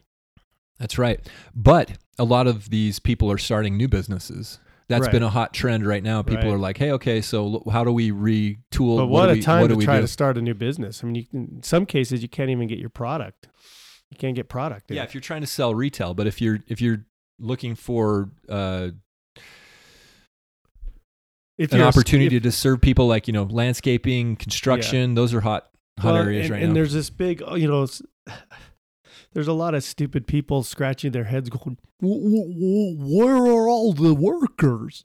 [0.78, 1.26] That's right.
[1.55, 4.59] But a lot of these people are starting new businesses.
[4.88, 5.12] That's Right.
[5.12, 6.22] been a hot trend right now.
[6.22, 6.54] People Right.
[6.54, 8.98] are like, "Hey, okay, so how do we retool?
[8.98, 10.02] But what, do a we, time what to try do?
[10.02, 11.02] to start a new business.
[11.02, 13.48] I mean, you can, in some cases you can't even get your product.
[14.10, 14.88] You can't get product.
[14.90, 17.04] Yeah, if you're trying to sell retail, but if you're if you're
[17.40, 18.90] looking for uh,
[21.58, 25.14] if an you're a s- opportunity if- to serve people like you know landscaping, construction,
[25.14, 25.68] those are hot
[25.98, 26.68] hot well, areas and, right and now.
[26.68, 27.86] And there's this big, oh, you know,
[29.36, 33.68] there's a lot of stupid people scratching their heads, going, "W- w- w- "Where are
[33.68, 35.04] all the workers?"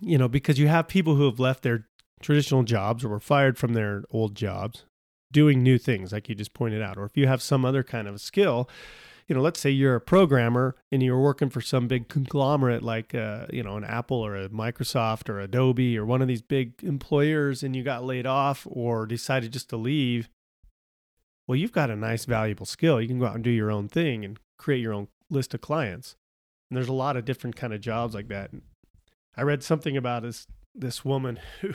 [0.00, 1.88] You know, because you have people who have left their
[2.22, 4.84] traditional jobs or were fired from their old jobs,
[5.32, 6.96] doing new things, like you just pointed out.
[6.96, 8.70] Or if you have some other kind of skill,
[9.26, 13.12] you know, let's say you're a programmer and you're working for some big conglomerate like,
[13.12, 16.74] uh, you know, an Apple or a Microsoft or Adobe or one of these big
[16.84, 20.28] employers, and you got laid off or decided just to leave.
[21.48, 23.00] Well, you've got a nice, valuable skill.
[23.00, 25.62] You can go out and do your own thing and create your own list of
[25.62, 26.14] clients.
[26.70, 28.50] And there's a lot of different kind of jobs like that.
[29.34, 31.72] I read something about this this woman who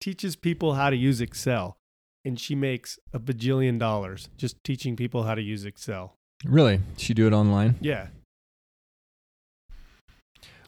[0.00, 1.76] teaches people how to use Excel,
[2.24, 6.14] and she makes a bajillion dollars just teaching people how to use Excel.
[6.44, 7.74] really, She do it online?
[7.80, 8.08] Yeah,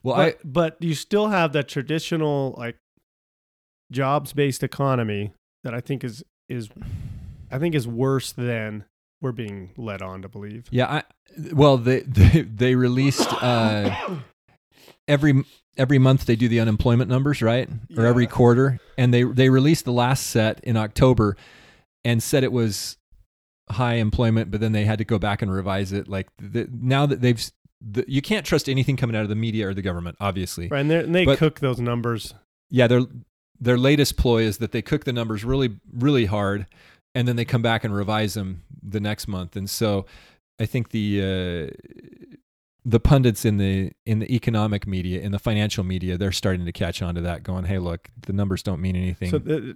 [0.02, 2.76] Well, I but, but you still have that traditional like
[3.92, 5.32] jobs based economy
[5.64, 6.68] that I think is is
[7.50, 8.84] I think is worse than
[9.20, 10.66] we're being led on to believe.
[10.70, 11.02] yeah, I
[11.52, 14.18] well they they, they released uh,
[15.06, 15.44] every
[15.76, 17.68] every month they do the unemployment numbers, right?
[17.96, 21.36] Or every quarter, and they they released the last set in October,
[22.04, 22.96] and said it was
[23.70, 26.08] high employment, but then they had to go back and revise it.
[26.08, 27.50] Like the, now that they've
[27.80, 30.68] the, you can't trust anything coming out of the media or the government, obviously.
[30.68, 32.34] Right, and, and they But- cook those numbers.
[32.70, 33.02] Yeah, their
[33.60, 36.66] their latest ploy is that they cook the numbers really really hard,
[37.18, 39.56] and then they come back and revise them the next month.
[39.56, 40.06] And so,
[40.60, 42.38] I think the uh,
[42.84, 46.72] the pundits in the in the economic media, in the financial media, they're starting to
[46.72, 49.74] catch on to that, going, "Hey, look, the numbers don't mean anything." So th-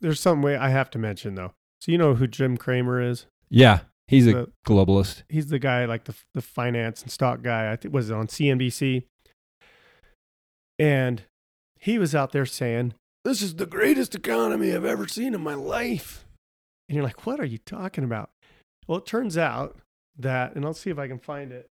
[0.00, 1.52] there's some way I have to mention though.
[1.80, 3.26] So you know who Jim Cramer is?
[3.48, 5.22] yeah, he's a globalist.
[5.28, 7.70] he's the guy like the the finance and stock guy.
[7.70, 9.04] I think was on CNBC,
[10.78, 11.22] and
[11.78, 12.94] he was out there saying,
[13.24, 16.26] "This is the greatest economy I've ever seen in my life."
[16.90, 18.30] And you're like, "What are you talking about?"
[18.88, 19.78] Well, it turns out
[20.18, 21.68] that, and I'll see if I can find it.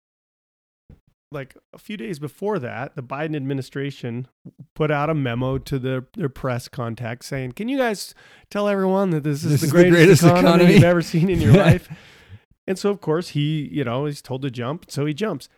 [1.33, 4.29] Like a few days before that, the Biden administration
[4.77, 8.15] put out a memo to their, their press contacts saying, "Can you guys
[8.49, 11.03] tell everyone that this is, This the, is the greatest greatest economy, economy." you've ever
[11.03, 11.89] seen in your life?"
[12.69, 15.49] And so, of course, he, you know, he's told to jump, so he jumps.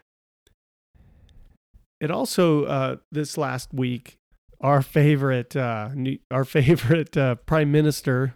[2.01, 4.16] It also, uh, this last week,
[4.62, 8.35] our favorite, uh, new, our favorite uh, prime minister,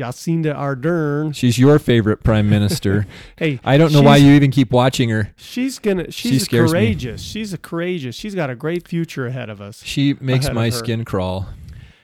[0.00, 1.34] Jacinda Ardern.
[1.34, 3.06] She's your favorite prime minister.
[3.36, 5.32] Hey, I don't know why you even keep watching her.
[5.36, 6.10] She's gonna.
[6.10, 6.58] She She's me.
[6.58, 7.22] courageous.
[7.22, 8.14] She's a courageous.
[8.14, 9.82] She's got a great future ahead of us.
[9.82, 11.48] She makes my skin crawl.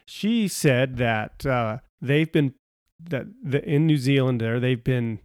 [0.07, 2.55] She said that uh, they've been
[3.11, 5.21] that the, in New Zealand there they've been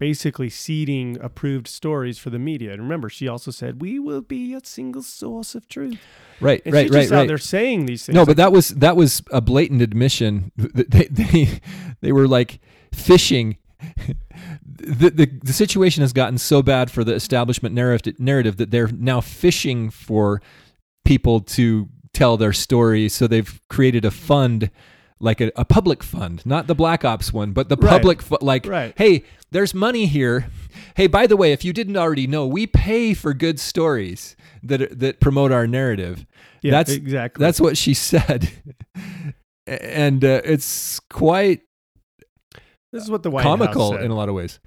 [0.00, 2.72] basically seeding approved stories for the media.
[2.72, 6.00] And remember, she also said, "We will be a single source of truth."
[6.40, 7.28] Right, And right, she's right, just out right.
[7.28, 8.16] there saying these things.
[8.16, 10.50] No, but that was that was a blatant admission.
[10.74, 11.60] They they,
[12.00, 12.58] they were like
[12.92, 13.58] fishing.
[14.82, 18.88] The, the the situation has gotten so bad for the establishment narrative narrative that they're
[18.88, 20.40] now fishing for
[21.04, 23.10] people to tell their story.
[23.10, 24.70] So they've created a fund,
[25.20, 27.90] like a, a public fund, not the Black Ops one, but the Right.
[27.90, 28.94] public fu- like Right.
[28.96, 30.46] hey, there's money here.
[30.96, 34.98] Hey, by the way, if you didn't already know, we pay for good stories that
[34.98, 36.26] that promote our narrative.
[36.62, 37.42] yeah, that's exactly.
[37.44, 38.50] That's what she said,
[39.66, 41.60] and uh, it's quite
[42.92, 44.58] this is what the White House comical in a lot of ways.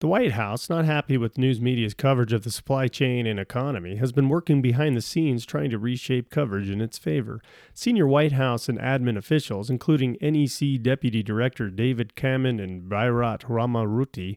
[0.00, 3.96] The White House, not happy with news media's coverage of the supply chain and economy,
[3.96, 7.40] has been working behind the scenes trying to reshape coverage in its favor.
[7.74, 14.36] Senior White House and admin officials, including NEC Deputy Director David Kamin and Bharat Ramamurti,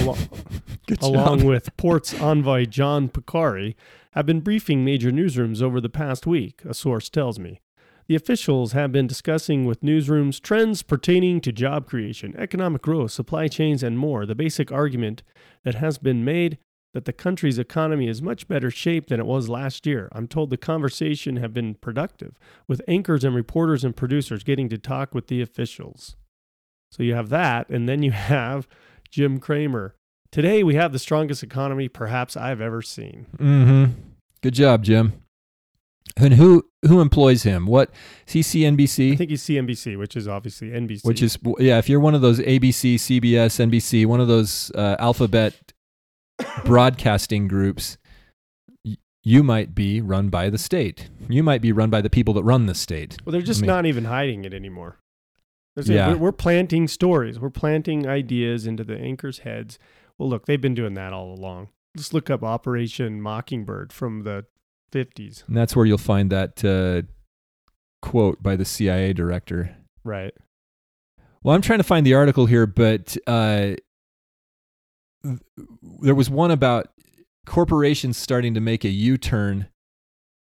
[0.00, 0.18] alo-
[1.00, 3.76] along with Port's envoy John Porcari,
[4.10, 7.62] have been briefing major newsrooms over the past week, a source tells me.
[8.06, 13.48] The officials have been discussing with newsrooms trends pertaining to job creation, economic growth, supply
[13.48, 14.26] chains, and more.
[14.26, 15.22] The basic argument
[15.64, 16.58] that has been made
[16.92, 20.08] that the country's economy is much better shape than it was last year.
[20.12, 24.78] I'm told the conversation have been productive, with anchors and reporters and producers getting to
[24.78, 26.14] talk with the officials.
[26.92, 28.68] So you have that, and then you have
[29.10, 29.94] Jim Cramer.
[30.30, 33.26] Today we have the strongest economy perhaps I've ever seen.
[33.38, 33.92] Mm-hmm.
[34.42, 35.23] Good job, Jim.
[36.16, 37.66] And who who employs him?
[37.66, 37.90] What
[39.14, 41.04] I think he's CNBC, which is obviously NBC.
[41.04, 44.96] Which is yeah, if you're one of those ABC, CBS, NBC, one of those uh,
[44.98, 45.72] alphabet
[46.64, 47.96] broadcasting groups,
[48.84, 51.08] y- you might be run by the state.
[51.28, 53.16] You might be run by the people that run the state.
[53.24, 54.98] well, they're just I mean- not even hiding it anymore.
[55.76, 56.10] Yeah.
[56.10, 57.40] we're, we're planting stories.
[57.40, 59.76] We're planting ideas into the anchors' heads.
[60.18, 61.68] Well, look, they've been doing that all along.
[61.96, 64.44] Just look up Operation Mockingbird from the
[64.94, 65.46] 50s.
[65.46, 67.02] And that's where you'll find that uh,
[68.02, 69.76] quote by the CIA director.
[70.04, 70.34] Right.
[71.42, 73.74] Well, I'm trying to find the article here, but uh,
[75.24, 75.38] th-
[76.00, 76.88] there was one about
[77.46, 79.68] corporations starting to make a U-turn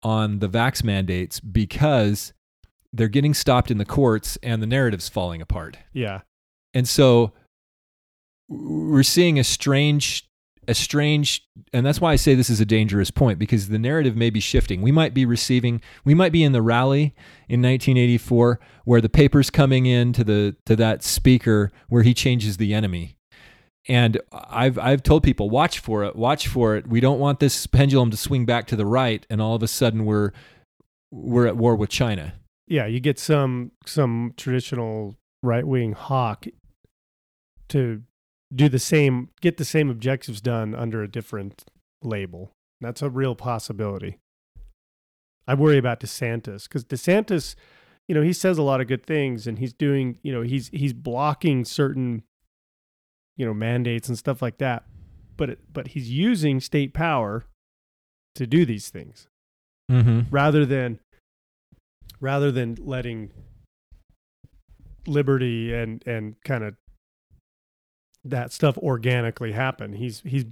[0.03, 2.33] on the vax mandates because
[2.91, 5.77] they're getting stopped in the courts and the narrative's falling apart.
[5.93, 6.21] Yeah.
[6.73, 7.33] And so
[8.47, 10.28] we're seeing a strange
[10.69, 14.15] a strange and that's why I say this is a dangerous point because the narrative
[14.15, 14.83] may be shifting.
[14.83, 17.15] We might be receiving we might be in the rally
[17.49, 22.57] in 1984 where the paper's coming in to the to that speaker where he changes
[22.57, 23.17] the enemy.
[23.87, 26.87] And I've I've told people watch for it, watch for it.
[26.87, 29.67] We don't want this pendulum to swing back to the right and all of a
[29.67, 30.31] sudden we're
[31.11, 32.33] we're at war with China.
[32.67, 32.85] Yeah.
[32.85, 36.45] You get some some traditional right wing hawk
[37.69, 38.03] to
[38.53, 41.65] do the same, get the same objectives done under a different
[42.03, 42.51] label.
[42.81, 44.17] That's a real possibility.
[45.47, 47.55] I worry about DeSantis because DeSantis,
[48.07, 50.69] you know, he says a lot of good things and he's doing, you know, he's
[50.69, 52.23] he's blocking certain,
[53.35, 54.83] you know, mandates and stuff like that.
[55.37, 57.45] But it, but he's using state power
[58.35, 59.27] to do these things
[59.91, 60.29] Mm-hmm.
[60.29, 60.99] rather than
[62.21, 63.31] rather than letting
[65.07, 66.75] liberty and and kind of
[68.29, 70.45] that stuff organically happen he's he's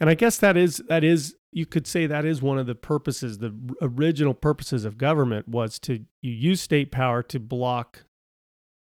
[0.00, 2.74] and i guess that is that is you could say that is one of the
[2.74, 8.04] purposes the original purposes of government was to you use state power to block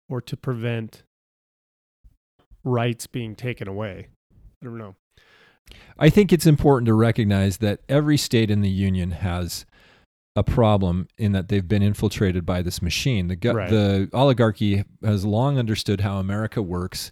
[0.09, 1.03] or to prevent
[2.63, 4.07] rights being taken away
[4.61, 4.95] i don't know
[5.99, 9.67] I think it's important to recognize that every state in the union has
[10.35, 13.27] a problem in that they've been infiltrated by this machine.
[13.27, 13.69] The go- Right.
[13.69, 17.11] the oligarchy has long understood how America works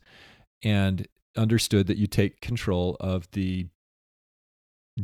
[0.63, 3.67] and understood that you take control of the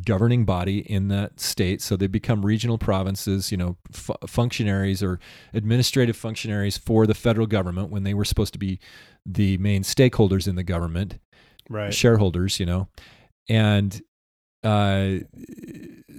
[0.06, 1.80] governing body in that state.
[1.80, 5.20] So they become regional provinces you know fu- functionaries or
[5.54, 8.80] administrative functionaries for the federal government when they were supposed to be
[9.26, 11.20] the main stakeholders in the government
[11.70, 11.94] right.
[11.94, 12.88] shareholders, you know,
[13.50, 14.02] and
[14.64, 15.16] uh,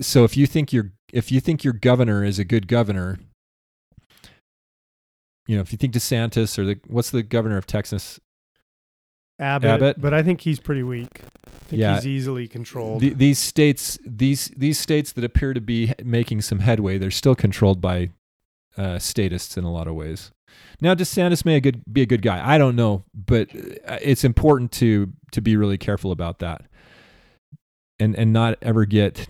[0.01, 3.19] so if you think your if you think your governor is a good governor,
[5.47, 8.21] you know, if you think DeSantis or the what's the governor of Texas,
[9.39, 10.01] abbott, Abbott?
[10.01, 11.95] but i think he's pretty weak i think Yeah.
[11.97, 16.61] he's easily controlled the, these states these these states that appear to be making some
[16.61, 18.11] headway, they're still controlled by
[18.77, 20.33] uh, statists in a lot of ways.
[20.81, 22.41] Now, DeSantis may a good, be a good guy.
[22.45, 23.49] I don't know, but
[23.87, 26.63] uh, it's important to to be really careful about that,
[28.01, 29.29] and and not ever get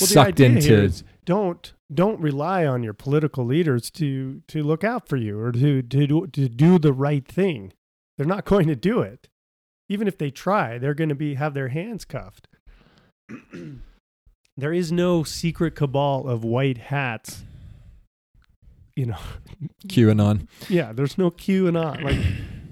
[0.00, 0.84] Well, sucked the idea here into.
[0.84, 5.52] is don't don't rely on your political leaders to to look out for you or
[5.52, 7.72] to to do, to do the right thing.
[8.16, 9.28] They're not going to do it.
[9.88, 12.48] Even if they try, they're going to be have their hands cuffed.
[14.56, 17.44] there is no secret cabal of white hats.
[18.96, 19.18] You know,
[19.86, 20.46] QAnon.
[20.68, 22.02] yeah, there's no QAnon.
[22.02, 22.20] Like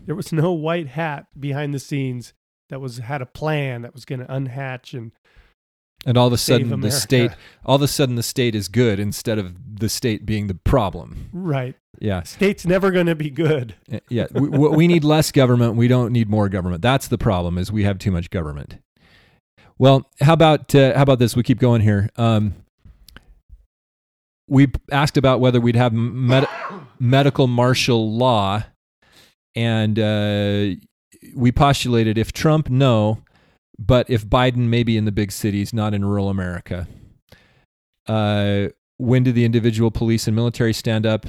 [0.07, 2.33] there was no white hat behind the scenes
[2.71, 5.13] that was had a plan that was going to unhatch and
[6.05, 7.31] And all of a sudden, the state,
[7.65, 11.29] all of a sudden, the state is good instead of the state being the problem.
[11.33, 11.77] right.
[12.01, 12.25] Yeah.
[12.25, 13.77] State's never going to be good.
[14.09, 15.77] Yeah, we, we need less government.
[15.77, 16.83] We don't need more government.
[16.83, 17.59] That's the problem.
[17.59, 18.79] Is we have too much government.
[19.79, 21.37] Well, how about uh, how about this?
[21.37, 22.09] We keep going here.
[22.17, 22.55] Um,
[24.49, 26.49] we asked about whether we'd have med-
[26.99, 28.65] medical martial law,
[29.55, 30.71] and uh,
[31.37, 33.23] we postulated if Trump, no,
[33.87, 36.87] but if Biden, maybe in the big cities, not in rural America.
[38.07, 41.27] Uh, when do the individual police and military stand up?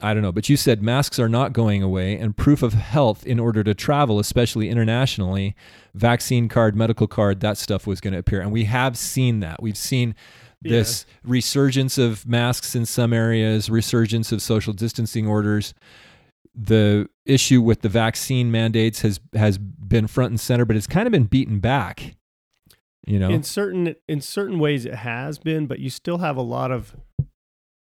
[0.00, 3.24] I don't know, but you said masks are not going away and proof of health
[3.24, 5.54] in order to travel, especially internationally,
[5.94, 8.40] vaccine card, medical card, that stuff was going to appear.
[8.40, 9.62] And we have seen that.
[9.62, 10.16] We've seen
[10.60, 15.72] this resurgence of masks in some areas, resurgence of social distancing orders.
[16.54, 21.06] The issue with the vaccine mandates has has been front and center, but it's kind
[21.06, 22.16] of been beaten back.
[23.06, 26.42] You know, In certain in certain ways it has been, but you still have a
[26.42, 26.96] lot of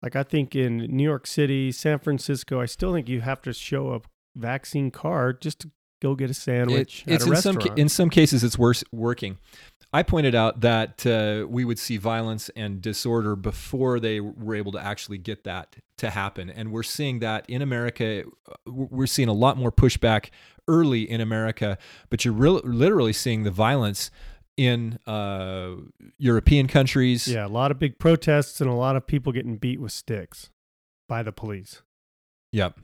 [0.02, 3.52] like I think in New York City, San Francisco, I still think you have to
[3.52, 4.00] show a
[4.36, 7.76] vaccine card just to go get a sandwich It- it's a in some restaurant.
[7.76, 9.38] ca- in some cases it's worse working.
[9.90, 14.70] I pointed out that uh, we would see violence and disorder before they were able
[14.72, 18.24] to actually get that to happen, and we're seeing that in America.
[18.66, 20.28] We're seeing a lot more pushback
[20.68, 21.78] early in America,
[22.10, 24.10] but you're real literally seeing the violence
[24.58, 25.76] in uh,
[26.18, 27.26] European countries.
[27.26, 30.50] yeah, a lot of big protests and a lot of people getting beat with sticks
[31.08, 31.80] by the police.
[32.52, 32.78] Yep.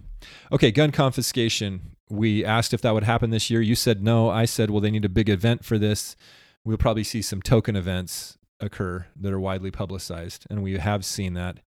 [0.52, 1.93] Okay, gun confiscation.
[2.10, 3.60] We asked if that would happen this year.
[3.60, 4.28] You said no.
[4.28, 6.16] I said, well, they need a big event for this.
[6.64, 11.34] We'll probably see some token events occur that are widely publicized, and we have seen
[11.34, 11.60] that.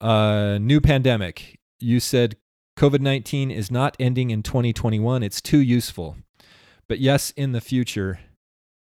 [0.00, 1.58] Uh, new pandemic.
[1.80, 2.36] You said
[2.78, 5.22] COVID 19 is not ending in 2021.
[5.22, 6.16] It's too useful.
[6.88, 8.20] But yes, in the future,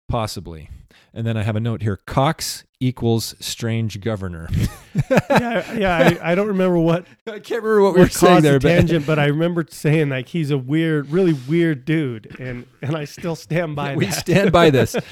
[0.08, 0.70] possibly.
[1.12, 4.48] And then I have a note here Cox equals strange governor.
[5.30, 5.96] yeah, yeah.
[5.96, 9.06] I, I don't remember what I can't remember what we were saying there, but tangent,
[9.06, 13.36] but I remember saying like he's a weird, really weird dude, and and I still
[13.36, 13.96] stand by that.
[13.96, 14.14] we that.
[14.14, 14.96] stand by this.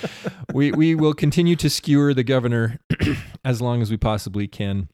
[0.52, 2.78] We we will continue to skewer the governor
[3.44, 4.88] as long as we possibly can.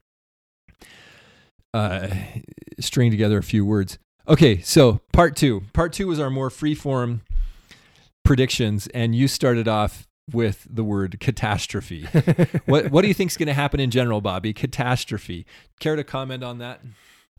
[1.74, 2.08] Uh,
[2.80, 3.98] string together a few words.
[4.26, 5.64] Okay, so part two.
[5.74, 7.20] Part two was our more freeform
[8.24, 12.04] predictions, and you started off with the word catastrophe.
[12.66, 14.52] what what do you think is going to happen in general, Bobby?
[14.52, 15.46] Catastrophe.
[15.78, 16.80] Care to comment on that?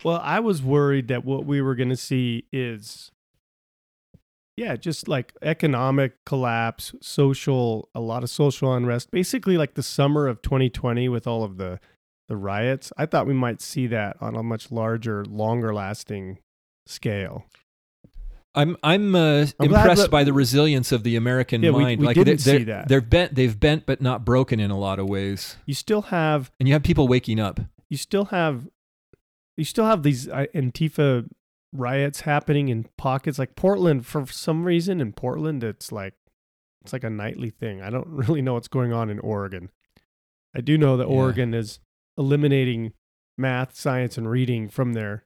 [0.03, 3.11] Well, I was worried that what we were going to see is,
[4.57, 9.11] yeah, just like economic collapse, social, a lot of social unrest.
[9.11, 11.79] Basically, like the summer of 2020 with all of the
[12.31, 12.93] the riots.
[12.97, 16.39] I thought we might see that on a much larger, longer lasting
[16.87, 17.43] scale.
[18.53, 22.01] I'm I'm, uh, I'm impressed that- by the resilience of the American Yeah, we- mind.
[22.01, 22.87] we like didn't they're, see that.
[22.89, 23.35] They're bent.
[23.35, 25.57] They've bent, but not broken in a lot of ways.
[25.65, 27.59] You still have And you have people waking up.
[27.89, 28.67] you still have
[29.57, 31.29] you still have these uh, Antifa
[31.73, 36.15] riots happening in pockets like Portland for some reason in Portland it's like
[36.83, 37.81] it's like a nightly thing.
[37.81, 39.69] I don't really know what's going on in Oregon.
[40.55, 41.15] I do know that Yeah.
[41.15, 41.79] Oregon is
[42.17, 42.91] eliminating
[43.37, 45.23] math, science and reading from their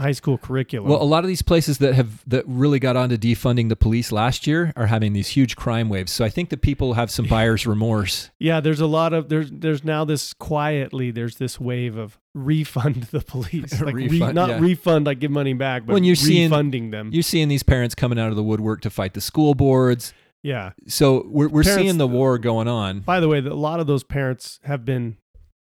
[0.00, 0.88] high school curriculum.
[0.90, 4.10] Well, a lot of these places that have that really got onto defunding the police
[4.10, 6.10] last year are having these huge crime waves.
[6.12, 8.30] So I think that people have some buyer's remorse.
[8.38, 13.04] yeah, there's a lot of there's there's now this quietly there's this wave of refund
[13.10, 14.58] the police like re- Refund, not yeah.
[14.60, 17.10] refund like give money back but When you're seeing- refunding them.
[17.12, 20.14] You're seeing these parents coming out of the woodwork to fight the school boards.
[20.42, 20.70] yeah.
[20.86, 23.00] So we're we're Parents- seeing the uh, war going on.
[23.00, 25.16] By the way, a lot of those parents have been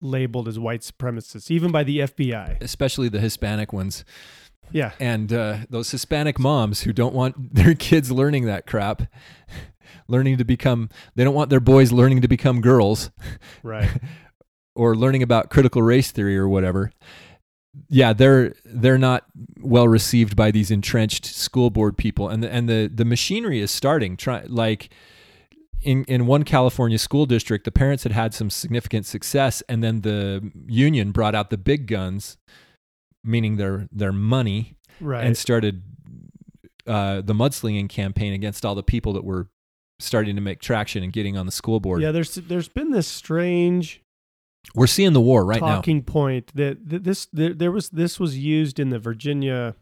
[0.03, 2.61] labeled as white supremacists, even by the FBI.
[2.61, 4.03] Especially the Hispanic ones
[4.71, 9.03] Yeah, and uh, those Hispanic moms who don't want their kids learning that crap,
[10.07, 10.89] learning to become.
[11.15, 13.11] They don't want their boys learning to become girls.
[13.63, 13.89] right.
[14.75, 16.91] or learning about critical race theory or whatever
[17.89, 19.25] yeah they're they're not
[19.59, 23.71] well received by these entrenched school board people and the, and the the machinery is
[23.71, 24.89] starting try like
[25.83, 30.01] in in one California school district the parents had had some significant success and then
[30.01, 32.37] the union brought out the big guns
[33.23, 35.25] meaning their their money Right.
[35.25, 35.83] and started
[36.85, 39.47] uh, the mudslinging campaign against all the people that were
[39.99, 43.07] starting to make traction and getting on the school board yeah, there's there's been this
[43.07, 44.01] strange
[44.75, 48.19] we're seeing the war right now talking point that, that this there, there was this
[48.19, 49.75] was used in the Virginia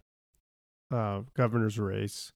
[0.92, 2.32] uh, governor's race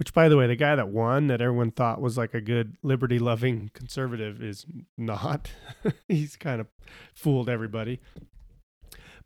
[0.00, 2.78] Which, by the way, the guy that won, that everyone thought was like a good
[2.82, 4.64] liberty-loving conservative, is
[4.96, 5.52] not.
[6.08, 6.68] He's kind of
[7.12, 8.00] fooled everybody.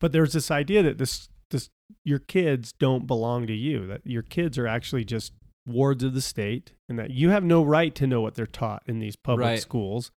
[0.01, 1.71] But there's this idea that this this
[2.03, 3.87] your kids don't belong to you.
[3.87, 5.33] That your kids are actually just
[5.65, 8.83] wards of the state, and that you have no right to know what they're taught
[8.87, 9.61] in these public Right.
[9.61, 10.11] schools.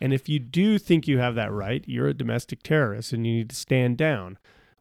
[0.00, 3.34] And if you do think you have that right, you're a domestic terrorist, and you
[3.34, 4.38] need to stand down.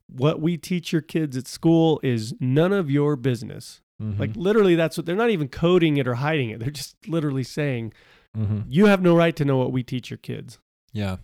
[0.08, 3.82] What we teach your kids at school is none of your business.
[4.02, 4.20] Mhm.
[4.20, 6.60] Like literally, that's what they're not even coding it or hiding it.
[6.60, 7.94] They're just literally saying,
[8.38, 8.66] Mhm.
[8.68, 10.60] "You have no right to know what we teach your kids."
[10.94, 11.18] Yeah.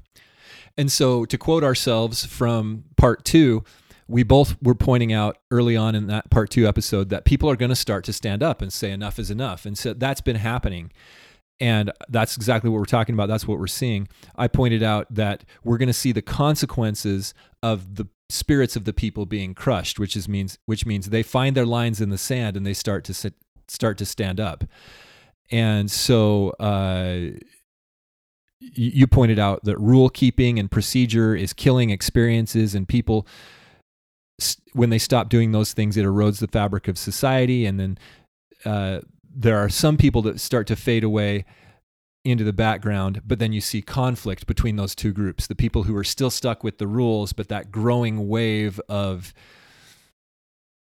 [0.78, 3.64] And so to quote ourselves from part two,
[4.08, 7.56] we both were pointing out early on in that part two episode that people are
[7.56, 9.66] going to start to stand up and say enough is enough.
[9.66, 10.92] And so that's been happening.
[11.60, 13.28] And that's exactly what we're talking about.
[13.28, 14.08] That's what we're seeing.
[14.36, 18.94] I pointed out that we're going to see the consequences of the spirits of the
[18.94, 22.58] people being crushed, which is means which means they find their lines in the sand
[22.58, 23.36] and they start to sit,
[23.68, 24.64] start to stand up.
[25.52, 27.38] And so uh,
[28.60, 33.28] you pointed out that rule keeping and procedure is killing experiences and people
[34.74, 37.98] when they stop doing those things it erodes the fabric of society and then
[38.66, 39.00] uh,
[39.36, 41.46] there are some people that start to fade away
[42.26, 45.96] into the background but then you see conflict between those two groups the people who
[45.96, 49.34] are still stuck with the rules but that growing wave of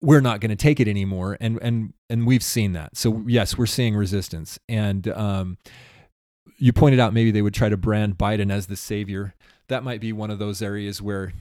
[0.01, 3.59] we're not going to take it anymore and and and we've seen that so yes
[3.59, 5.59] we're seeing resistance and um
[6.59, 9.35] you pointed out maybe they would try to brand Biden as the savior.
[9.69, 11.33] That might be one of those areas where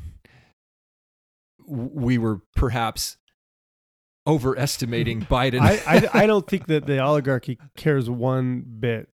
[1.66, 3.18] we were perhaps
[4.28, 5.60] overestimating Biden.
[5.62, 9.10] I, I I don't think that the oligarchy cares one bit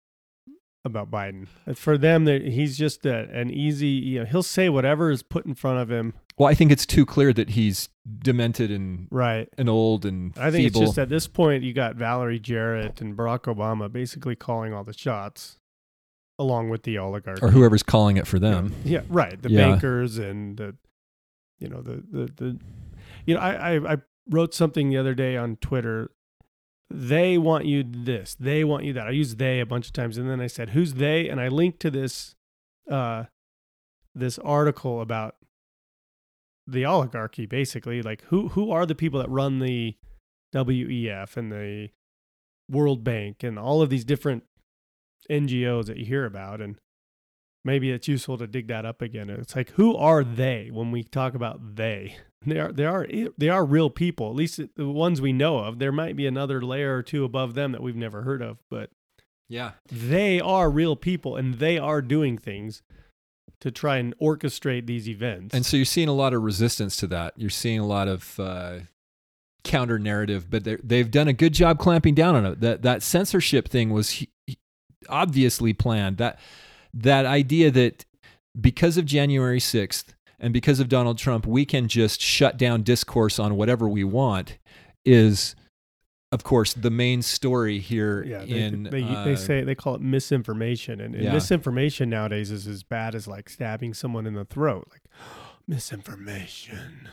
[0.88, 1.46] about Biden.
[1.74, 3.86] For them, that he's just a, an easy.
[3.88, 6.14] You know, he'll say whatever is put in front of him.
[6.36, 7.88] well, I think it's too clear that he's
[8.20, 9.48] demented and Right.
[9.58, 10.82] and old and I think feeble.
[10.82, 14.84] it's just at this point you got Valerie Jarrett and Barack Obama basically calling all
[14.84, 15.58] the shots,
[16.38, 17.42] along with the oligarchy.
[17.42, 18.74] or whoever's calling it for them.
[18.84, 19.40] Yeah, right.
[19.40, 19.68] The Yeah.
[19.70, 20.74] bankers and the,
[21.58, 22.58] you know, the the the,
[23.26, 23.96] you know, I, I I
[24.30, 26.10] wrote something the other day on Twitter.
[26.90, 28.34] They want you this.
[28.34, 29.06] They want you that.
[29.06, 31.48] I used they a bunch of times, and then I said, "Who's they?" And I
[31.48, 32.34] linked to this,
[32.90, 33.24] uh,
[34.14, 35.36] this article about
[36.66, 37.44] the oligarchy.
[37.46, 39.96] Basically, like who who are the people that run the
[40.54, 41.90] WEF and the
[42.70, 44.44] World Bank and all of these different
[45.30, 46.80] NGOs that you hear about, and
[47.64, 49.28] maybe it's useful to dig that up again.
[49.30, 52.16] It's like who are they when we talk about they?
[52.46, 53.06] They are they are
[53.36, 54.28] they are real people.
[54.30, 55.78] At least the ones we know of.
[55.80, 58.90] There might be another layer or two above them that we've never heard of, but
[59.48, 59.72] Yeah.
[59.90, 62.82] they are real people and they are doing things
[63.60, 65.52] to try and orchestrate these events.
[65.52, 67.34] And so you're seeing a lot of resistance to that.
[67.36, 68.78] You're seeing a lot of uh,
[69.64, 72.60] counter narrative, but they've done a good job clamping down on it.
[72.60, 74.24] That that censorship thing was
[75.08, 76.18] obviously planned.
[76.18, 76.38] That
[76.94, 78.04] that idea that
[78.60, 83.38] because of January 6th and because of Donald Trump, we can just shut down discourse
[83.38, 84.58] on whatever we want
[85.04, 85.54] is
[86.30, 89.94] of course the main story here yeah, they, in they, uh, they say they call
[89.94, 91.32] it misinformation, and, and Yeah.
[91.32, 94.88] misinformation nowadays is as bad as like stabbing someone in the throat.
[94.90, 95.02] Like
[95.66, 97.08] misinformation,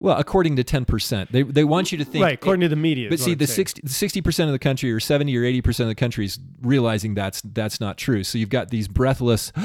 [0.00, 1.28] well according to 10%.
[1.30, 2.34] They they want you to think right?
[2.34, 3.86] According to the media, But see, the I'm saying.
[3.86, 7.14] 60 percent of the country, or seventy or eighty percent of the country, is realizing
[7.14, 8.24] that's that's not true.
[8.24, 9.52] So you've got these breathless,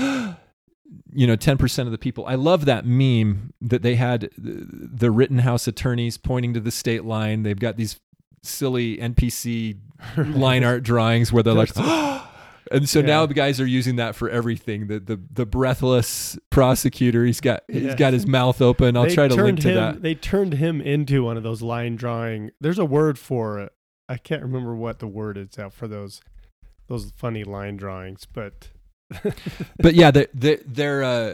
[1.14, 2.26] you know, ten percent of the people.
[2.26, 7.06] I love that meme that they had the, the Rittenhouse attorneys pointing to the state
[7.06, 7.44] line.
[7.44, 8.00] They've got these
[8.44, 9.78] silly NPC
[10.18, 11.72] line art drawings where they're like.
[12.72, 14.88] And so now the guys are using that for everything.
[14.88, 17.26] The the, the breathless prosecutor.
[17.26, 17.96] He's got he's Yeah.
[17.96, 18.98] got his mouth open.
[18.98, 20.02] I'll They try to link to him, that.
[20.02, 22.52] They turned him into one of those line drawing.
[22.60, 23.72] There's a word for it.
[24.08, 26.22] I can't remember what the word is out for those
[26.88, 28.70] those funny line drawings, but
[29.80, 31.34] but yeah, they're they're, they're uh,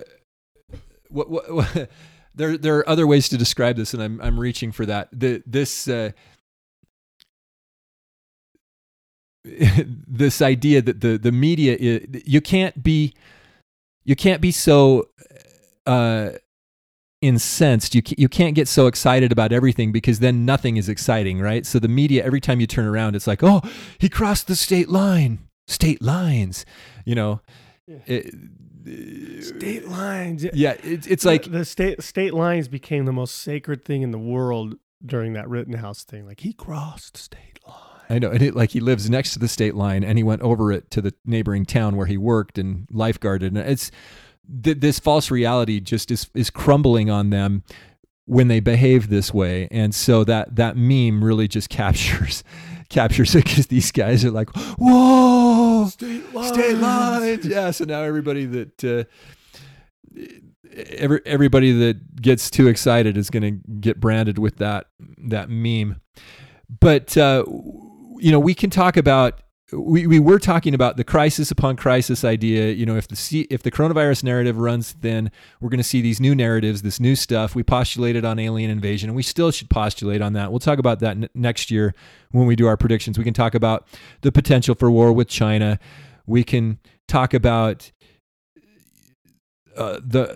[1.10, 1.90] what, what, what
[2.36, 5.10] there there are other ways to describe this, and I'm I'm reaching for that.
[5.12, 6.12] The this uh,
[10.08, 13.14] this idea that the the media i you can't be
[14.04, 15.10] you can't be so
[15.88, 16.30] uh
[17.22, 21.66] incensed you you can't get so excited about everything because then nothing is exciting right
[21.66, 23.62] so the media every time you turn around it's like oh
[24.00, 26.66] he crossed the state line state lines
[27.06, 27.42] you know
[27.88, 28.34] it,
[29.44, 30.44] state lines.
[30.54, 34.12] yeah it, it's like the, the state state lines became the most sacred thing in
[34.12, 36.26] the world during that Rittenhouse thing.
[36.26, 37.51] Like he crossed state.
[38.12, 40.42] I know, and it, like he lives next to the state line, and he went
[40.42, 43.48] over it to the neighboring town where he worked and lifeguarded.
[43.48, 43.90] And it's
[44.64, 47.64] th- this false reality just is is crumbling on them
[48.26, 52.44] when they behave this way, and so that that meme really just captures
[52.90, 57.46] captures it because these guys are like, whoa, State line, state lines.
[57.46, 57.72] Yeah.
[57.72, 59.06] So now everybody that uh,
[60.76, 66.02] every everybody that gets too excited is going to get branded with that that meme.
[66.80, 67.46] But uh,
[68.22, 69.42] you know, we can talk about.
[69.74, 72.74] We, we were talking about the crisis upon crisis idea.
[72.74, 75.32] You know, if the C, if the coronavirus narrative runs thin,
[75.62, 77.56] we're going to see these new narratives, this new stuff.
[77.56, 80.52] We postulated on alien invasion, and we still should postulate on that.
[80.52, 81.96] We'll talk about that n- next year
[82.32, 83.18] when we do our predictions.
[83.18, 83.88] We can talk about
[84.24, 85.80] the potential for war with China.
[86.26, 87.94] We can talk about
[89.78, 90.36] uh, the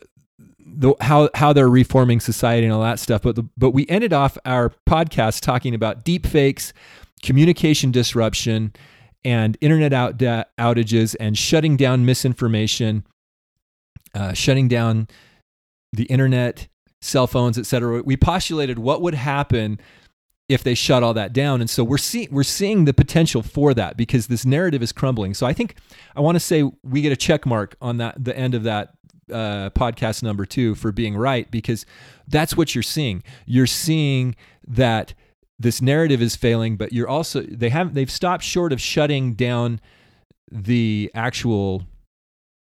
[0.66, 3.22] the how how they're reforming society and all that stuff.
[3.22, 6.74] But the, but we ended off our podcast talking about deep fakes,
[7.26, 8.72] communication disruption,
[9.26, 13.04] and internet out, outages, and shutting down misinformation,
[14.14, 15.08] uh, shutting down
[15.92, 16.68] the internet,
[17.02, 18.04] cell phones, etc.
[18.04, 19.80] We postulated what would happen
[20.48, 21.60] if they shut all that down.
[21.60, 25.34] And so we're seeing we're seeing the potential for that because this narrative is crumbling.
[25.34, 25.76] So I think
[26.16, 28.94] I want to say we get a check mark on that the end of that
[29.32, 31.88] uh, podcast number two for being right because
[32.28, 33.24] that's what you're seeing.
[33.48, 34.36] You're seeing
[34.68, 35.16] that
[35.60, 39.80] this narrative is failing, but you're also they have they've stopped short of shutting down
[40.52, 41.84] the actual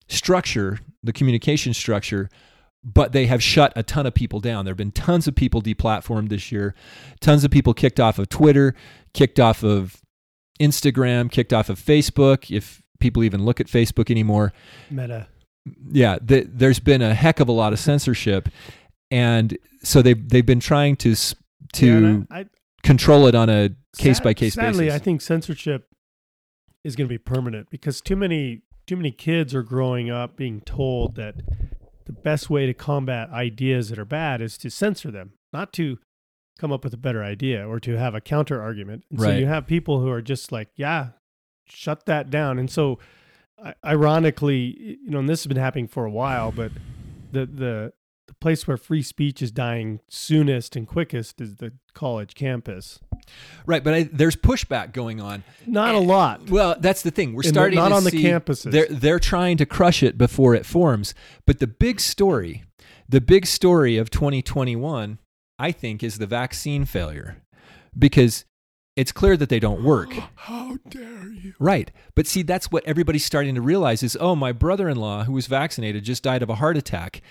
[0.08, 2.30] structure, the communication structure,
[2.84, 4.66] but they have shut a ton of people down.
[4.66, 6.76] There have been tons of people deplatformed this year,
[7.20, 8.76] tons of people kicked off of Twitter,
[9.14, 10.02] kicked off of
[10.60, 14.54] Instagram, kicked off of Facebook, if people even look at Facebook anymore.
[14.90, 15.28] Meta.
[15.92, 18.50] Yeah, the, there's been a heck of a lot of censorship,
[19.12, 21.16] and so they've they've been trying to
[21.74, 22.46] to Yeah, I, I,
[22.84, 24.78] control it on a case by case basis.
[24.78, 24.92] Sadly.
[24.92, 25.88] I think censorship
[26.84, 30.62] is going to be permanent because too many too many kids are growing up being
[30.62, 31.36] told that
[32.06, 36.00] the best way to combat ideas that are bad is to censor them, not to
[36.60, 39.04] come up with a better idea or to have a counter argument.
[39.10, 41.10] And so you have people who are just like, yeah,
[41.66, 42.60] shut that down.
[42.60, 43.00] And so
[43.86, 46.72] ironically, you know, and this has been happening for a while, but
[47.32, 47.94] the the
[48.42, 53.00] place where free speech is dying soonest and quickest is the college campus.
[53.66, 55.44] right, but I, there's pushback going on.
[55.66, 56.50] Not a eh, lot.
[56.50, 57.34] Well, that's the thing.
[57.34, 58.72] We're In the- starting not to on the see campuses.
[58.72, 61.14] They're they're trying to crush it before it forms.
[61.46, 62.64] But the big story,
[63.08, 65.20] the big story of 2021,
[65.58, 67.38] I think, is the vaccine failure,
[67.98, 68.46] because
[68.98, 70.12] it's clear that they don't work.
[70.36, 71.54] How dare you?
[71.60, 71.92] Right.
[72.16, 76.04] But see, that's what everybody's starting to realize is, oh, my brother-in-law who was vaccinated
[76.04, 77.22] just died of a heart attack.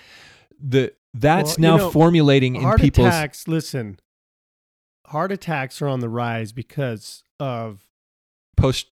[0.59, 3.07] The that's Well, now know, formulating in people's.
[3.07, 3.47] heart attacks.
[3.47, 3.99] Listen,
[5.07, 7.85] heart attacks are on the rise because of
[8.57, 8.87] post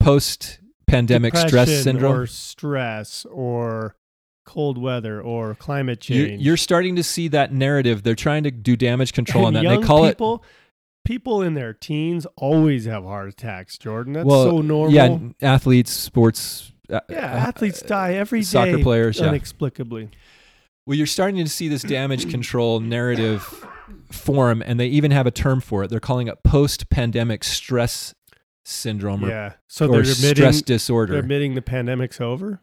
[0.00, 2.12] post pandemic stress syndrome.
[2.14, 3.96] or stress or
[4.44, 6.40] cold weather or climate change.
[6.42, 8.02] You're starting to see that narrative.
[8.04, 9.70] They're trying to do damage control and on that.
[9.70, 10.44] young they call people,
[11.04, 14.12] People in their teens always have heart attacks, Jordan.
[14.12, 14.92] That's well, so normal.
[14.92, 18.44] yeah, athletes, sports, uh, Yeah, uh, athletes die every day.
[18.44, 19.32] soccer players, yeah.
[20.86, 23.42] Well, you're starting to see this damage control narrative
[24.10, 25.90] form, and they even have a term for it.
[25.90, 28.14] They're calling it post-pandemic stress
[28.64, 29.52] syndrome or, Yeah.
[29.68, 31.16] So they're stress admitting they're disorder.
[31.18, 32.60] admitting the pandemic's over.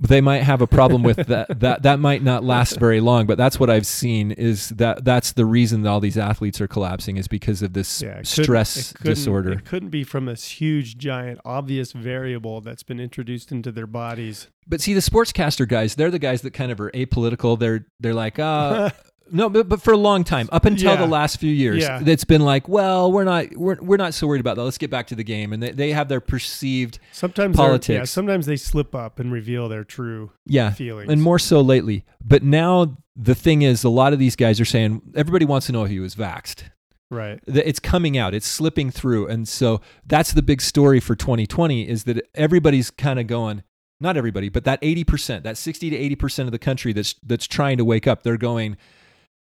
[0.00, 1.60] They might have a problem with that.
[1.60, 4.30] That that might not last very long, but that's what I've seen.
[4.32, 8.00] Is that that's the reason that all these athletes are collapsing is because of this
[8.02, 9.52] Yeah, couldn't- stress it disorder.
[9.52, 14.48] It couldn't be from this huge, giant, obvious variable that's been introduced into their bodies.
[14.66, 17.58] But see, the sportscaster guys, they're the guys that kind of are apolitical.
[17.58, 18.90] They're they're like, uh,
[19.30, 20.96] no, but, but for a long time, up until Yeah.
[21.00, 22.02] the last few years, Yeah.
[22.04, 24.64] it's been like, well, we're not we're, we're not so worried about that.
[24.64, 28.04] Let's get back to the game, and they, they have their perceived, Sometimes they're- Yeah,
[28.04, 31.10] sometimes they slip up and reveal their true yeah, feelings.
[31.10, 32.04] and more so lately.
[32.24, 35.72] But now the thing is, a lot of these guys are saying everybody wants to
[35.72, 36.64] know if he was vaxxed.
[37.10, 37.40] right.
[37.46, 42.04] It's coming out, it's slipping through, and so that's the big story for 2020 is
[42.04, 43.62] that everybody's kind of going.
[44.00, 47.78] Not everybody, but that 80%, that 60 to 80% of the country that's that's trying
[47.78, 48.76] to wake up, they're going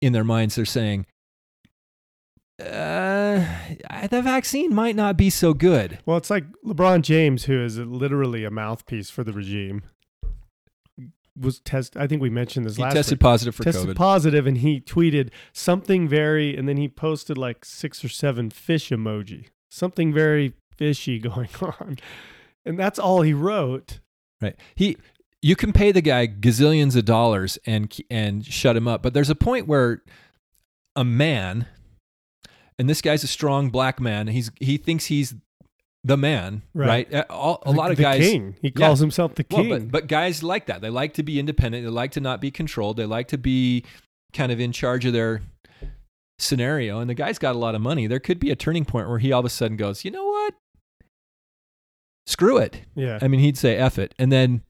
[0.00, 1.06] in their minds, they're saying,
[2.60, 3.44] uh,
[4.10, 5.98] the vaccine might not be so good.
[6.06, 9.82] Well, it's like LeBron James, who is literally a mouthpiece for the regime,
[11.38, 11.96] was test.
[11.98, 13.20] I think we mentioned this He last tested week.
[13.20, 13.96] positive for tested COVID.
[13.96, 18.88] positive, and he tweeted something very, and then he posted like six or seven fish
[18.88, 21.98] emoji, something very fishy going on,
[22.64, 24.00] and that's all he wrote.
[24.40, 24.56] Right.
[24.74, 24.96] He
[25.46, 29.30] you can pay the guy gazillions of dollars and and shut him up, but there's
[29.30, 30.02] a point where
[30.96, 31.66] a man
[32.78, 35.34] and this guy's a strong black man, he's he thinks he's
[36.04, 37.08] the man, right?
[37.12, 37.24] Right.
[37.30, 38.56] All, a The- lot of the guys king.
[38.62, 38.86] He Yeah.
[38.86, 39.70] calls himself the well, king.
[39.70, 40.80] but, but guys like that.
[40.80, 41.84] They like to be independent.
[41.84, 42.96] They like to not be controlled.
[42.96, 43.84] They like to be
[44.32, 45.42] kind of in charge of their
[46.38, 49.08] scenario and the guy's got a lot of money, there could be a turning point
[49.08, 50.54] where he all of a sudden goes, you know what?
[52.26, 52.82] Screw it.
[52.94, 53.18] Yeah.
[53.22, 54.14] I mean, he'd say F it.
[54.18, 54.62] And then,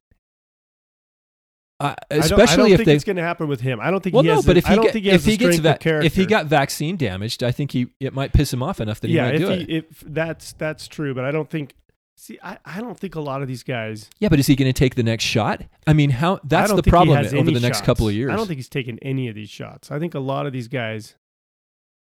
[1.79, 2.95] uh, I don't- I especially don't if think they.
[2.95, 3.81] it's going to happen with him.
[3.81, 4.47] I don't think well, he no, has.
[4.47, 6.27] but the- if I he, don't get, think he if he gets va- if he
[6.27, 9.27] got vaccine damaged, I think he it might piss him off enough that he yeah,
[9.27, 9.71] might if do he, it.
[9.71, 11.75] if that's that's true, but I don't think.
[12.19, 14.09] See, I, I don't think a lot of these guys.
[14.21, 15.65] Yeah, but is he going to take the next shot?
[15.87, 17.81] I mean, how that's the problem over the next shots.
[17.87, 18.33] couple of years.
[18.33, 19.91] I don't think he's taken any of these shots.
[19.91, 21.15] I think a lot of these guys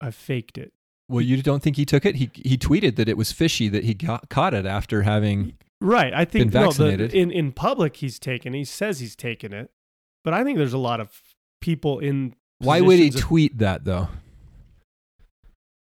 [0.02, 0.72] have faked it.
[1.10, 2.16] well, you don't think he took it?
[2.16, 6.14] He he tweeted that it was fishy that he got, caught it after having Right.
[6.14, 8.54] I think no, the- in in public he's taken.
[8.54, 9.70] He says he's taken it,
[10.24, 11.22] but I think there's a lot of
[11.62, 12.36] people in.
[12.60, 14.08] Why would he of- tweet that though?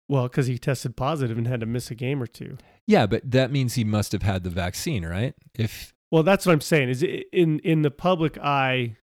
[0.09, 2.59] well, because he tested positive and had to miss a game or two.
[2.87, 5.35] Yeah, but that means he must have had the vaccine, right?
[5.55, 6.91] If Well, that's what I'm saying.
[6.91, 8.97] Is in in the public eye,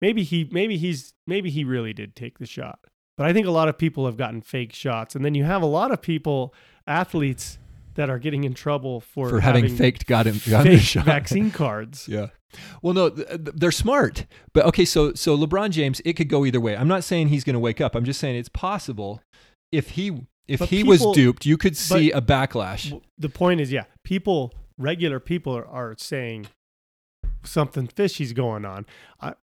[0.00, 2.80] maybe he maybe he's maybe he really did take the shot.
[3.16, 5.62] But I think a lot of people have gotten fake shots, and then you have
[5.62, 6.52] a lot of people,
[6.86, 7.58] athletes,
[7.94, 11.04] that are getting in trouble for for having, faked got him got fake the shot.
[11.04, 12.08] vaccine cards.
[12.08, 12.28] Yeah.
[12.82, 14.26] Well, no, th- th- they're smart.
[14.52, 16.76] But okay, so so LeBron James, it could go either way.
[16.76, 17.94] I'm not saying he's going to wake up.
[17.94, 19.22] I'm just saying it's possible
[19.70, 23.00] if he if But he was duped, you could see a backlash.
[23.18, 26.48] The point is, yeah, people, regular people are, are saying
[27.44, 28.86] something fishy's going on.
[29.20, 29.34] I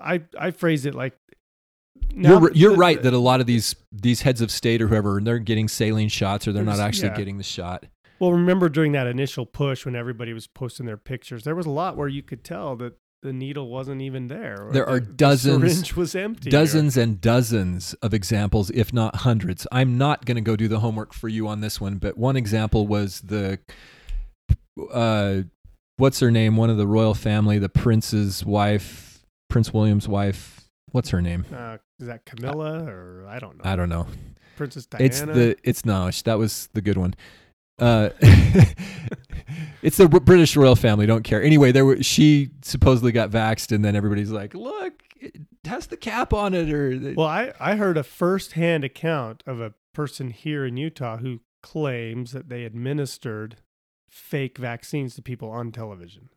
[0.00, 1.14] I I phrase it like.
[2.14, 4.88] Now You're you're the- right that a lot of these these heads of state or
[4.88, 7.16] whoever they're getting saline shots or they're not actually yeah.
[7.16, 7.84] getting the shot.
[8.18, 11.70] Well, remember during that initial push when everybody was posting their pictures, there was a
[11.70, 14.66] lot where you could tell that the needle wasn't even there.
[14.68, 16.48] or There are the- the dozens- syringe was empty.
[16.48, 19.66] or- Dozens and dozens of examples, if not hundreds.
[19.72, 22.36] I'm not going to go do the homework for you on this one, but one
[22.36, 23.58] example was the
[24.92, 25.42] uh,
[25.96, 26.56] what's her name?
[26.56, 30.61] One of the royal family, the prince's wife, Prince William's wife.
[30.92, 31.44] What's her name?
[31.52, 33.70] Uh, is that Camilla or I don't know?
[33.70, 34.06] I don't know.
[34.56, 35.04] Princess Diana.
[35.04, 37.14] It's the it's no, that was the good one.
[37.78, 38.10] Uh,
[39.82, 41.06] it's the British royal family.
[41.06, 41.42] Don't care.
[41.42, 45.96] Anyway, there were, she supposedly got vaxxed, and then everybody's like, "Look, it has the
[45.96, 50.64] cap on it." Or Well, I, I heard a firsthand account of a person here
[50.64, 53.56] in Utah who claims that they administered
[54.08, 56.28] fake vaccines to people on television.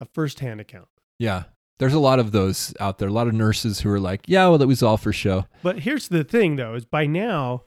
[0.00, 0.88] A firsthand account.
[1.18, 1.44] yeah,
[1.78, 3.08] there's a lot of those out there.
[3.08, 5.80] A lot of nurses who are like, "Yeah, well, it was all for show." But
[5.80, 7.64] here's the thing, though, is by now,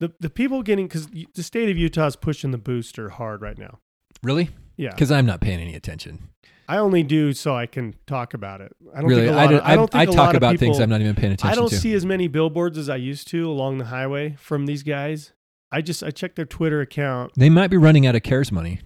[0.00, 3.58] the the people getting because the state of Utah is pushing the booster hard right
[3.58, 3.78] now.
[4.22, 4.50] Really?
[4.76, 6.30] Yeah, Because I'm not paying any attention.
[6.68, 8.72] I only do so I can talk about it.
[8.92, 10.34] I don't really, think a I, lot don't, of, I don't think I a talk
[10.34, 11.76] about things I'm not even paying attention I don't to.
[11.76, 15.32] see as many billboards as I used to along the highway from these guys.
[15.70, 17.32] I just I checked their Twitter account.
[17.36, 18.80] they might be running out of cares money.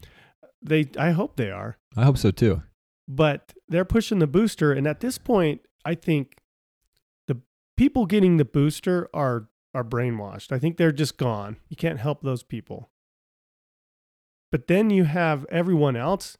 [0.60, 1.78] They I hope they are.
[1.96, 2.62] I hope so too.
[3.08, 6.36] But they're pushing the booster and at this point i think
[7.26, 7.40] the
[7.76, 10.52] people getting the booster are are brainwashed.
[10.52, 11.56] I think they're just gone.
[11.68, 12.90] You can't help those people.
[14.50, 16.38] But then you have everyone else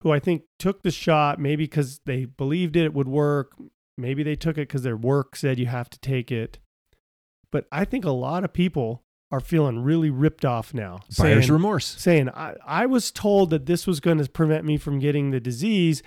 [0.00, 3.52] who i think took the shot maybe because they believed it would work.
[3.96, 6.58] Maybe they took it because their work said you have to take it.
[7.52, 11.00] But i think a lot of people are feeling really ripped off now.
[11.18, 11.86] Buyer's saying- remorse.
[11.86, 15.40] saying I, I was told that this was going to prevent me from getting the
[15.40, 16.02] disease.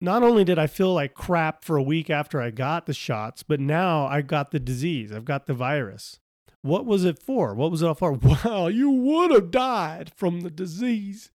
[0.00, 3.42] Not only did i feel like crap for a week after i got the shots
[3.44, 5.12] but now I've got the disease.
[5.12, 6.18] I've got the virus.
[6.62, 7.54] What was it for?
[7.54, 8.12] What was it all for?
[8.44, 11.30] Wow you would have died from the disease.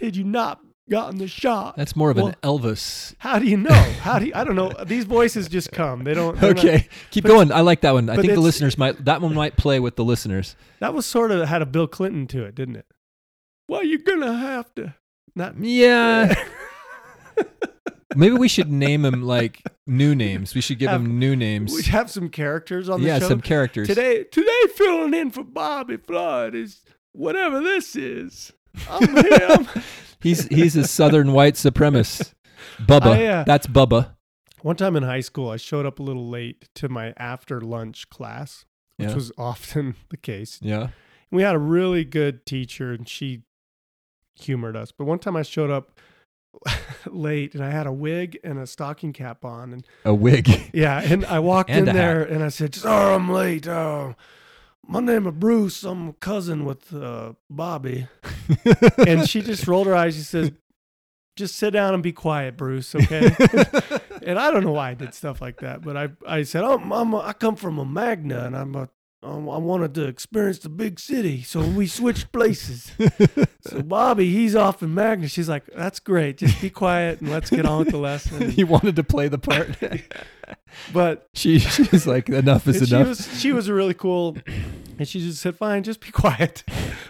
[0.00, 3.14] Had you not gotten the shot That's more of Well, an Elvis.
[3.18, 6.14] how do you know how do you i don't know these voices just come they
[6.14, 7.52] don't they're not- Okay, keep going.
[7.52, 8.08] I like that one.
[8.10, 10.56] I think the listeners might that one might play with the listeners.
[10.80, 12.86] that was sort of had a bill clinton to it didn't it
[13.68, 14.94] well you're gonna have to
[15.36, 16.34] not Yeah,
[18.16, 20.54] maybe we should name them like new names.
[20.54, 21.72] We should give Have- them new names.
[21.72, 23.28] We have some characters on the yeah, show.
[23.28, 23.86] some characters.
[23.86, 26.82] Today, today filling in for Bobby Flood is
[27.12, 28.52] whatever this is.
[28.90, 29.68] I'm him.
[30.20, 32.34] He's he's a southern white supremacist.
[32.80, 33.06] Bubba.
[33.06, 34.14] I, uh, That's Bubba.
[34.62, 38.10] One time in high school, I showed up a little late to my after lunch
[38.10, 38.64] class,
[38.96, 39.14] which Yeah.
[39.14, 40.58] was often the case.
[40.60, 40.88] Yeah.
[41.30, 43.42] We had a really good teacher, and she
[44.34, 44.90] humored us.
[44.92, 46.00] But one time, I showed up
[47.06, 50.70] late, and I had a wig and a stocking cap on, and A wig.
[50.72, 51.96] Yeah, and I walked And in a hat.
[51.98, 53.68] there and I said, "Sorry, I'm late.
[53.68, 54.14] Uh,
[54.88, 55.84] my name is Bruce.
[55.84, 58.08] I'm cousin with uh, Bobby."
[59.06, 60.16] and she just rolled her eyes.
[60.16, 60.50] She says,
[61.36, 62.94] "Just sit down and be quiet, Bruce.
[62.94, 63.26] Okay."
[64.22, 66.78] and I don't know why I did stuff like that, but I I said, "Oh,
[66.78, 68.88] I'm a, I come from a Magna, and I'm a
[69.20, 72.92] um, I wanted to experience the big city, so we switched places.
[73.62, 75.26] so Bobby, he's off in Magna.
[75.26, 76.38] She's like, "That's great.
[76.38, 79.38] Just be quiet and let's get on with the lesson." he wanted to play the
[79.38, 79.76] part.
[80.92, 83.08] but she she's like, enough is and she enough.
[83.08, 84.36] was she was a really cool,
[84.98, 86.64] and she just said, "Fine, just be quiet.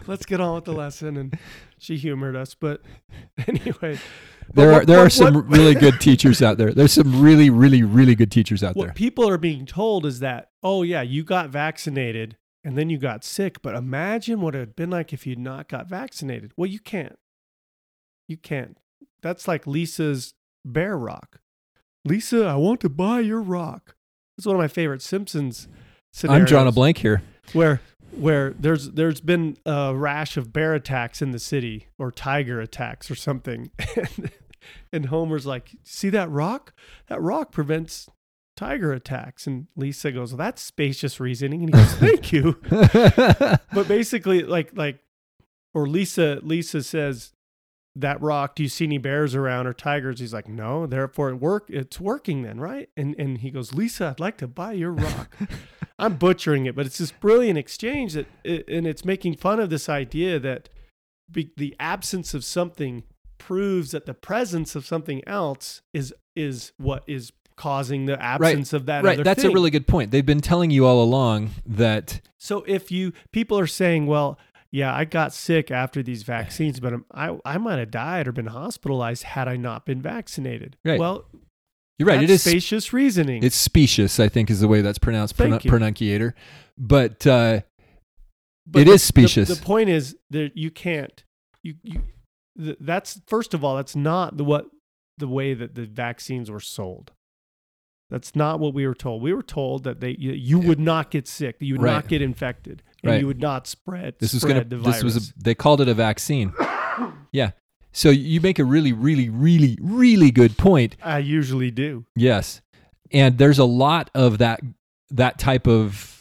[0.06, 1.38] let's get on with the lesson." And
[1.78, 2.54] she humored us.
[2.54, 2.82] But
[3.46, 3.98] anyway,
[4.52, 6.72] there are what- there are some what- really good teachers out there.
[6.72, 8.86] There's some really really really good teachers out there.
[8.88, 12.98] what people are being told is that, oh yeah, you got vaccinated and then you
[12.98, 16.52] got sick, but imagine what it would have been like if you'd not got vaccinated.
[16.56, 17.18] Well, you can't.
[18.26, 18.76] You can't.
[19.22, 20.34] That's like Lisa's
[20.64, 21.40] bear rock.
[22.04, 23.94] Lisa, I want to buy your rock.
[24.36, 25.66] It's one of my favorite Simpsons
[26.12, 26.42] scenarios.
[26.42, 27.22] I'm drawing a blank here.
[27.52, 27.80] Where
[28.10, 33.10] where there's there's been a rash of bear attacks in the city or tiger attacks
[33.10, 33.70] or something.
[33.96, 34.30] And,
[34.92, 36.74] and Homer's like, "See that rock?
[37.06, 38.08] That rock prevents
[38.56, 42.60] tiger attacks." And Lisa goes, "Well, that's spacious reasoning." And he goes, "Thank you."
[43.72, 44.98] But basically like like
[45.72, 47.32] or Lisa Lisa says
[48.00, 50.20] that rock, do you see any bears around or tigers?
[50.20, 52.88] He's like, no, therefore it work it's working then, right?
[52.96, 55.36] And and he goes, Lisa, I'd like to buy your rock.
[55.98, 59.88] I'm butchering it, but it's this brilliant exchange that, and it's making fun of this
[59.88, 60.68] idea that
[61.30, 63.02] be, the absence of something
[63.38, 68.86] proves that the presence of something else is is what is causing the absence of
[68.86, 69.04] that.
[69.04, 69.50] right, that's thing.
[69.50, 70.12] a really good point.
[70.12, 74.38] They've been telling you all along that So if you people are saying, well,
[74.70, 78.32] yeah, I got sick after these vaccines, but I'm, I I might have died or
[78.32, 80.76] been hospitalized had I not been vaccinated.
[80.84, 80.98] Right.
[80.98, 81.26] Well,
[81.98, 82.22] you're right.
[82.22, 83.42] It is spacious reasoning.
[83.42, 84.20] it's specious.
[84.20, 85.38] I think is the way that's pronounced.
[85.38, 85.58] You.
[85.70, 86.34] pronunciator,
[86.76, 87.60] but uh,
[88.66, 89.48] But it the- is specious.
[89.48, 91.24] The, point is that you can't.
[91.62, 92.02] You you.
[92.56, 94.66] th- That's first of all, that's not the what
[95.16, 97.10] the way that the vaccines were sold.
[98.10, 99.20] That's not what we were told.
[99.20, 101.92] We were told that they you, you would not get sick, that you would Right.
[101.94, 103.20] not get infected, and Right.
[103.20, 104.14] you would not spread.
[104.18, 104.64] this was gonna.
[104.64, 105.32] the This was a.
[105.42, 106.52] They called it a vaccine.
[107.32, 107.52] yeah.
[107.92, 110.96] So you make a really, really, really, really good point.
[111.02, 112.04] I usually do.
[112.14, 112.60] Yes.
[113.12, 114.60] And there's a lot of that
[115.10, 116.17] that type of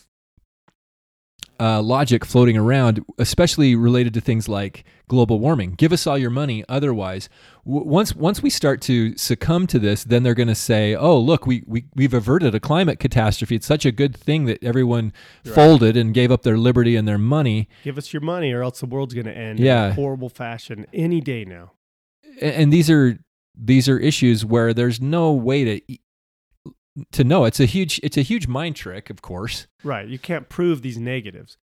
[1.60, 5.72] uh, logic floating around, especially related to things like global warming.
[5.72, 7.30] Give us all your money, otherwise.
[7.66, 11.18] W- once once we start to succumb to this, then they're going to say, "Oh,
[11.20, 13.56] look, we we we've averted a climate catastrophe.
[13.56, 15.14] It's such a good thing that everyone
[15.46, 15.56] Right.
[15.56, 18.80] folded and gave up their liberty and their money." Give us your money, or else
[18.80, 19.86] the world's going to end Yeah.
[19.88, 21.72] in a horrible fashion any day now.
[22.42, 23.18] A- And these are
[23.60, 25.98] these are issues where there's no way to
[27.12, 27.46] to know.
[27.46, 29.68] It's a huge it's a huge mind trick, of course.
[29.84, 30.08] Right.
[30.08, 31.58] You can't prove these negatives.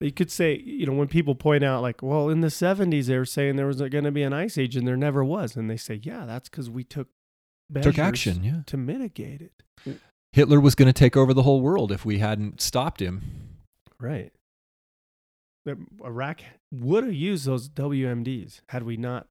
[0.00, 3.16] You could say, you know, when people point out, like, well, in the 70s, they
[3.16, 5.56] were saying there was going to be an ice age and there never was.
[5.56, 7.08] And they say, yeah, that's because we took
[7.82, 8.60] Took action, yeah.
[8.66, 9.98] to mitigate it.
[10.32, 13.22] Hitler was going to take over the whole world if we hadn't stopped him.
[13.98, 14.30] Right.
[16.04, 16.40] Iraq
[16.70, 19.26] would have used those WMDs had we not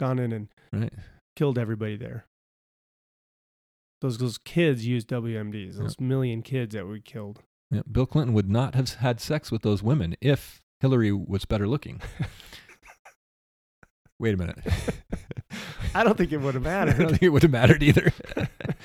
[0.00, 0.92] gone in and Right.
[1.34, 2.26] killed everybody there.
[4.00, 7.42] Those, those kids used WMDs, those million kids that we killed.
[7.70, 11.66] Yeah, Bill Clinton would not have had sex with those women if Hillary was better
[11.66, 12.00] looking.
[14.18, 14.58] Wait a minute.
[15.94, 16.94] I don't think it would have mattered.
[16.94, 18.12] I don't think it would have mattered either.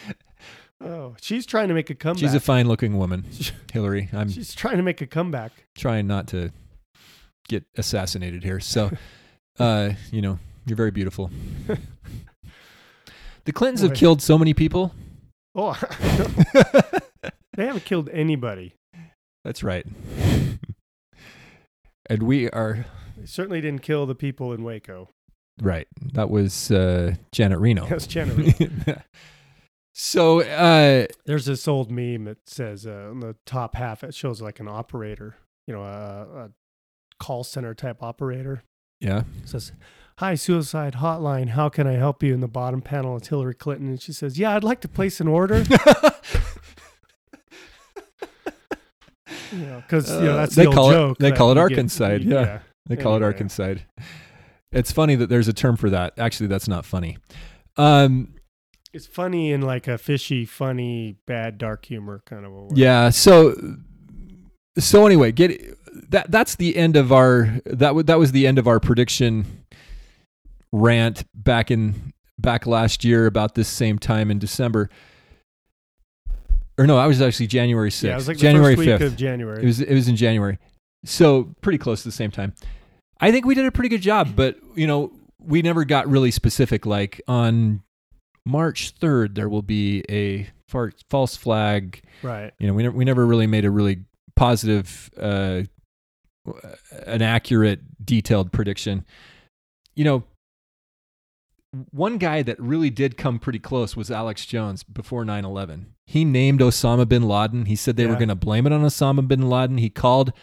[0.81, 2.19] oh, she's trying to make a comeback.
[2.19, 3.25] She's a fine looking woman,
[3.71, 4.09] Hillary.
[4.13, 5.51] I'm She's trying to make a comeback.
[5.75, 6.51] trying not to
[7.47, 8.59] get assassinated here.
[8.59, 8.91] So,
[9.59, 11.31] uh, you know, you're very beautiful.
[13.45, 14.93] The Clintons have killed so many people.
[15.55, 15.73] Oh,
[17.53, 18.75] they haven't killed anybody.
[19.43, 19.85] That's right.
[22.09, 22.85] and we are
[23.17, 25.09] They certainly didn't kill the people in Waco.
[25.61, 25.87] right.
[26.13, 27.85] That was uh, Janet Reno.
[27.87, 28.59] That's Janet.
[28.59, 29.01] Reno.
[29.93, 34.41] so, uh, There's this old meme that says uh, on the top half it shows
[34.41, 35.35] like an operator,
[35.67, 36.49] you know, a, a
[37.19, 38.63] call center type operator.
[38.99, 39.23] yeah.
[39.43, 39.71] It says,
[40.19, 41.49] "Hi, suicide hotline.
[41.49, 44.37] How can I help you?" In the bottom panel, it's Hillary Clinton, and she says,
[44.39, 45.63] "Yeah, I'd like to place an order."
[49.51, 51.17] you know, because you know Uh, that's they the old call it- joke.
[51.19, 52.59] they call it get- Arkanside, yeah.
[52.87, 53.33] They call it Anyway.
[53.33, 53.81] Arkanside.
[54.71, 56.13] It's funny that there's a term for that.
[56.17, 57.17] Actually, that's not funny.
[57.77, 58.33] Um,
[58.93, 62.69] It's funny in like a fishy, funny, bad, dark humor kind of a way.
[62.75, 63.09] yeah.
[63.09, 63.77] So,
[64.77, 65.77] so anyway, get
[66.09, 66.31] that.
[66.31, 67.59] That's the end of our.
[67.65, 69.45] That w- that was the end of our prediction
[70.71, 74.89] rant back in back last year about this same time in December.
[76.77, 78.05] Or no, I was actually January sixth.
[78.05, 79.11] Yeah, it was like the January first week fifth.
[79.11, 79.61] of January.
[79.61, 80.57] It was it was in January,
[81.05, 82.53] so pretty close to the same time.
[83.19, 86.31] I think we did a pretty good job, but you know we never got really
[86.31, 86.85] specific.
[86.85, 87.83] Like on
[88.45, 92.01] March third, there will be a far, false flag.
[92.23, 92.53] right.
[92.59, 93.99] You know, we never we never really made a really
[94.35, 95.63] positive, uh,
[97.05, 99.05] an accurate, detailed prediction.
[99.93, 100.23] You know,
[101.91, 105.93] one guy that really did come pretty close was Alex Jones before 9 11.
[106.05, 107.65] He named Osama bin Laden.
[107.65, 109.77] He said they were going to blame it on Osama bin Laden.
[109.77, 110.33] He called,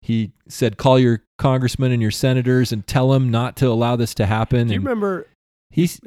[0.00, 4.14] he said, call your congressmen and your senators and tell them not to allow this
[4.14, 4.68] to happen.
[4.68, 5.26] Do you And remember
[5.70, 6.00] he's,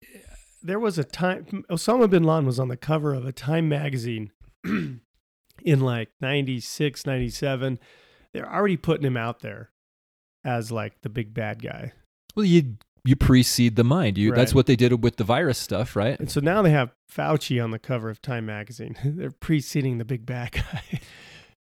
[0.62, 4.30] there was a time Osama bin Laden was on the cover of a Time magazine
[4.64, 5.00] in
[5.64, 7.80] like 96, 97.
[8.32, 9.70] They're already putting him out there
[10.44, 11.92] as like the big bad guy.
[12.36, 12.76] well, you,
[13.06, 14.18] you precede the mind.
[14.18, 16.18] You, That's what they did with the virus stuff, right?
[16.18, 18.96] And so now they have Fauci on the cover of Time magazine.
[19.04, 21.00] They're preceding the big bad guy.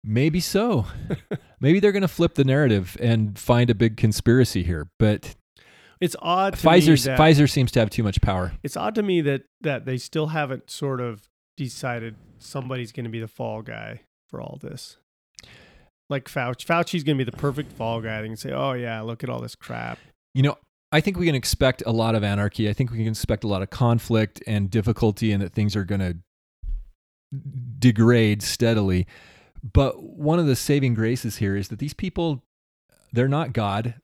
[0.05, 0.87] Maybe so.
[1.61, 4.89] Maybe they're going to flip the narrative and find a big conspiracy here.
[4.99, 5.37] But
[6.01, 8.53] it's odd to Pfizer, me that, Pfizer seems to have too much power.
[8.65, 13.11] It's odd to me that that they still haven't sort of decided somebody's going to
[13.11, 14.97] be the fall guy for all this.
[16.11, 18.23] Like Fauci, Fauci's going to be the perfect fall guy.
[18.23, 20.01] They can say, "Oh yeah, look at all this crap."
[20.35, 20.59] You know,
[20.93, 22.69] I think we can expect a lot of anarchy.
[22.69, 25.85] I think we can expect a lot of conflict and difficulty, and that things are
[25.85, 26.17] going to
[27.79, 29.07] degrade steadily.
[29.73, 32.43] But one of the saving graces here is that these people,
[33.13, 33.95] they're not God.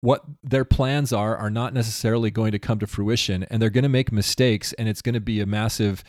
[0.00, 3.82] What their plans are are not necessarily going to come to fruition, and they're going
[3.82, 6.02] to make mistakes, and it's going to be a massive.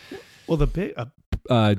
[0.48, 1.12] Well, the big a,
[1.50, 1.76] Uh,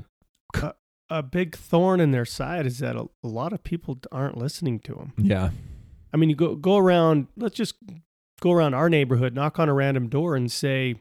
[1.09, 4.79] a big thorn in their side is that a, a lot of people aren't listening
[4.81, 5.13] to them.
[5.17, 5.51] yeah,
[6.13, 7.29] I mean, you go go around.
[7.37, 7.75] Let's just
[8.43, 10.95] go around our neighborhood, knock on a random door, and say,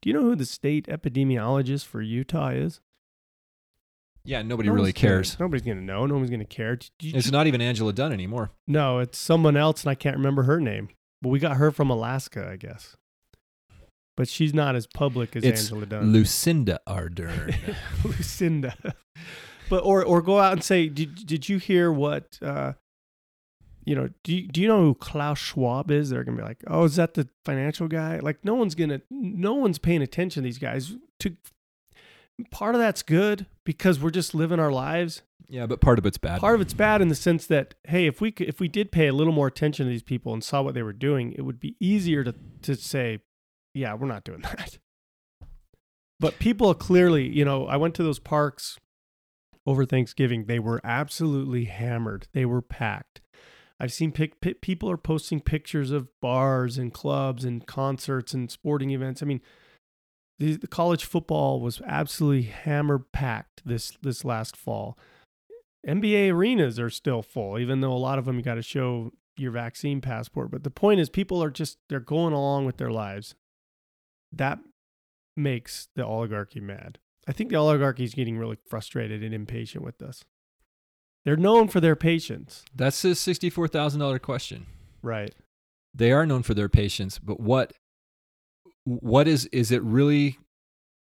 [0.00, 2.80] "Do you know who the state epidemiologist for Utah is?"
[4.24, 4.40] yeah.
[4.42, 5.40] Nobody No really one's gonna- cares.
[5.40, 6.06] nobody's going to know.
[6.06, 6.78] No one's going to care.
[7.00, 8.52] You- It's not even Angela Dunn anymore.
[8.68, 10.90] No, it's someone else, and I can't remember her name.
[11.20, 12.96] But we got her from Alaska, I guess.
[14.16, 16.12] But she's not as public as It's Angela Dunn.
[16.12, 17.74] Lucinda Ardern.
[18.04, 18.76] Lucinda.
[19.70, 22.38] But or or go out and say, did did you hear what?
[22.42, 22.74] Uh,
[23.84, 26.10] you know, do you, do you know who Klaus Schwab is?
[26.10, 28.18] They're gonna be like, oh, is that the financial guy?
[28.18, 30.94] Like, no one's gonna, no one's paying attention to these guys.
[31.20, 31.36] To
[32.50, 35.22] part of that's good because we're just living our lives.
[35.48, 36.40] yeah, but part of it's bad.
[36.40, 38.92] Part of it's bad in the sense that hey, if we could, if we did
[38.92, 41.42] pay a little more attention to these people and saw what they were doing, it
[41.42, 43.18] would be easier to to say,
[43.74, 44.78] yeah, we're not doing that.
[46.20, 48.78] But people clearly, you know, I went to those parks
[49.66, 50.44] over Thanksgiving.
[50.44, 52.28] They were absolutely hammered.
[52.32, 53.20] They were packed.
[53.80, 58.50] I've seen pic- pi people are posting pictures of bars and clubs and concerts and
[58.50, 59.22] sporting events.
[59.22, 59.40] I mean,
[60.38, 64.98] the, the college football was absolutely hammer packed this this last fall.
[65.86, 69.12] NBA arenas are still full, even though a lot of them you got to show
[69.36, 70.50] your vaccine passport.
[70.50, 73.34] But the point is, people are just they're going along with their lives.
[74.32, 74.58] That
[75.36, 76.98] makes the oligarchy mad.
[77.26, 80.24] I think the oligarchy is getting really frustrated and impatient with us.
[81.24, 84.66] They're known for their patience, That's a sixty-four thousand dollar question.
[85.02, 85.34] right?
[85.94, 87.72] They are known for their patience, but what
[88.84, 90.38] what is is it really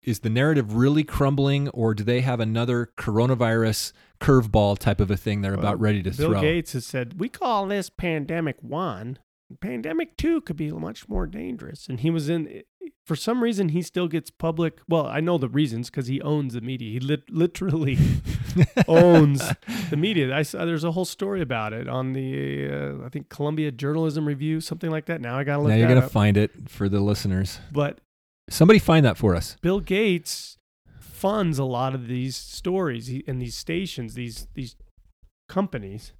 [0.02, 5.16] is the narrative really crumbling or do they have another coronavirus curveball type of a
[5.16, 6.40] thing they're Well, about ready to Bill throw?
[6.40, 9.18] Gates has said we call this pandemic one.
[9.60, 11.86] Pandemic two could be much more dangerous.
[11.88, 12.62] And he was in.
[13.04, 14.80] For some reason, he still gets public.
[14.88, 16.90] Well, I know the reasons because he owns the media.
[16.90, 17.98] He lit, literally
[18.88, 19.42] owns
[19.90, 20.34] the media.
[20.36, 24.26] I saw there's a whole story about it on the uh, I think Columbia Journalism
[24.26, 25.20] Review, something like that.
[25.20, 26.10] Now I gotta look now you're gonna up.
[26.10, 27.60] find it for the listeners.
[27.72, 27.98] but
[28.48, 29.56] Somebody find that for us.
[29.60, 30.58] Bill Gates
[31.00, 34.76] funds a lot of these stories and these stations, these these
[35.48, 36.12] companies,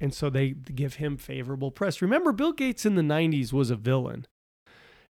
[0.00, 2.00] and so they give him favorable press.
[2.02, 4.26] Remember, Bill Gates in the '90s was a villain.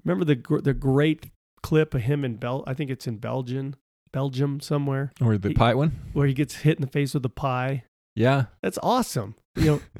[0.06, 1.32] Remember the the great
[1.64, 2.64] clip of him in Bel?
[2.68, 3.76] I think it's in Belgium,
[4.11, 5.91] Belgium somewhere, Or the He- pie one?
[6.14, 7.84] where he gets hit in the face with a pie.
[8.15, 8.45] Yeah.
[8.61, 9.36] That's awesome.
[9.56, 9.82] You know.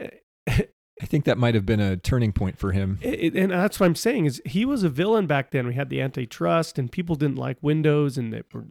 [0.00, 0.08] Eh,
[0.48, 0.62] eh,
[1.02, 2.98] I think that might have been a turning point for him.
[3.02, 5.66] It, it- and that's what I'm saying is he was a villain back then.
[5.66, 8.64] We had the antitrust, and people didn't like Windows, and they were.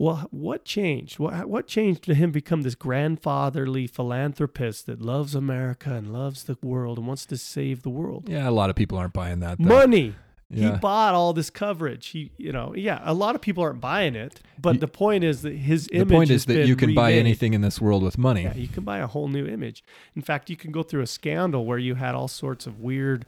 [0.00, 1.18] Well, what changed?
[1.18, 6.56] What what changed to him become this grandfatherly philanthropist that loves America and loves the
[6.62, 8.26] world and wants to save the world?
[8.26, 9.58] Yeah, a lot of people aren't buying that.
[9.58, 9.68] Though.
[9.68, 10.14] Money.
[10.52, 12.08] He bought all this coverage.
[12.08, 15.22] He, you know, yeah, a lot of people aren't buying it, but You- the point
[15.22, 16.08] is that his the image.
[16.08, 18.44] point has is that you can buy anything in this world with money.
[18.44, 19.84] Yeah, you can buy a whole new image.
[20.16, 23.26] In fact, you can go through a scandal where you had all sorts of weird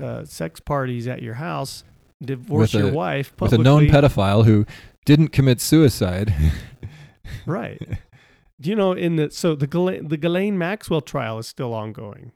[0.00, 1.82] uh, sex parties at your house,
[2.22, 4.66] divorce With your a- wife with a known pedophile who
[5.04, 6.34] didn't commit suicide.
[7.46, 7.80] right?
[8.60, 12.32] Do you know in the so the Ghislaine, the Ghislaine Maxwell trial is still ongoing.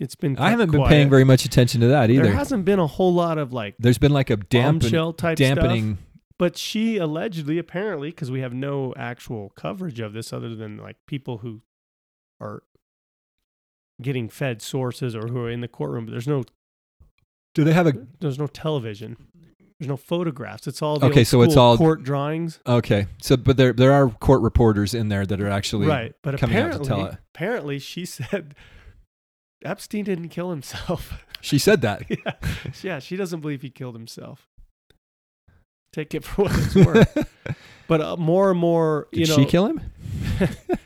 [0.00, 0.90] It's been I haven't kept been quiet.
[0.90, 2.22] paying very much attention to that either.
[2.22, 5.36] There hasn't been a whole lot of like There's been like a dampen, type stuff.
[5.36, 5.98] dampening
[6.38, 10.96] but she allegedly, apparently, because we have no actual coverage of this other than like
[11.06, 11.62] people who
[12.40, 12.62] are
[14.00, 16.44] getting fed sources or who are in the courtroom, but there's no
[17.54, 19.16] Do they have a there's no television.
[19.78, 20.66] There's no photographs.
[20.66, 22.58] It's all the Okay, so it's all- court drawings.
[22.66, 23.06] okay?
[23.22, 26.14] So, but there there are court reporters in there that are actually right.
[26.22, 27.18] But coming out to apparently, tell it.
[27.34, 28.54] apparently she said
[29.64, 31.24] Epstein didn't kill himself.
[31.40, 32.02] She said that.
[32.10, 32.32] yeah.
[32.82, 34.48] yeah, she doesn't believe he killed himself.
[35.92, 37.32] Take it for what it's worth.
[37.86, 39.80] but uh, more and more, Did you know, she kill him?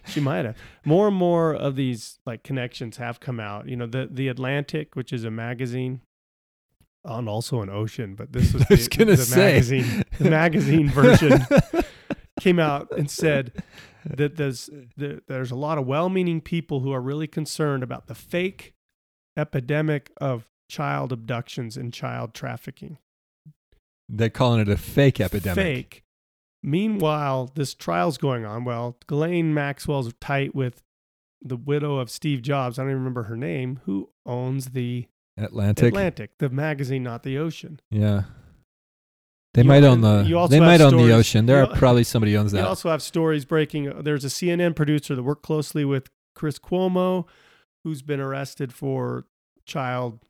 [0.06, 0.56] she might have.
[0.84, 3.66] More and more of these like connections have come out.
[3.66, 6.02] You know, the the Atlantic, which is a magazine,
[7.04, 10.04] and also an ocean, but this was I was the, the magazine.
[10.18, 11.44] The magazine version
[12.40, 13.62] came out and said
[14.04, 18.14] that there's there, there's a lot of well-meaning people who are really concerned about the
[18.14, 18.74] fake
[19.36, 22.98] epidemic of child abductions and child trafficking.
[24.08, 25.56] They're calling it a fake epidemic.
[25.56, 26.02] Fake.
[26.62, 28.64] Meanwhile, this trial's going on.
[28.64, 30.82] Well, Ghislaine Maxwell's tight with
[31.40, 32.78] the widow of Steve Jobs.
[32.78, 33.80] I don't even remember her name.
[33.84, 35.88] Who owns the Atlantic.
[35.88, 37.80] Atlantic, the magazine, not the ocean?
[37.90, 38.24] Yeah.
[39.54, 40.24] They You might own the.
[40.26, 41.46] you also They have might own the ocean.
[41.46, 42.58] There you are probably somebody owns that.
[42.62, 42.66] that.
[42.68, 44.02] also have stories breaking.
[44.02, 47.26] There's a CNN producer that worked closely with Chris Cuomo,
[47.84, 49.26] who's been arrested for
[49.66, 50.20] child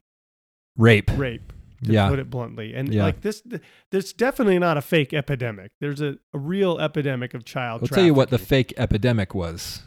[0.77, 1.11] Rape.
[1.17, 1.53] rape.
[1.85, 2.09] To Yeah.
[2.09, 3.03] put it bluntly, and Yeah.
[3.03, 3.43] like this,
[3.91, 5.73] there's definitely not a fake epidemic.
[5.81, 7.83] There's a, a real epidemic of child.
[7.83, 7.91] Rape.
[7.93, 9.83] I'll tell you what the fake epidemic was.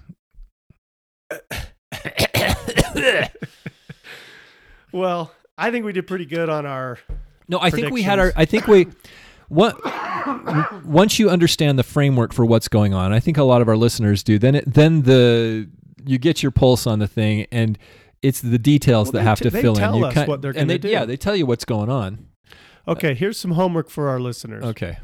[4.96, 6.98] Well, I think we did pretty good on our.
[7.50, 8.32] No, I think we had our.
[8.36, 8.88] I think we.
[9.50, 9.76] What
[10.86, 13.76] once you understand the framework for what's going on, I think a lot of our
[13.76, 14.40] listeners do.
[14.40, 15.70] Then it, then the
[16.06, 17.78] you get your pulse on the thing, and
[18.22, 19.96] it's the details Well, that have t- to fill in.
[19.96, 20.88] You us what they're and gonna they, do.
[20.88, 22.28] Yeah, they tell you what's going on.
[22.88, 24.64] Okay, here's some homework for our listeners.
[24.64, 24.98] Okay,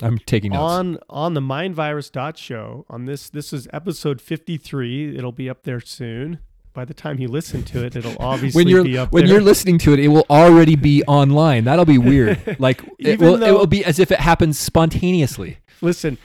[0.00, 0.62] I'm taking notes.
[0.62, 5.16] On on the mindvirus.show on this this is episode 53.
[5.16, 6.38] It'll be up there soon.
[6.76, 9.32] By the time you listen to it, it'll obviously when you're be up when there.
[9.36, 11.64] you're listening to it, it will already be online.
[11.64, 12.56] That'll be weird.
[12.60, 15.56] Like it Even will, it will be as if it happens spontaneously.
[15.80, 16.18] listen,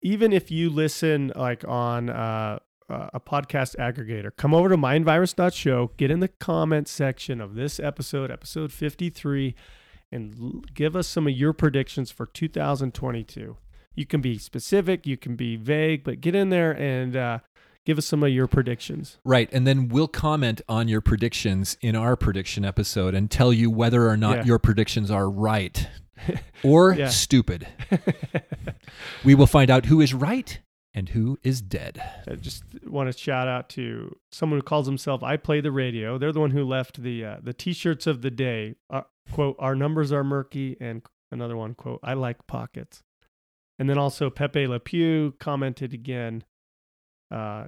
[0.00, 6.10] even if you listen like on uh, a podcast aggregator, come over to mindvirus.show, get
[6.10, 9.56] in the comments section of this episode, episode 53,
[10.12, 13.56] and l- give us some of your predictions for 2022.
[13.96, 17.38] You can be specific, you can be vague, but get in there and uh,
[17.84, 19.18] give us some of your predictions.
[19.24, 23.70] Right, and then we'll comment on your predictions in our prediction episode and tell you
[23.70, 24.44] whether or not Yeah.
[24.44, 25.88] your predictions are right
[26.62, 27.66] or stupid.
[29.24, 30.60] We will find out who is right
[30.92, 32.00] and who is dead.
[32.28, 36.18] I just want to shout out to someone who calls himself "I Play the Radio."
[36.18, 38.76] They're the one who left the uh, the T-shirts of the day.
[38.90, 39.02] Uh,
[39.32, 41.02] quote: Our numbers are murky, and
[41.32, 43.02] another one quote: I like pockets.
[43.78, 46.44] And then also Pepe Le Pew commented again.
[47.34, 47.66] Uh,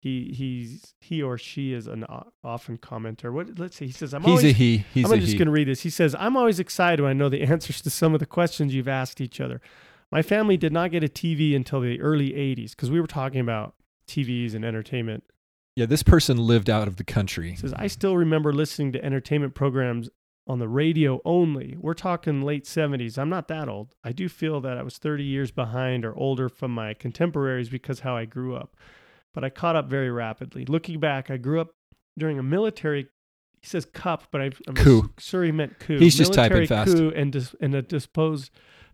[0.00, 2.04] he he's he or she is an
[2.44, 3.32] often commenter.
[3.32, 3.58] What?
[3.58, 3.86] Let's see.
[3.86, 4.84] He says, "I'm He's always a he.
[4.94, 5.38] He's I'm just he.
[5.38, 5.80] going to read this.
[5.80, 8.74] He says, I'm always excited when I know the answers to some of the questions
[8.74, 9.60] you've asked each other.
[10.10, 13.40] My family did not get a TV until the early 80s because we were talking
[13.40, 13.74] about
[14.06, 15.24] TVs and entertainment.
[15.76, 17.50] Yeah, this person lived out of the country.
[17.50, 20.08] He says, I still remember listening to entertainment programs
[20.48, 21.76] on the radio only.
[21.78, 23.18] We're talking late 70s.
[23.18, 23.94] I'm not that old.
[24.02, 28.00] I do feel that I was 30 years behind or older from my contemporaries because
[28.00, 28.76] how I grew up.
[29.34, 30.64] But I caught up very rapidly.
[30.64, 31.74] Looking back, I grew up
[32.18, 33.08] during a military.
[33.60, 35.10] He says cup, but I, I'm Coup.
[35.18, 35.98] sure he meant coup.
[35.98, 36.96] He's just typing Military fast.
[36.96, 38.50] Coup and, dis, and a disposed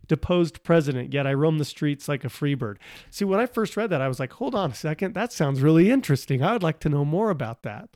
[0.07, 1.13] deposed president.
[1.13, 2.79] Yet I roam the streets like a free bird.
[3.09, 5.13] See, when I first read that, I was like, hold on a second.
[5.15, 6.43] That sounds really interesting.
[6.43, 7.89] I would like to know more about that.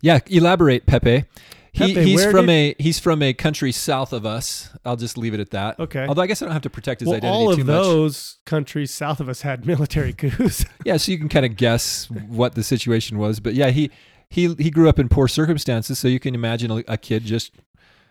[0.00, 1.24] Yeah, elaborate, Pepe.
[1.72, 4.70] He, he's from did- a he's from a country south of us.
[4.84, 5.78] I'll just leave it at that.
[5.78, 6.06] Okay.
[6.06, 7.74] Although I guess I don't have to protect his well, identity all too of much.
[7.76, 10.64] those countries south of us had military coups.
[10.84, 13.38] Yeah, so you can kind of guess what the situation was.
[13.40, 13.90] But yeah, he
[14.30, 17.52] he he grew up in poor circumstances, so you can imagine a, a kid just.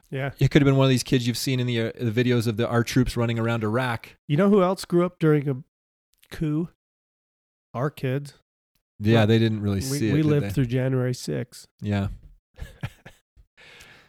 [0.09, 0.31] yeah.
[0.39, 2.47] It could have been one of these kids you've seen in the uh, the videos
[2.47, 4.15] of the our troops running around Iraq.
[4.27, 5.55] You know who else grew up during a
[6.31, 6.69] coup?
[7.73, 8.33] Our kids.
[8.99, 10.13] Yeah, they didn't really We, see it.
[10.13, 10.49] we lived they?
[10.49, 11.67] through January 6th.
[11.81, 12.07] Yeah.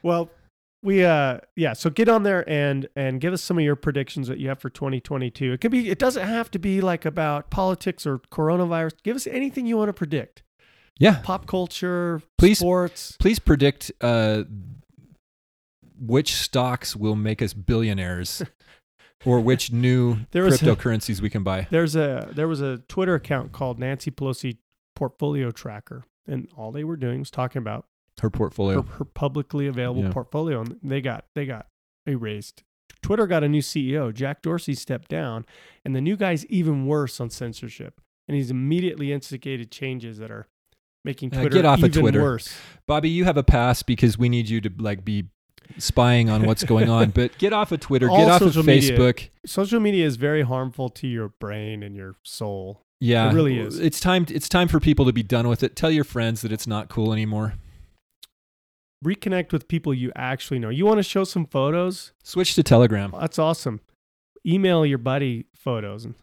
[0.02, 0.30] Well,
[0.82, 4.28] we uh yeah, so get on there and and give us some of your predictions
[4.28, 5.52] that you have for 2022.
[5.52, 8.92] It could be it doesn't have to be like about politics or coronavirus.
[9.02, 10.42] Give us anything you want to predict.
[11.00, 11.20] Yeah.
[11.22, 13.16] Pop culture, Please- sports.
[13.18, 14.44] Please predict uh,
[16.00, 18.42] which stocks will make us billionaires,
[19.24, 21.66] or which new was a- cryptocurrencies we can buy.
[21.70, 24.58] There's a there was a Twitter account called Nancy Pelosi
[24.94, 27.86] Portfolio Tracker, and all they were doing was talking about
[28.20, 28.82] Her portfolio.
[28.82, 30.11] her, her publicly available Yeah.
[30.12, 31.66] portfolio, and they got they got
[32.07, 32.62] erased.
[33.03, 34.12] Twitter got a new CEO.
[34.12, 35.45] Jack Dorsey stepped down,
[35.85, 38.01] and the new guy's even worse on censorship.
[38.27, 40.49] And he's immediately instigated changes that are
[41.05, 42.20] making Uh, Twitter get off of Twitter.
[42.20, 42.55] worse.
[42.86, 45.27] Bobby, you have a pass because we need you to like be
[45.78, 47.11] spying on what's going on.
[47.15, 48.11] But get off of Twitter.
[48.11, 48.99] All get off of social media.
[48.99, 49.28] Facebook.
[49.47, 52.82] Social media is very harmful to your brain and your soul.
[53.01, 53.78] Yeah, It really is.
[53.78, 54.27] It's time.
[54.28, 55.77] It's time for people to be done with it.
[55.77, 57.55] Tell your friends that it's not cool anymore.
[59.04, 60.70] Reconnect with people you actually know.
[60.70, 62.12] You want to show some photos?
[62.24, 63.14] Switch to Telegram.
[63.18, 63.80] That's awesome.
[64.46, 66.14] Email your buddy photos and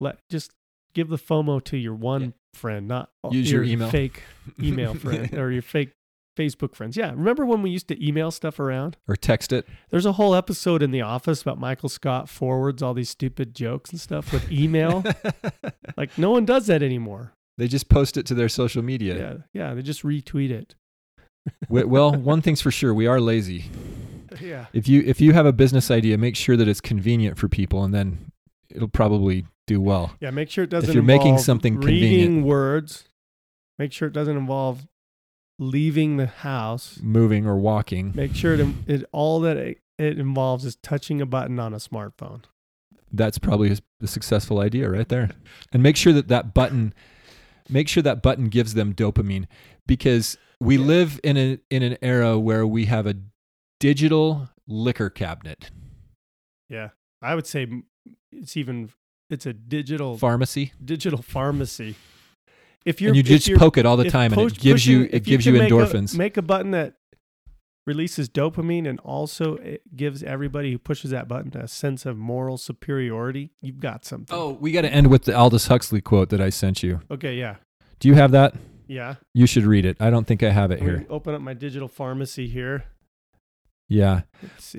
[0.00, 0.52] let just
[0.94, 2.28] give the FOMO to your one Yeah.
[2.54, 3.90] friend, not Use your email.
[3.90, 4.22] fake
[4.60, 5.92] email friend or your fake
[6.36, 6.96] Facebook friends.
[6.96, 8.96] Yeah, remember when we used to email stuff around?
[9.08, 9.66] or text it.
[9.90, 13.90] There's a whole episode in The Office about Michael Scott forwards all these stupid jokes
[13.90, 15.04] and stuff with email.
[15.96, 17.32] like no one does that anymore.
[17.56, 19.16] they just post it to their social media.
[19.16, 19.34] Yeah,
[19.68, 20.74] yeah, they just retweet it.
[21.68, 23.66] We- well, one thing's for sure: we are lazy.
[24.40, 24.66] Yeah.
[24.72, 27.84] If you if you have a business idea, make sure that it's convenient for people,
[27.84, 28.30] and then
[28.70, 30.12] it'll probably do well.
[30.20, 32.46] Yeah, make sure it doesn't If you're making involve something reading convenient.
[32.46, 33.04] words.
[33.78, 34.86] Make sure it doesn't involve
[35.58, 36.98] leaving the house.
[37.02, 38.12] Moving or walking.
[38.14, 41.78] Make sure it, it all that it, it involves is touching a button on a
[41.78, 42.42] smartphone.
[43.12, 45.30] That's probably a, a successful idea right there.
[45.72, 46.92] And make sure that that button,
[47.68, 49.46] make sure that button gives them dopamine,
[49.86, 50.84] because we Yeah.
[50.84, 53.14] live in a in an era where we have a
[53.80, 55.70] digital liquor cabinet
[56.68, 56.90] Yeah,
[57.22, 57.66] I would say
[58.32, 58.90] it's even
[59.30, 61.96] it's a digital pharmacy, digital pharmacy.
[62.84, 65.44] If you if just poke it all the time, and it gives you it gives
[65.46, 66.16] you, can make a- endorphins.
[66.16, 66.94] Make a button that
[67.86, 72.56] releases dopamine and also it gives everybody who pushes that button a sense of moral
[72.58, 73.50] superiority.
[73.62, 74.36] You've got something.
[74.36, 77.00] oh, we got to end with the Aldous Huxley quote that I sent you.
[77.10, 77.56] okay, yeah,
[78.00, 78.54] Do you have that?
[78.86, 79.14] Yeah.
[79.34, 79.96] You should read it.
[80.00, 81.06] I don't think I have it here.
[81.10, 82.84] Open up my digital pharmacy here.
[83.88, 84.22] Yeah.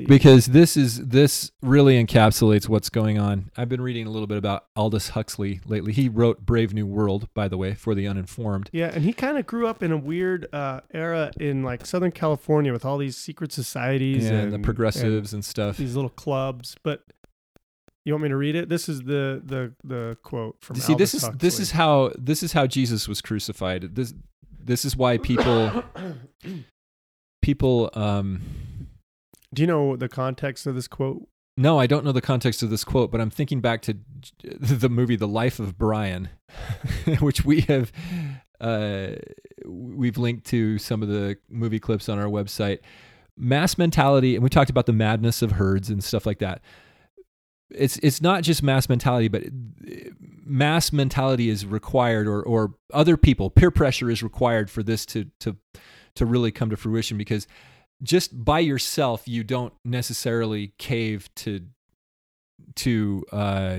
[0.06, 3.50] Because this is this really encapsulates what's going on.
[3.56, 5.94] I've been reading a little bit about Aldous Huxley lately.
[5.94, 8.70] He wrote Brave New World, by the way, for the uninformed.
[8.74, 12.12] yeah, and he kind of grew up in a weird uh, era in like Southern
[12.12, 15.78] California with all these secret societies Yeah, and the progressives and, and stuff.
[15.78, 16.76] these little clubs.
[16.84, 17.04] But
[18.08, 18.70] you want me to read it?
[18.70, 20.78] This is the the the quote from.
[20.78, 23.96] See, this Aldous is this is how this is how Jesus was crucified.
[23.96, 24.14] This
[24.64, 25.84] this is why people
[27.42, 28.42] people um
[29.54, 31.28] Do you know the context of this quote?
[31.58, 33.98] no, I don't know the context of this quote, but I'm thinking back to
[34.44, 36.30] the movie The Life of Brian,
[37.20, 37.92] which we have
[38.62, 39.10] uh,
[39.66, 42.80] we've linked to some of the movie clips on our website.
[43.36, 46.62] Mass mentality, and we talked about the madness of herds and stuff like that.
[47.70, 49.44] It's it's not just mass mentality, but
[50.46, 55.26] mass mentality is required, or or other people peer pressure is required for this to
[55.42, 55.58] to
[56.16, 57.46] to really come to fruition because
[58.02, 61.62] just by yourself you don't necessarily cave to
[62.76, 63.78] to uh,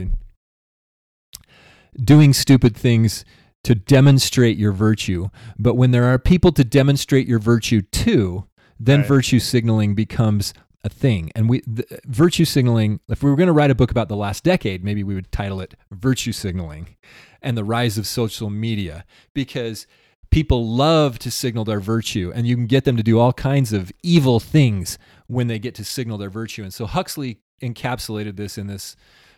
[2.03, 3.25] doing stupid things
[3.65, 5.29] to demonstrate your virtue
[5.59, 8.45] but when there are people to demonstrate your virtue to
[8.79, 9.09] then Right.
[9.09, 10.55] virtue signaling becomes
[10.93, 11.31] a thing.
[11.35, 14.17] And we the, virtue signaling if we were going to write a book about the
[14.17, 16.97] last decade maybe we would title it virtue signaling
[17.43, 19.05] and the rise of social media
[19.35, 19.87] because
[20.31, 23.73] people love to signal their virtue and you can get them to do all kinds
[23.73, 26.63] of evil things when they get to signal their virtue.
[26.63, 28.97] And so huxley encapsulated this in this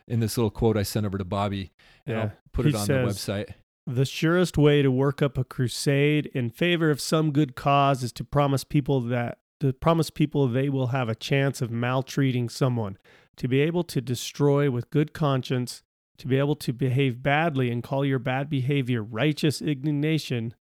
[0.09, 1.73] in this little quote i sent over to bobby
[2.07, 2.23] and Yeah.
[2.25, 3.49] i'll put He it on says- the website.
[3.87, 8.13] The surest way to work up a crusade in favor of some good cause is
[8.13, 12.99] to promise people that to promise people they will have a chance of maltreating someone,
[13.37, 15.83] to be able to destroy with good conscience,
[16.19, 20.55] to be able to behave badly and call your bad behavior righteous indignation,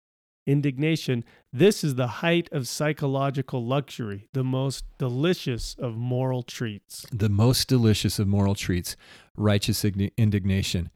[0.47, 1.25] indignation.
[1.53, 7.07] This is the height of psychological luxury, the most delicious of moral treats.
[7.11, 8.97] the most delicious of moral treats
[9.37, 10.91] righteous indignation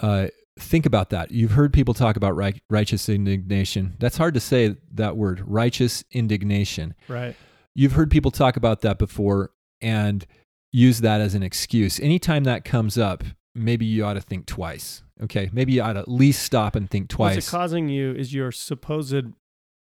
[0.00, 0.28] uh,
[0.60, 4.76] think about that you've heard people talk about ri- righteous indignation that's hard to say
[4.92, 7.34] that word righteous indignation Right.
[7.74, 10.26] you've heard people talk about that before and
[10.72, 13.24] use that as an excuse anytime that comes up
[13.54, 16.90] maybe you ought to think twice okay maybe you ought to at least stop and
[16.90, 17.36] think twice.
[17.36, 19.26] What's it causing you is your supposed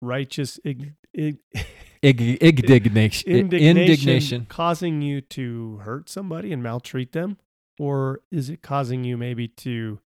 [0.03, 1.39] righteous ig- ig-
[2.03, 7.37] Ig- indignation, indignation causing you to hurt somebody and maltreat them?
[7.79, 9.99] Or is it causing you maybe to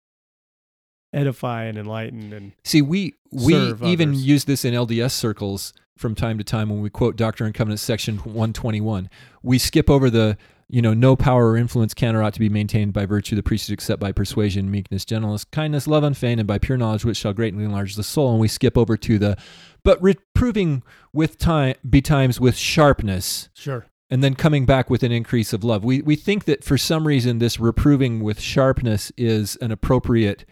[1.13, 4.27] edify and enlighten and See, we we even others.
[4.27, 7.83] use this in LDS circles from time to time when we quote Doctrine and Covenants
[7.83, 9.09] section 121.
[9.43, 10.37] We skip over the
[10.69, 13.37] you know no power or influence can or ought to be maintained by virtue of
[13.37, 17.19] the priesthood except by persuasion, meekness, gentleness, kindness, love unfeigned, and by pure knowledge which
[17.19, 18.33] shall greatly enlarge the soul.
[18.33, 19.37] And we skip over to the
[19.83, 20.83] but reproving
[21.13, 23.87] with time betimes with sharpness sure.
[24.09, 25.85] and then coming back with an increase of love.
[25.85, 30.47] We we think that for some reason this reproving with sharpness is an appropriate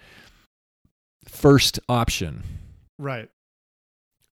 [1.30, 2.42] first option.
[2.98, 3.28] Right.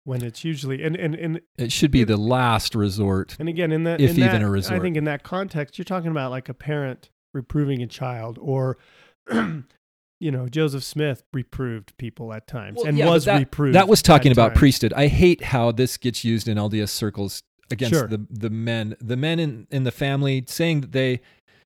[0.04, 3.36] When it's usually and and and It should be the last resort.
[3.40, 4.78] and again in that If in even that- a resort.
[4.80, 8.78] I think in that context you're talking about like a parent reproving a child or
[9.32, 13.74] you know Joseph Smith reproved people at times Well, and yeah, was that, reproved.
[13.74, 14.58] That was talking about times.
[14.58, 14.92] priesthood.
[14.94, 18.06] I hate how this gets used in LDS circles against Sure.
[18.06, 21.20] the the men, the men in in the family, saying that they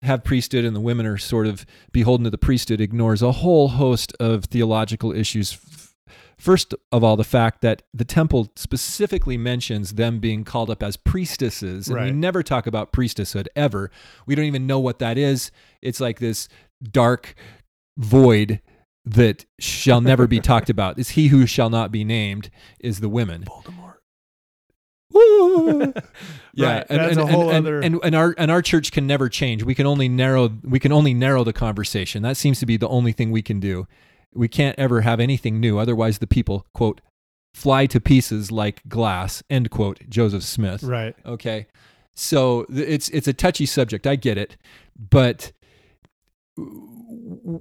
[0.07, 3.69] have priesthood and the women are sort of beholden to the priesthood ignores a whole
[3.69, 5.59] host of theological issues.
[6.39, 10.97] First of all, the fact that the temple specifically mentions them being called up as
[10.97, 13.91] priestesses, and we never talk about priestesshood ever.
[14.27, 15.51] We don't even know what that is.
[15.81, 16.49] It's like this
[16.83, 17.35] dark
[17.97, 18.61] void
[19.07, 20.99] that shall never be talked about.
[20.99, 22.51] Is he who shall not be named
[22.81, 23.45] is the women.
[23.45, 23.86] Voldemort.
[26.59, 29.29] Yeah, Right, that's a whole and, other- and, and our and our church can never
[29.29, 29.63] change.
[29.63, 32.23] We can only narrow we can only narrow the conversation.
[32.23, 33.87] That seems to be the only thing we can do.
[34.35, 35.79] We can't ever have anything new.
[35.79, 37.03] Otherwise, the people quote
[37.53, 39.43] fly to pieces like glass.
[39.51, 40.01] End quote.
[40.09, 40.83] Joseph Smith.
[40.83, 41.15] Right.
[41.27, 41.67] Okay,
[42.15, 44.07] so it's it's a touchy subject.
[44.07, 44.57] I get it,
[44.99, 45.53] but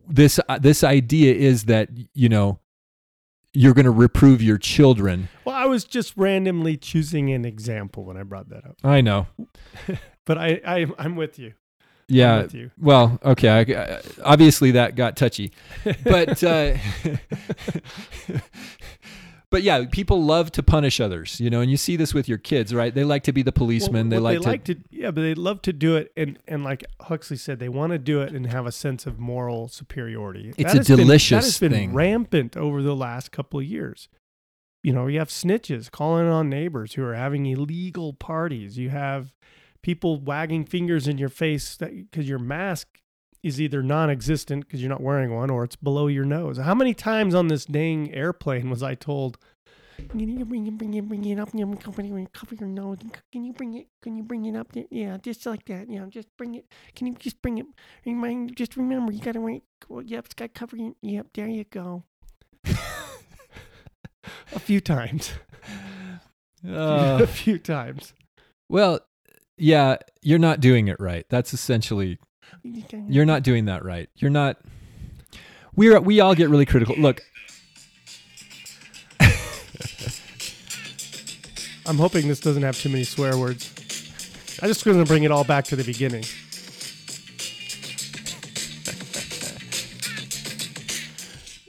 [0.08, 2.60] this uh, this idea is that you know
[3.56, 5.30] you're going to reprove your children.
[5.46, 9.28] Well, I was just randomly choosing an example when I brought that up, I know.
[10.26, 11.54] but I, I I'm with you.
[12.08, 12.44] Yeah.
[12.44, 12.70] with you.
[12.80, 13.50] Well, okay.
[13.50, 13.62] I,
[13.96, 15.52] I- obviously, that got touchy,
[16.04, 16.76] but uh,
[19.56, 22.38] but yeah, people love to punish others, you know, and you see this with your
[22.38, 22.94] kids, right?
[22.94, 24.10] They like to be the policeman.
[24.10, 24.76] Well, they what like to.
[24.92, 27.98] yeah, but they love to do it, and and like Huxley said, they want to
[27.98, 30.50] do it and have a sense of moral superiority.
[30.58, 31.94] It's That a has been- delicious that has been thing.
[31.94, 34.10] rampant over the last couple of years.
[34.84, 38.78] You know, you have snitches calling on neighbors who are having illegal parties.
[38.78, 39.34] You have
[39.82, 43.00] people wagging fingers in your face because your mask
[43.46, 46.58] is either non-existent because you're not wearing one or it's below your nose.
[46.58, 49.38] How many times on this dang airplane was I told,
[50.10, 52.68] "Can you bring it, bring it, bring it up, you know, cover your cover your
[52.68, 52.98] nose?
[53.32, 53.88] Can you bring it?
[54.02, 54.86] Can you bring it up there?
[54.90, 55.92] Yeah, just like that.
[55.92, 56.66] Yeah, just bring it.
[56.96, 57.68] Can you just bring it?
[58.04, 59.62] Remind, just remember, you gotta wait.
[59.88, 60.96] Well, yep, it's got cover you.
[61.04, 62.04] Yep, there you go.
[64.54, 65.34] A few times.
[66.68, 68.16] Uh, a few times.
[68.70, 69.02] well,
[69.56, 71.26] yeah, you're not doing it right.
[71.30, 72.18] That's essentially
[73.08, 74.10] you're not doing that right.
[74.18, 74.58] You're not.
[75.76, 76.96] We're we all get really critical.
[76.96, 77.22] Look,
[81.86, 83.72] I'm hoping this doesn't have too many swear words.
[84.62, 86.24] I'm just going to bring it all back to the beginning.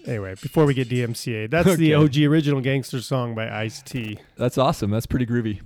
[0.06, 4.16] Anyway, before we get DMCA, that's the OG original gangster song by Ice-T.
[4.36, 4.88] that's awesome.
[4.92, 5.62] That's pretty groovy.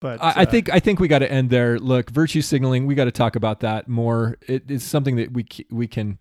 [0.00, 1.78] But I, I uh, think I think we got to end there.
[1.78, 2.86] Look, virtue signaling.
[2.86, 4.36] We got to talk about that more.
[4.46, 6.18] It is something that we we can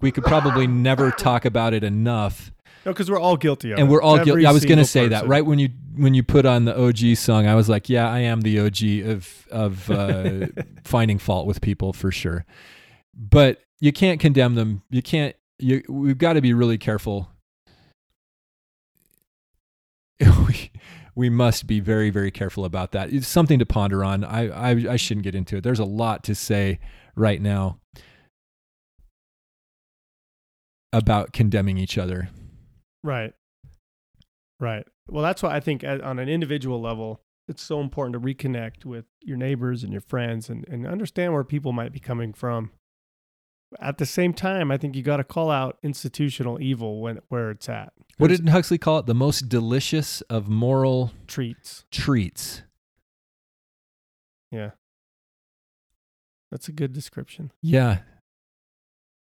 [0.00, 2.50] we could probably never talk about it enough.
[2.86, 3.82] no, because we're all guilty of it.
[3.82, 4.46] and we're all guilty.
[4.46, 7.16] I was going to say that right when you when you put on the OG
[7.16, 7.46] song.
[7.46, 10.46] I was like, yeah, I am the OG of of uh,
[10.84, 12.46] finding fault with people for sure.
[13.14, 14.82] But you can't condemn them.
[14.90, 15.36] You can't.
[15.58, 17.30] You we've got to be really careful.
[21.14, 23.12] we, must be very very careful about that.
[23.12, 24.24] It's something to ponder on.
[24.24, 25.64] I, I I shouldn't get into it.
[25.64, 26.80] There's a lot to say
[27.16, 27.78] right now
[30.92, 32.28] about condemning each other.
[33.02, 33.32] Right.
[34.60, 34.86] Right.
[35.08, 39.04] Well, that's why I think on an individual level, it's so important to reconnect with
[39.20, 42.70] your neighbors and your friends and, and understand where people might be coming from.
[43.80, 47.50] At the same time, I think you got to call out institutional evil when where
[47.50, 47.92] it's at.
[48.18, 49.06] What There's did Huxley call it?
[49.06, 51.84] The most delicious of moral treats?
[51.90, 52.62] treats.
[54.50, 54.70] Yeah.
[56.50, 57.50] That's a good description.
[57.60, 57.98] Yeah.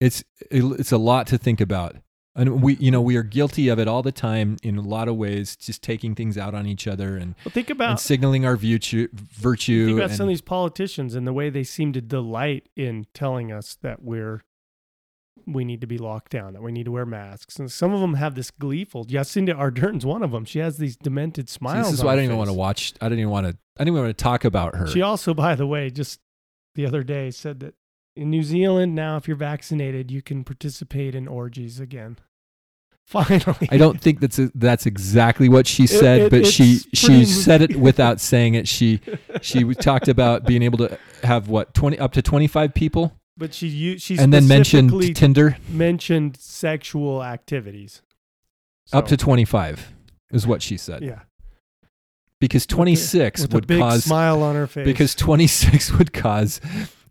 [0.02, 1.96] It's it's a lot to think about.
[2.34, 5.08] And we you know, we are guilty of it all the time in a lot
[5.10, 8.56] of ways, just taking things out on each other and, Well, think and signaling our
[8.56, 9.88] virtue virtue.
[9.88, 13.06] think about and- some of these politicians and the way they seem to delight in
[13.14, 14.44] telling us that we're
[15.48, 17.58] we need to be locked down, that we need to wear masks.
[17.58, 19.06] And some of them have this gleeful.
[19.06, 20.46] Jacinda Ardern's one of them.
[20.46, 21.88] She has these demented See, smiles.
[21.90, 23.84] this is why I don't even want to watch I don't even want to I
[23.84, 24.88] don't even want to talk about her.
[24.88, 26.20] She also, by the way, just
[26.76, 27.74] the other day said that
[28.16, 32.18] in New Zealand now, if you're vaccinated, you can participate in orgies again.
[33.06, 37.62] Finally, I don't think that's that's exactly what she said, it- but she she said
[37.62, 38.68] it without saying it.
[38.68, 39.02] She
[39.42, 43.98] she talked about being able to have what 20 up to 25 people But she
[43.98, 48.02] she and then mentioned Tinder mentioned sexual activities
[48.94, 49.92] up to 25
[50.32, 51.02] is what she said.
[51.04, 51.22] yeah.
[52.40, 54.86] because 26 with would a big cause smile on her face.
[54.86, 56.62] because 26 would cause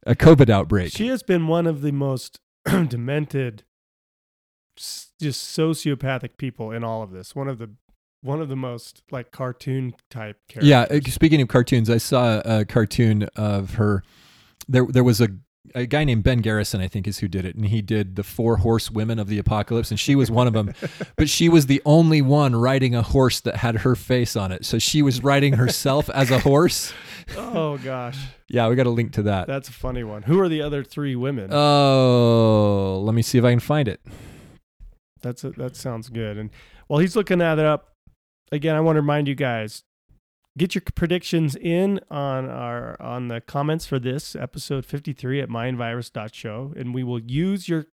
[0.07, 0.93] a COVID outbreak.
[0.93, 3.65] she has been one of the most demented,
[4.77, 7.35] just sociopathic people in all of this.
[7.35, 7.71] One of the
[8.23, 10.69] one of the most like cartoon type characters.
[10.69, 10.83] Yeah.
[10.91, 14.03] uh, Speaking of cartoons, I saw a cartoon of her.
[14.69, 15.29] There, there was a
[15.75, 18.23] a guy named Ben Garrison, I think, is who did it, and he did the
[18.23, 20.73] four horse women of the apocalypse, and she was one of them.
[21.17, 24.65] but she was the only one riding a horse that had her face on it,
[24.65, 26.93] so she was riding herself as a horse.
[27.37, 28.19] oh gosh,
[28.49, 29.47] Yeah, we got a link to that.
[29.47, 30.23] that's a funny one.
[30.23, 31.51] Who are the other three women?
[31.53, 34.01] Oh, let me see if I can find it.
[35.23, 36.39] That's a, that sounds good.
[36.39, 36.51] And
[36.87, 37.95] while he's looking that up,
[38.51, 39.85] again, I want to remind you guys
[40.59, 46.75] get your predictions in on our on the comments for this episode 53 at mindvirus.show
[46.77, 47.87] and we will use your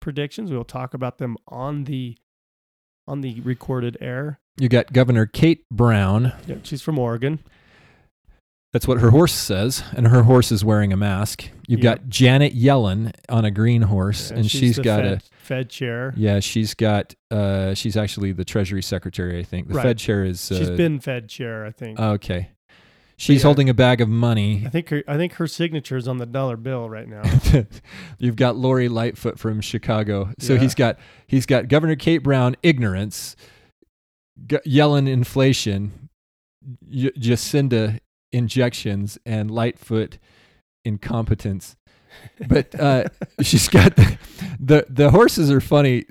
[0.00, 0.50] predictions.
[0.50, 2.16] We will talk about them on the
[3.06, 4.40] on the recorded air.
[4.56, 6.32] You got Governor Kate Brown.
[6.46, 7.40] Yeah, she's from Oregon.
[8.72, 11.48] That's what her horse says, and her horse is wearing a mask.
[11.66, 11.94] You've Yeah.
[11.96, 16.14] got Janet Yellen on a green horse, and she's the got Fed, a Fed chair.
[16.16, 16.38] yeah.
[16.38, 19.66] She's got uh, she's actually the Treasury Secretary, I think.
[19.68, 19.82] The Right.
[19.82, 21.98] Fed chair is uh, She's been Fed chair, I think.
[21.98, 22.50] okay.
[23.16, 23.48] She's yeah.
[23.48, 24.62] holding a bag of money.
[24.64, 27.22] I think her I think her signature is on the dollar bill right now.
[28.18, 30.32] You've got Lori Lightfoot from Chicago.
[30.38, 30.60] So Yeah.
[30.60, 33.34] he's got he's got Governor Kate Brown ignorance,
[34.46, 36.08] G- Yellen inflation,
[36.88, 37.98] Jacinda
[38.32, 40.18] injections, and Lightfoot
[40.84, 41.76] incompetence.
[42.48, 43.04] But uh,
[43.42, 44.18] she's got the,
[44.58, 46.06] the the horses are funny.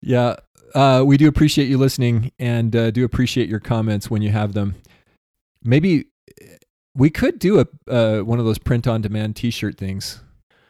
[0.02, 0.36] Yeah,
[0.74, 4.53] uh, we do appreciate you listening and uh, do appreciate your comments when you have
[4.53, 4.76] them.
[5.64, 6.08] Maybe
[6.95, 10.22] we could do a uh, one of those print on demand T-shirt things.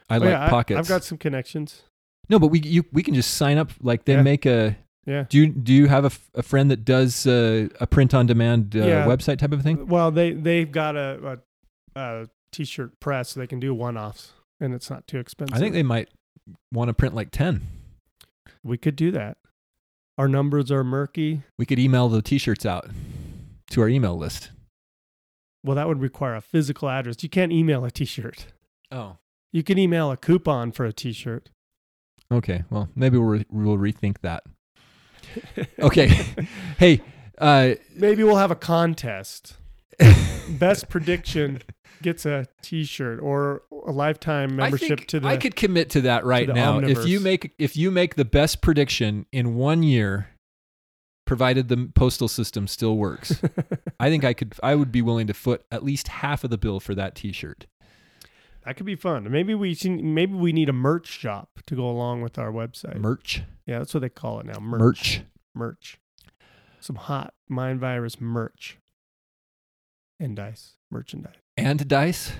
[0.08, 0.78] I Oh, like yeah, pockets.
[0.78, 1.82] I've got some connections.
[2.28, 3.70] no, but we you we can just sign up.
[3.80, 4.22] Like they Yeah.
[4.22, 4.76] make a.
[5.06, 5.24] Yeah.
[5.28, 8.26] Do you do you have a, f- a friend that does uh, a print on
[8.26, 9.06] demand uh, Yeah.
[9.06, 9.86] website type of thing?
[9.86, 11.38] Well, they they've got a,
[11.96, 15.56] a, a t-shirt press, so they can do one-offs, and it's not too expensive.
[15.56, 16.08] I think they might
[16.72, 17.62] want to print like ten.
[18.64, 19.36] we could do that.
[20.18, 21.42] Our numbers are murky.
[21.58, 22.88] We could email the T-shirts out
[23.70, 24.50] to our email list.
[25.66, 27.22] Well, that would require a physical address.
[27.24, 28.46] You can't email a t-shirt.
[28.92, 29.16] Oh,
[29.52, 31.50] You can email a coupon for a t-shirt.
[32.32, 32.62] okay.
[32.70, 34.44] Well, maybe we'll re- we'll rethink that.
[35.78, 36.08] Okay.
[36.78, 37.00] Hey,
[37.38, 39.56] uh, Maybe we'll have a contest.
[40.48, 41.62] Best prediction
[42.02, 45.26] gets a T-shirt or a lifetime membership to the.
[45.26, 46.78] I could commit to that right the now.
[46.78, 50.28] If you make if you make the best prediction in one year,
[51.26, 53.40] provided the postal system still works,
[54.00, 54.54] I think I could.
[54.62, 57.66] I would be willing to foot at least half of the bill for that T-shirt.
[58.64, 59.30] that could be fun.
[59.30, 62.96] Maybe we maybe we need a merch shop to go along with our website.
[62.98, 64.58] Merch, yeah, that's what they call it now.
[64.60, 64.78] Merch.
[64.80, 65.20] merch.
[65.54, 65.98] Merch.
[66.80, 68.78] Some hot mind virus merch.
[70.18, 71.34] And dice merchandise.
[71.56, 72.32] and dice,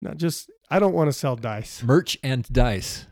[0.00, 0.50] Not just.
[0.70, 1.82] I don't want to sell dice.
[1.82, 3.06] merch and dice.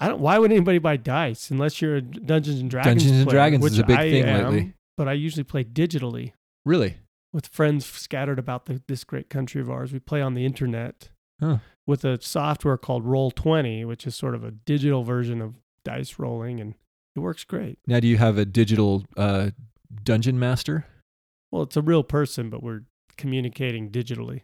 [0.00, 0.20] I don't.
[0.20, 3.02] Why would anybody buy dice unless you're a Dungeons and Dragons?
[3.02, 4.72] Dungeons and player, Dragons which is a big I thing am, lately.
[4.96, 6.32] But I usually play digitally
[6.64, 6.96] Really?
[7.32, 9.92] with friends scattered about the, this great country of ours.
[9.92, 11.10] We play on the internet.
[11.38, 11.58] Huh.
[11.86, 15.52] with a software called Roll20, which is sort of a digital version of
[15.84, 16.74] dice rolling, and
[17.14, 17.78] it works great.
[17.86, 19.50] Now, do you have a digital uh,
[20.02, 20.86] dungeon master?
[21.52, 22.84] Well, it's a real person, but we're
[23.18, 24.42] communicating digitally.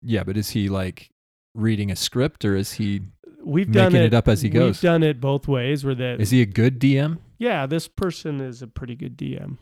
[0.00, 1.10] Yeah, but is he like
[1.54, 3.02] reading a script or is he
[3.44, 4.76] We've done it, it up as he goes.
[4.76, 5.84] We've done it both ways.
[5.84, 7.18] Where that is he a good DM?
[7.38, 9.58] yeah, this person is a pretty good DM.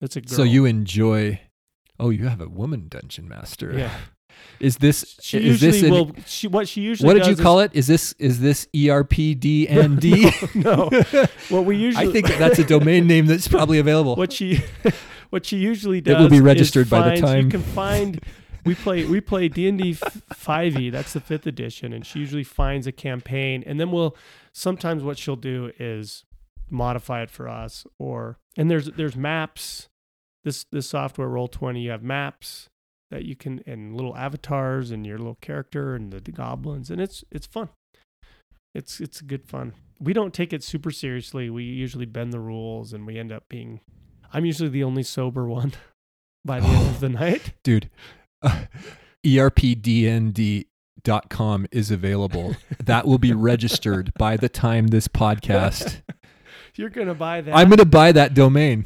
[0.00, 0.36] It's a girl.
[0.36, 1.40] So you enjoy.
[1.98, 3.72] Oh, you have a woman dungeon master.
[3.76, 3.90] yeah.
[4.58, 6.12] Is this She is usually this an- will.
[6.26, 7.06] She what she usually.
[7.06, 7.72] what did you call it?
[7.74, 10.54] Is this is this ERPDND?
[10.64, 10.88] no,
[11.54, 12.08] What we usually.
[12.08, 14.16] I think that's a domain name that's probably available.
[14.16, 14.62] what she
[15.30, 18.20] what she usually does It will be registered by the time- you can find
[18.64, 22.92] we play we play D&D 5e that's the 5th edition and she usually finds a
[22.92, 24.16] campaign and then we'll
[24.52, 26.24] sometimes what she'll do is
[26.70, 29.88] modify it for us or and there's there's maps.
[30.44, 32.68] This this software Roll20 you have maps
[33.10, 37.00] that you can and little avatars and your little character and the, the goblins and
[37.00, 37.68] it's it's fun.
[38.74, 39.74] It's it's good fun.
[39.98, 41.50] We don't take it super seriously.
[41.50, 43.80] We usually bend the rules and we end up being
[44.32, 45.72] i'm usually the only sober one
[46.44, 47.52] by the end of the night.
[47.62, 47.90] Dude,
[49.24, 50.66] ERPDND.com
[51.72, 52.56] is available.
[52.84, 56.02] that will be registered by the time this podcast.
[56.74, 58.84] you're gonna buy that I'm going to buy that domain.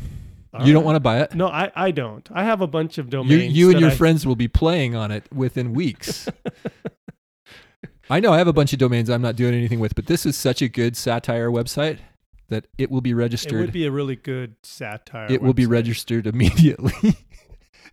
[0.53, 0.87] All you don't uh, right.
[0.87, 1.35] want to buy it?
[1.35, 4.25] no i i don't i have a bunch of domains you and your I- friends
[4.25, 6.29] will be playing on it within weeks.
[8.11, 10.27] I know I have a bunch of domains I'm not doing anything with, but this
[10.27, 11.99] is such a good satire website
[12.51, 13.55] that it will be registered.
[13.55, 17.17] it would be a really good satire it will be registered immediately.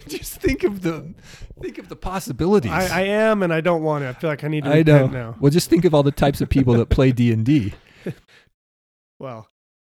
[0.08, 1.14] Just think of the
[1.62, 2.72] think of the possibilities.
[2.72, 4.82] I, I am and i don't want to i feel like i need to I
[4.82, 4.94] know.
[4.94, 7.46] repent now Well, just think of all the types of people that play D and
[7.46, 7.74] D.
[9.20, 9.48] well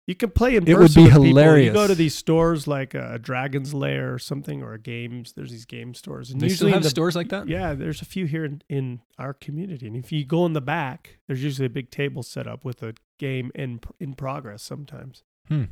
[0.10, 1.58] you can play in It person would be with people.
[1.60, 5.34] You go to these stores like a Dragon's Lair or something, or a games.
[5.34, 7.48] There's these game stores, and They usually still in have the, stores like that.
[7.48, 9.86] Yeah, there's a few here in, in our community.
[9.86, 12.82] And if you go in the back, there's usually a big table set up with
[12.82, 15.22] a game in in progress sometimes.
[15.48, 15.66] Hmm.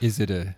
[0.00, 0.56] Is it a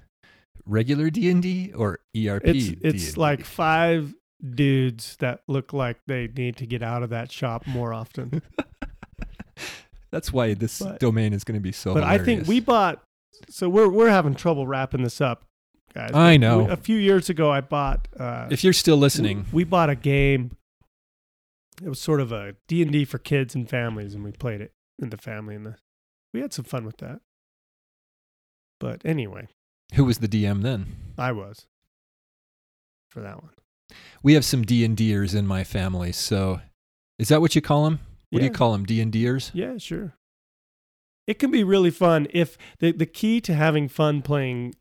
[0.67, 2.43] regular D and D or ERP?
[2.45, 3.21] It's it's D&D?
[3.21, 4.15] like five
[4.55, 8.43] dudes that look like they need to get out of that shop more often.
[10.11, 11.95] that's why this But- domain is going to be so.
[11.95, 13.03] but I think we bought
[13.49, 15.45] so we're we're having trouble wrapping this up,
[15.95, 16.11] guys.
[16.13, 16.65] I know.
[16.65, 19.91] we- a few years ago I bought uh If you're still listening, we, we bought
[19.91, 20.57] a game.
[21.83, 25.11] It was sort of a D&D for kids and families and we played it in
[25.11, 25.77] the family and the
[26.35, 27.21] we had some fun with that.
[28.81, 29.49] But anyway,
[29.93, 30.87] who was the DM then?
[31.19, 31.67] I was
[33.11, 33.53] for that one.
[34.23, 36.13] We have some D and Ders in my family.
[36.13, 36.61] So,
[37.19, 38.01] is that what you call them?
[38.31, 38.85] What do you call them?
[38.85, 39.51] D and Ders?
[39.53, 40.15] Yeah, sure.
[41.27, 44.75] It can be really fun if the the key to having fun playing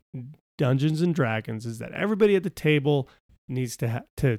[0.58, 3.08] Dungeons and Dragons is that everybody at the table
[3.48, 4.38] needs to ha- to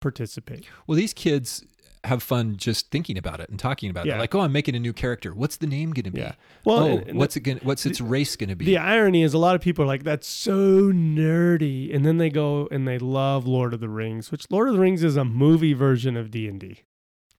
[0.00, 0.66] participate.
[0.86, 1.64] Well, these kids
[2.04, 4.08] have fun just thinking about it and talking about it.
[4.08, 4.14] Yeah.
[4.14, 5.34] They're like, oh, I'm making a new character.
[5.34, 6.20] What's the name going to be?
[6.20, 6.32] Yeah.
[6.64, 7.58] Well, oh, and- and what's it going?
[7.62, 8.64] What's its the- race going to be?
[8.66, 11.94] The irony is a lot of people are like, that's so nerdy.
[11.94, 14.80] And then they go and they love Lord of the Rings, which Lord of the
[14.80, 16.82] Rings is a movie version of D&D.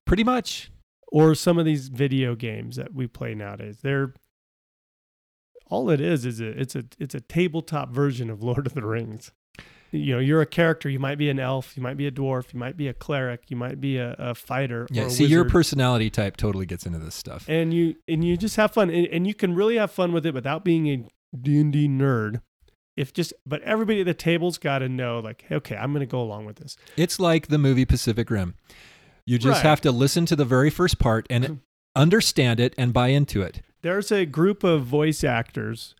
[0.04, 0.70] Pretty much.
[1.12, 3.78] Or some of these video games that we play nowadays.
[3.82, 4.12] They're
[5.68, 8.84] all it is is a it's a it's a tabletop version of Lord of the
[8.84, 9.32] Rings.
[9.96, 10.88] You know, you're a character.
[10.88, 11.76] You might be an elf.
[11.76, 12.52] You might be a dwarf.
[12.52, 13.44] You might be a cleric.
[13.48, 14.86] You might be a, a fighter.
[14.90, 15.08] Yeah.
[15.08, 17.44] See, your personality type totally gets into this stuff.
[17.48, 20.24] and you and you just have fun and, and you can really have fun with
[20.26, 22.40] it without being a d&d nerd
[22.96, 26.06] if just but everybody at the table's got to know like okay i'm going to
[26.10, 28.54] go along with this It's like the movie Pacific Rim.
[29.26, 29.68] You just Right.
[29.68, 31.60] have to listen to the very first part and
[31.96, 33.60] understand it and buy into it.
[33.82, 35.94] there's a group of voice actors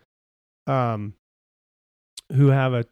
[0.67, 1.15] um
[2.33, 2.85] who have a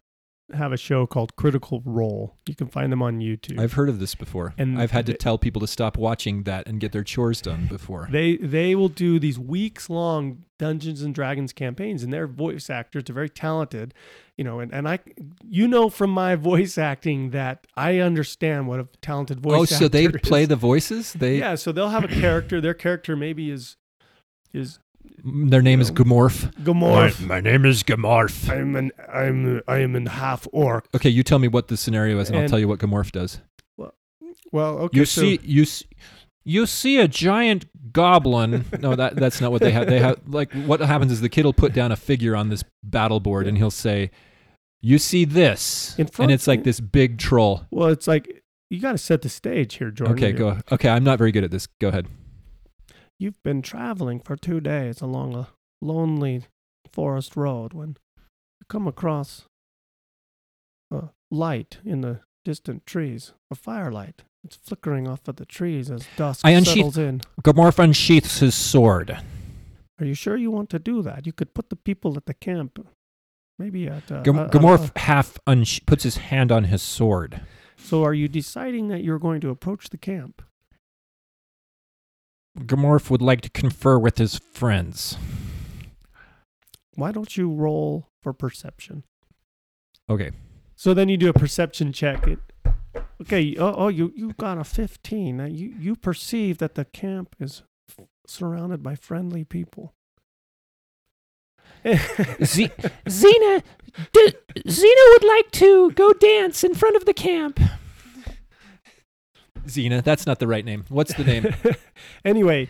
[0.53, 3.99] have a show called critical role you can find them on youtube I've heard of
[3.99, 4.53] this before.
[4.57, 7.41] And I've had to they- tell people to stop watching that and get their chores
[7.41, 8.07] done before.
[8.11, 13.03] they they will do these weeks long Dungeons and Dragons campaigns, and they're voice actors.
[13.05, 13.93] They're very talented,
[14.37, 14.61] you know.
[14.61, 14.99] And, and I,
[15.43, 19.59] you know, from my voice acting that I understand what a talented voice.
[19.59, 21.11] oh, so they actor play the voices?
[21.11, 21.55] They yeah.
[21.55, 22.61] So they'll have a character.
[22.61, 23.75] Their character maybe is
[24.53, 24.79] is
[25.25, 25.95] their name is No.
[26.03, 26.53] Gamorph.
[26.63, 27.25] Gamorph.
[27.25, 28.49] My name is Gamorph.
[28.49, 30.87] I'm an I'm I am an half orc.
[30.95, 33.11] Okay, you tell me what the scenario is, and, I'll And- tell you what Gamorph
[33.11, 33.41] does.
[34.51, 34.99] Well, okay.
[34.99, 35.83] You so- see, you s-
[36.43, 38.65] you see a giant goblin.
[38.79, 39.87] no, that that's not what they have.
[39.87, 42.63] They have like what happens is the kid will put down a figure on this
[42.83, 44.11] battle board, and he'll say,
[44.81, 47.65] "You see this," In front- and it's like this big troll.
[47.71, 50.15] Well, it's like you got to set the stage here, Jordan.
[50.15, 50.59] Okay, go.
[50.71, 51.67] Okay, I'm not very good at this.
[51.81, 52.07] Go ahead.
[53.19, 55.47] You've been traveling for two days along a
[55.81, 56.43] lonely
[56.91, 57.89] forest road when
[58.59, 59.45] you come across
[60.91, 64.23] a light in the distant trees, a firelight.
[64.43, 67.21] It's flickering off of the trees as dusk I unsheath- settles in.
[67.41, 69.17] Gamorf unsheaths his sword.
[69.99, 71.25] Are you sure you want to do that?
[71.25, 72.85] You could put the people at the camp,
[73.57, 74.11] maybe at.
[74.11, 77.41] Uh, Gam- uh, Gamorf uh, half unsh- puts his hand on his sword.
[77.77, 80.41] so, are you deciding that you're going to approach the camp?
[82.59, 85.17] Gamorf would like to confer with his friends.
[86.95, 89.03] Why don't you roll for perception?
[90.09, 90.31] Okay.
[90.75, 92.27] So then you do a perception check.
[92.27, 92.39] It,
[93.21, 93.55] okay.
[93.57, 95.37] Oh, oh, you you got a fifteen.
[95.37, 99.93] Now you you perceive that the camp is f- surrounded by friendly people.
[101.85, 102.71] Z-
[103.05, 103.63] Xena,
[104.13, 104.33] d-
[104.65, 107.59] Xena would like to go dance in front of the camp.
[109.67, 110.85] Xena, that's not the right name.
[110.89, 111.53] What's the name?
[112.25, 112.67] anyway,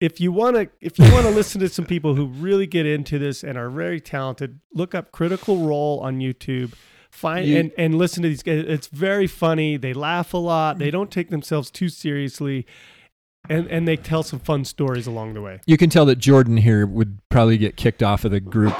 [0.00, 2.86] if you want to if you want to listen to some people who really get
[2.86, 6.72] into this and are very talented, look up Critical Role on YouTube.
[7.10, 8.64] Find You- and, and listen to these guys.
[8.66, 9.76] It's very funny.
[9.76, 10.78] They laugh a lot.
[10.78, 12.66] They don't take themselves too seriously.
[13.48, 15.60] And and they tell some fun stories along the way.
[15.66, 18.74] you can tell that Jordan here would probably get kicked off of the group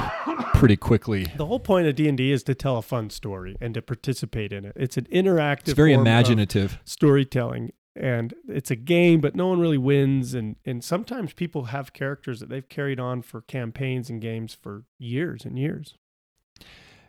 [0.61, 1.27] pretty quickly.
[1.37, 4.65] The whole point of D&D is to tell a fun story and to participate in
[4.65, 4.73] it.
[4.77, 6.79] It's an interactive It's very imaginative.
[6.85, 11.93] storytelling and it's a game but no one really wins and and sometimes people have
[11.93, 15.97] characters that they've carried on for campaigns and games for years and years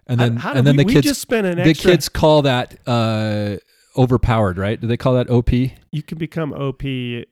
[0.07, 2.09] And then how and then we, the we kids just spent an the extra kids
[2.09, 3.57] call that uh
[3.97, 4.79] overpowered, right?
[4.79, 5.49] Do they call that OP?
[5.93, 6.81] you can become op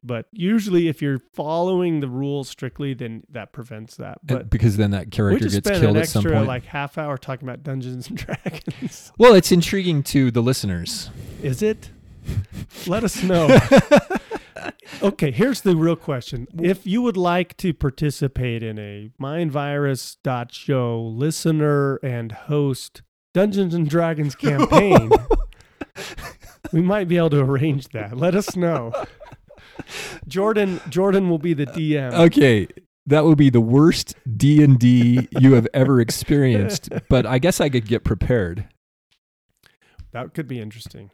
[0.03, 4.91] but usually if you're following the rules strictly then that prevents that but because then
[4.91, 6.47] that character gets killed an at some extra point.
[6.47, 11.09] like half hour talking about dungeons and dragons well, it's intriguing to the listeners.
[11.41, 11.89] is it
[12.85, 13.57] let us know
[15.01, 21.95] okay here's the real question if you would like to participate in a mindvirus.show listener
[21.97, 23.01] and host
[23.33, 25.09] dungeons and dragons campaign
[26.73, 28.91] we might be able to arrange that let us know
[30.27, 32.67] jordan jordan will be the dm Okay,
[33.05, 36.89] that would be the worst D and D you have ever experienced.
[37.09, 38.67] But I guess I could get prepared.
[40.11, 41.09] that could be interesting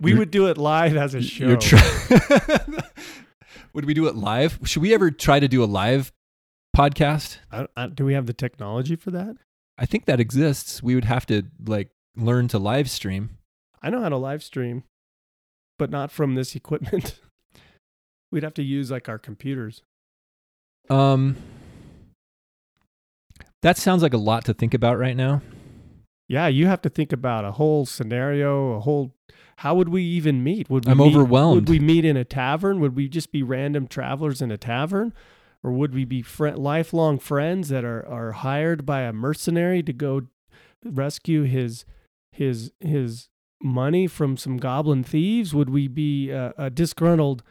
[0.00, 2.58] we You're- would do it live as a show You're try-
[3.72, 4.58] would we do it live?
[4.64, 6.12] Should we ever try to do a live
[6.76, 7.38] podcast?
[7.50, 9.36] I, I, do we have the technology for that
[9.76, 10.82] I think that exists.
[10.82, 13.37] We would have to like learn to live stream.
[13.82, 14.84] I know how to live stream,
[15.78, 17.18] but not from this equipment.
[18.30, 19.82] We'd have to use like our computers.
[20.90, 21.36] Um,
[23.62, 25.42] that sounds like a lot to think about right now.
[26.28, 29.14] Yeah, you have to think about a whole scenario, a whole.
[29.58, 30.68] How would we even meet?
[30.70, 31.54] Would we I'm meet- overwhelmed.
[31.54, 32.80] Would we meet in a tavern?
[32.80, 35.14] Would we just be random travelers in a tavern,
[35.62, 39.92] or would we be fri lifelong friends that are are hired by a mercenary to
[39.92, 40.22] go
[40.84, 41.84] rescue his
[42.32, 43.28] his his
[43.62, 45.54] money from some goblin thieves?
[45.54, 47.42] Would we be uh, a disgruntled?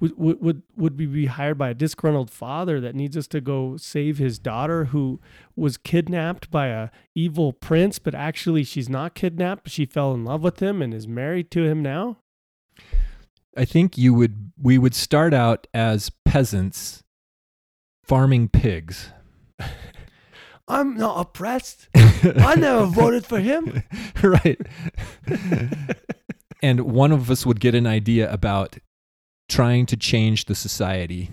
[0.00, 3.40] Would, would would would we be hired by a disgruntled father that needs us to
[3.40, 5.20] go save his daughter who
[5.54, 9.70] was kidnapped by a evil prince, but actually she's not kidnapped.
[9.70, 12.18] She fell in love with him and is married to him now.
[13.56, 14.52] I think you would.
[14.60, 17.04] We would start out as peasants
[18.04, 19.10] farming pigs.
[20.66, 21.88] I'm not oppressed.
[21.94, 23.82] I never voted for him.
[24.22, 24.60] right.
[26.62, 28.78] and one of us would get an idea about
[29.48, 31.30] trying to change the society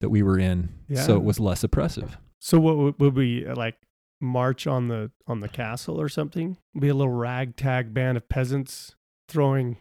[0.00, 2.18] that we were in so it was less oppressive.
[2.40, 3.76] So what would, would we uh, like
[4.20, 6.58] march on the on the castle or something?
[6.78, 8.94] Be a little ragtag band of peasants
[9.28, 9.78] throwing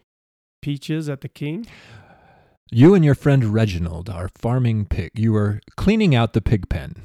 [0.61, 1.65] peaches at the king.
[2.69, 5.11] You and your friend Reginald are farming pig.
[5.15, 6.95] You are cleaning out the pig pen,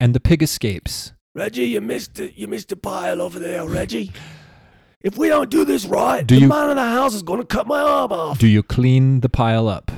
[0.00, 1.12] and the pig escapes.
[1.34, 2.34] Reggie, you missed it.
[2.36, 4.12] You missed a pile over there, Reggie.
[5.02, 7.40] If we don't do this right, Do the you- man of the house is going
[7.40, 8.38] to cut my arm off.
[8.38, 9.90] Do you clean the pile up?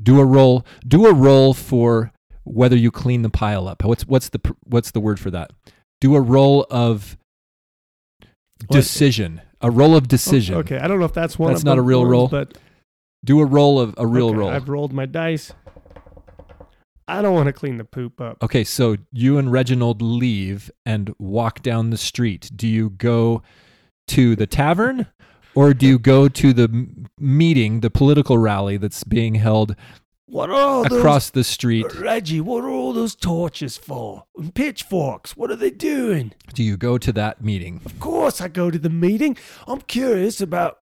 [0.00, 0.64] Do a roll.
[0.86, 2.12] Do a roll for
[2.44, 3.84] whether you clean the pile up.
[3.84, 5.52] What's what's the what's the word for that?
[6.00, 7.16] Do a roll of
[8.70, 9.40] decision.
[9.60, 10.54] A roll of oh, decision.
[10.54, 11.50] Oh, Okay, I don't know if that's one.
[11.50, 12.28] That's of not a real words, roll?
[12.28, 12.56] but
[13.24, 14.48] Do a roll of a real okay, roll.
[14.50, 15.52] I've rolled my dice.
[17.08, 18.42] I don't want to clean the poop up.
[18.42, 22.50] Okay, so you and Reginald leave and walk down the street.
[22.54, 23.42] Do you go
[24.08, 25.06] to the tavern
[25.54, 26.86] or do you go to the
[27.18, 29.74] meeting, the political rally that's being held
[30.26, 30.98] What are all those?
[30.98, 31.86] across the street?
[31.98, 34.24] Reggie, what are all those torches for?
[34.36, 36.32] And pitchforks, what are they doing?
[36.52, 37.80] Do you go to that meeting?
[37.86, 39.36] Of course, I go to the meeting.
[39.66, 40.80] I'm curious about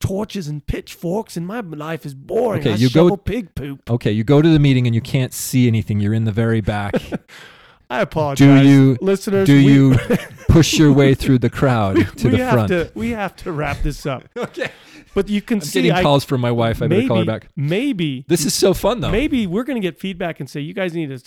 [0.00, 2.60] torches and pitchforks, and my life is boring.
[2.60, 3.90] Okay, I you go- pig poop.
[3.90, 6.00] Okay, you go to the meeting and you can't see anything.
[6.00, 6.94] You're in the very back.
[7.90, 8.62] I apologize.
[8.62, 9.46] Do you- listeners?
[9.46, 9.96] do we- you
[10.48, 12.68] push your way through the crowd to we the have front.
[12.68, 14.24] to we have to wrap this up.
[14.36, 14.70] okay.
[15.14, 16.76] But you can I'm see getting I, calls from my wife.
[16.82, 17.48] I better maybe call her back.
[17.56, 19.10] maybe This is so fun though.
[19.10, 21.18] maybe we're gonna get feedback and say you guys need to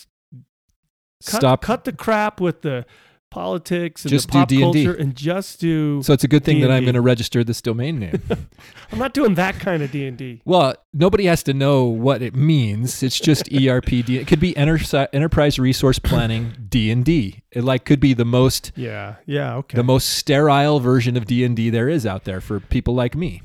[1.25, 1.61] cut, Stop.
[1.61, 2.85] cut the crap with the
[3.31, 4.61] politics and Just pop D&D.
[4.61, 6.03] culture and just do.
[6.03, 8.21] So it's a good thing that I'm going to register this domain name.
[8.91, 10.41] I'm not doing that kind of D and D.
[10.45, 13.01] well, nobody has to know what it means.
[13.01, 13.85] It's just ERP.
[14.05, 17.41] D- It could be enter- enterprise resource planning D and D.
[17.51, 19.75] It like could be the most Yeah, yeah, okay.
[19.77, 23.15] the most sterile version of D and D there is out there for people like
[23.15, 23.41] me.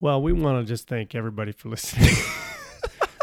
[0.00, 2.14] Well, we want to just thank everybody for listening.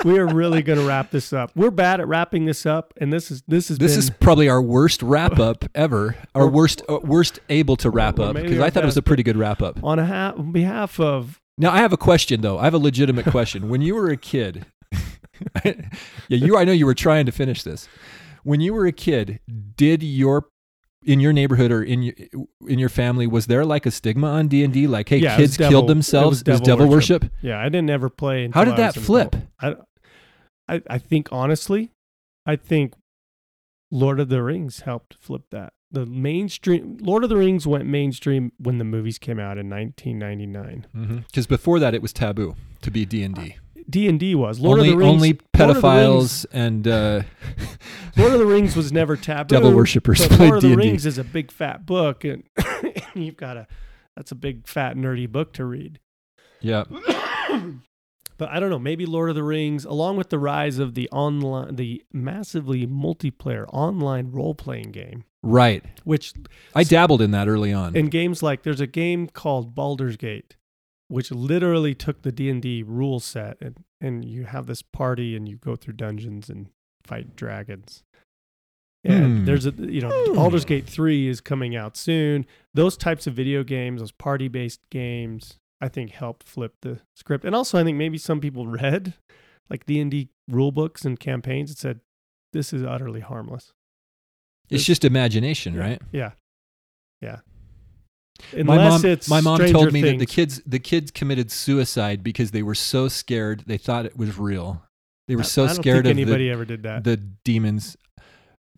[0.05, 1.51] we are really going to wrap this up.
[1.55, 4.49] We're bad at wrapping this up, and this is this has This been is probably
[4.49, 6.15] our worst wrap up ever.
[6.35, 9.23] Our worst uh, worst able to wrap up because I thought it was a pretty
[9.23, 9.83] good wrap up.
[9.83, 12.57] on a ha- on behalf of Now I have a question though.
[12.59, 13.69] I have a legitimate question.
[13.69, 14.65] When you were a kid,
[15.65, 15.73] yeah,
[16.27, 16.57] you.
[16.57, 17.87] I know you were trying to finish this.
[18.43, 19.39] When you were a kid,
[19.75, 20.47] did your
[21.05, 22.13] in your neighborhood or in your
[22.67, 24.87] in your family was there like a stigma on D and D?
[24.87, 26.29] Like, hey, Yeah, it kids devil- killed it themselves.
[26.29, 27.23] was It was devil devil worship.
[27.23, 27.33] worship.
[27.41, 27.59] yeah.
[27.59, 28.49] I didn't ever play.
[28.53, 29.35] How did that flip?
[29.61, 29.75] I,
[30.69, 31.91] I I think honestly,
[32.45, 32.93] I think
[33.91, 35.73] Lord of the Rings helped flip that.
[35.91, 41.23] The mainstream Lord of the Rings went mainstream when the movies came out in 1999.
[41.27, 43.55] Because before that, it was taboo to be D and D.
[43.89, 45.11] D and D was Lord Only of the Rings.
[45.11, 47.21] only Lord Rings- pedophiles and uh,
[48.17, 49.55] Lord of the Rings was never taboo.
[49.55, 50.87] devil worshippers played Lord of the D and D.
[50.89, 52.43] Rings is a big fat book, and
[53.15, 53.65] you've got a
[54.15, 55.99] that's a big fat nerdy book to read.
[56.61, 56.83] Yeah.
[58.39, 58.79] But I don't know.
[58.79, 63.65] Maybe Lord of the Rings, along with the rise of the online, the massively multiplayer
[63.71, 65.83] online role playing game, Right.
[66.05, 66.33] which
[66.73, 67.95] I dabbled in that early on.
[67.95, 70.55] in games like there's a game called Baldur's Gate,
[71.09, 75.35] which literally took the D and D rule set, and and you have this party
[75.35, 76.67] and you go through dungeons and
[77.03, 78.03] fight dragons.
[79.03, 79.45] And Hmm.
[79.45, 82.45] there's a you know Baldur's Gate three is coming out soon.
[82.73, 87.45] Those types of video games, those party based games, I think helped flip the script.
[87.45, 89.13] And also, I think maybe some people read
[89.69, 91.99] like D and D rule books and campaigns and said,
[92.53, 93.73] "This is utterly harmless."
[94.69, 95.99] it's just imagination, right?
[96.11, 96.31] Yeah,
[97.21, 97.39] yeah.
[98.53, 102.23] Unless my mom, it's my mom told me that the kids the kids committed suicide
[102.23, 104.83] because they were so scared they thought it was real.
[105.27, 107.03] They were I- so I don't scared think of anybody the, ever did that.
[107.03, 107.97] the demons.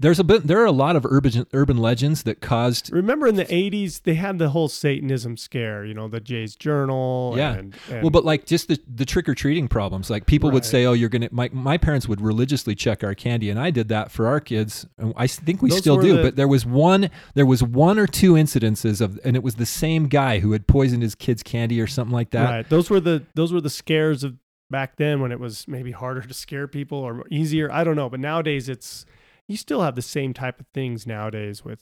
[0.02, 0.48] There's a bit.
[0.48, 2.92] There are a lot of urban urban legends that caused.
[2.92, 5.86] Remember in the '80s, they had the whole Satanism scare.
[5.86, 7.36] You know, the Jay's Journal.
[7.38, 7.54] Yeah.
[7.54, 10.10] And, and Well, but like just the, the trick or treating problems.
[10.10, 13.52] Like people would say, "Oh, you're gonna." My my parents would religiously check our candy,
[13.52, 14.88] and I did that for our kids.
[14.98, 16.18] And I think we Those still do.
[16.18, 17.12] the- but there was one.
[17.36, 20.66] There was one or two incidences of, and it was the same guy who had
[20.66, 22.50] poisoned his kids' candy or something like that.
[22.50, 24.36] right, those were the those were the scares of
[24.72, 27.72] back then when it was maybe harder to scare people or easier.
[27.72, 29.06] I don't know, but nowadays it's
[29.52, 31.82] you still have the same type of things nowadays with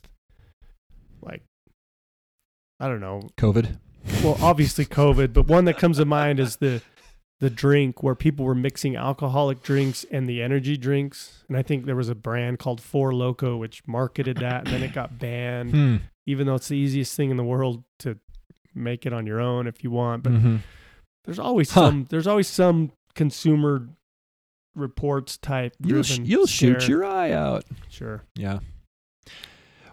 [1.21, 1.43] like
[2.79, 3.21] I don't know.
[3.37, 3.77] COVID.
[4.23, 6.81] Well, obviously COVID, but one that comes to mind is the
[7.41, 11.43] the drink where people were mixing alcoholic drinks and the energy drinks.
[11.47, 14.83] And I think there was a brand called Four Loco which marketed that and then
[14.83, 15.71] it got banned.
[15.71, 15.95] Hmm.
[16.25, 18.15] even though it's the easiest thing in the world to
[18.75, 20.21] make it on your own if you want.
[20.23, 20.59] But Mhm.
[21.25, 21.87] there's always Huh.
[21.89, 23.89] some there's always some consumer
[24.79, 25.73] reports type.
[25.83, 27.65] You'll sh- you'll shoot your eye out.
[27.89, 28.23] sure.
[28.35, 28.59] Yeah.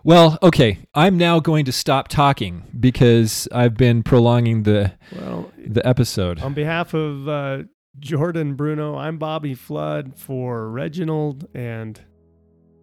[0.04, 0.78] Well, okay.
[0.94, 6.40] I'm now going to stop talking because I've been prolonging the Well, the episode.
[6.40, 7.62] on behalf of uh,
[7.98, 12.00] Jordan Bruno, I'm Bobby Flood for Reginald and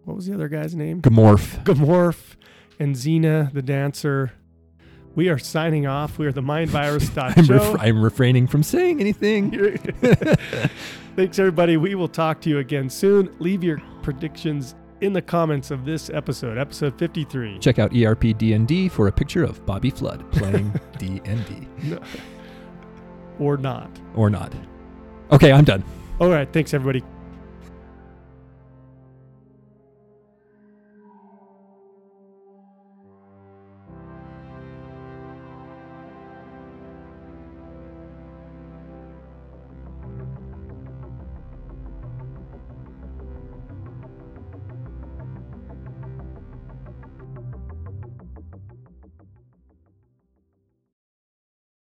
[0.04, 1.00] what was the other guy's name?
[1.00, 1.64] Gamorph.
[1.64, 2.34] Gamorph
[2.78, 4.32] and Xena the dancer.
[5.14, 6.18] We are signing off.
[6.18, 9.50] We are the Mind Virus I'm, ref- I'm refraining from saying anything.
[11.16, 11.76] Thanks, everybody.
[11.76, 13.32] We will talk to you again soon.
[13.38, 17.58] Leave your predictions in the comments of this episode, episode 53.
[17.60, 21.68] Check out ERP D&D for a picture of Bobby Flood playing D&D
[23.38, 23.90] Or not.
[24.16, 24.52] or not.
[25.30, 25.84] Okay, I'm done.
[26.20, 26.50] All right.
[26.52, 27.04] Thanks, everybody.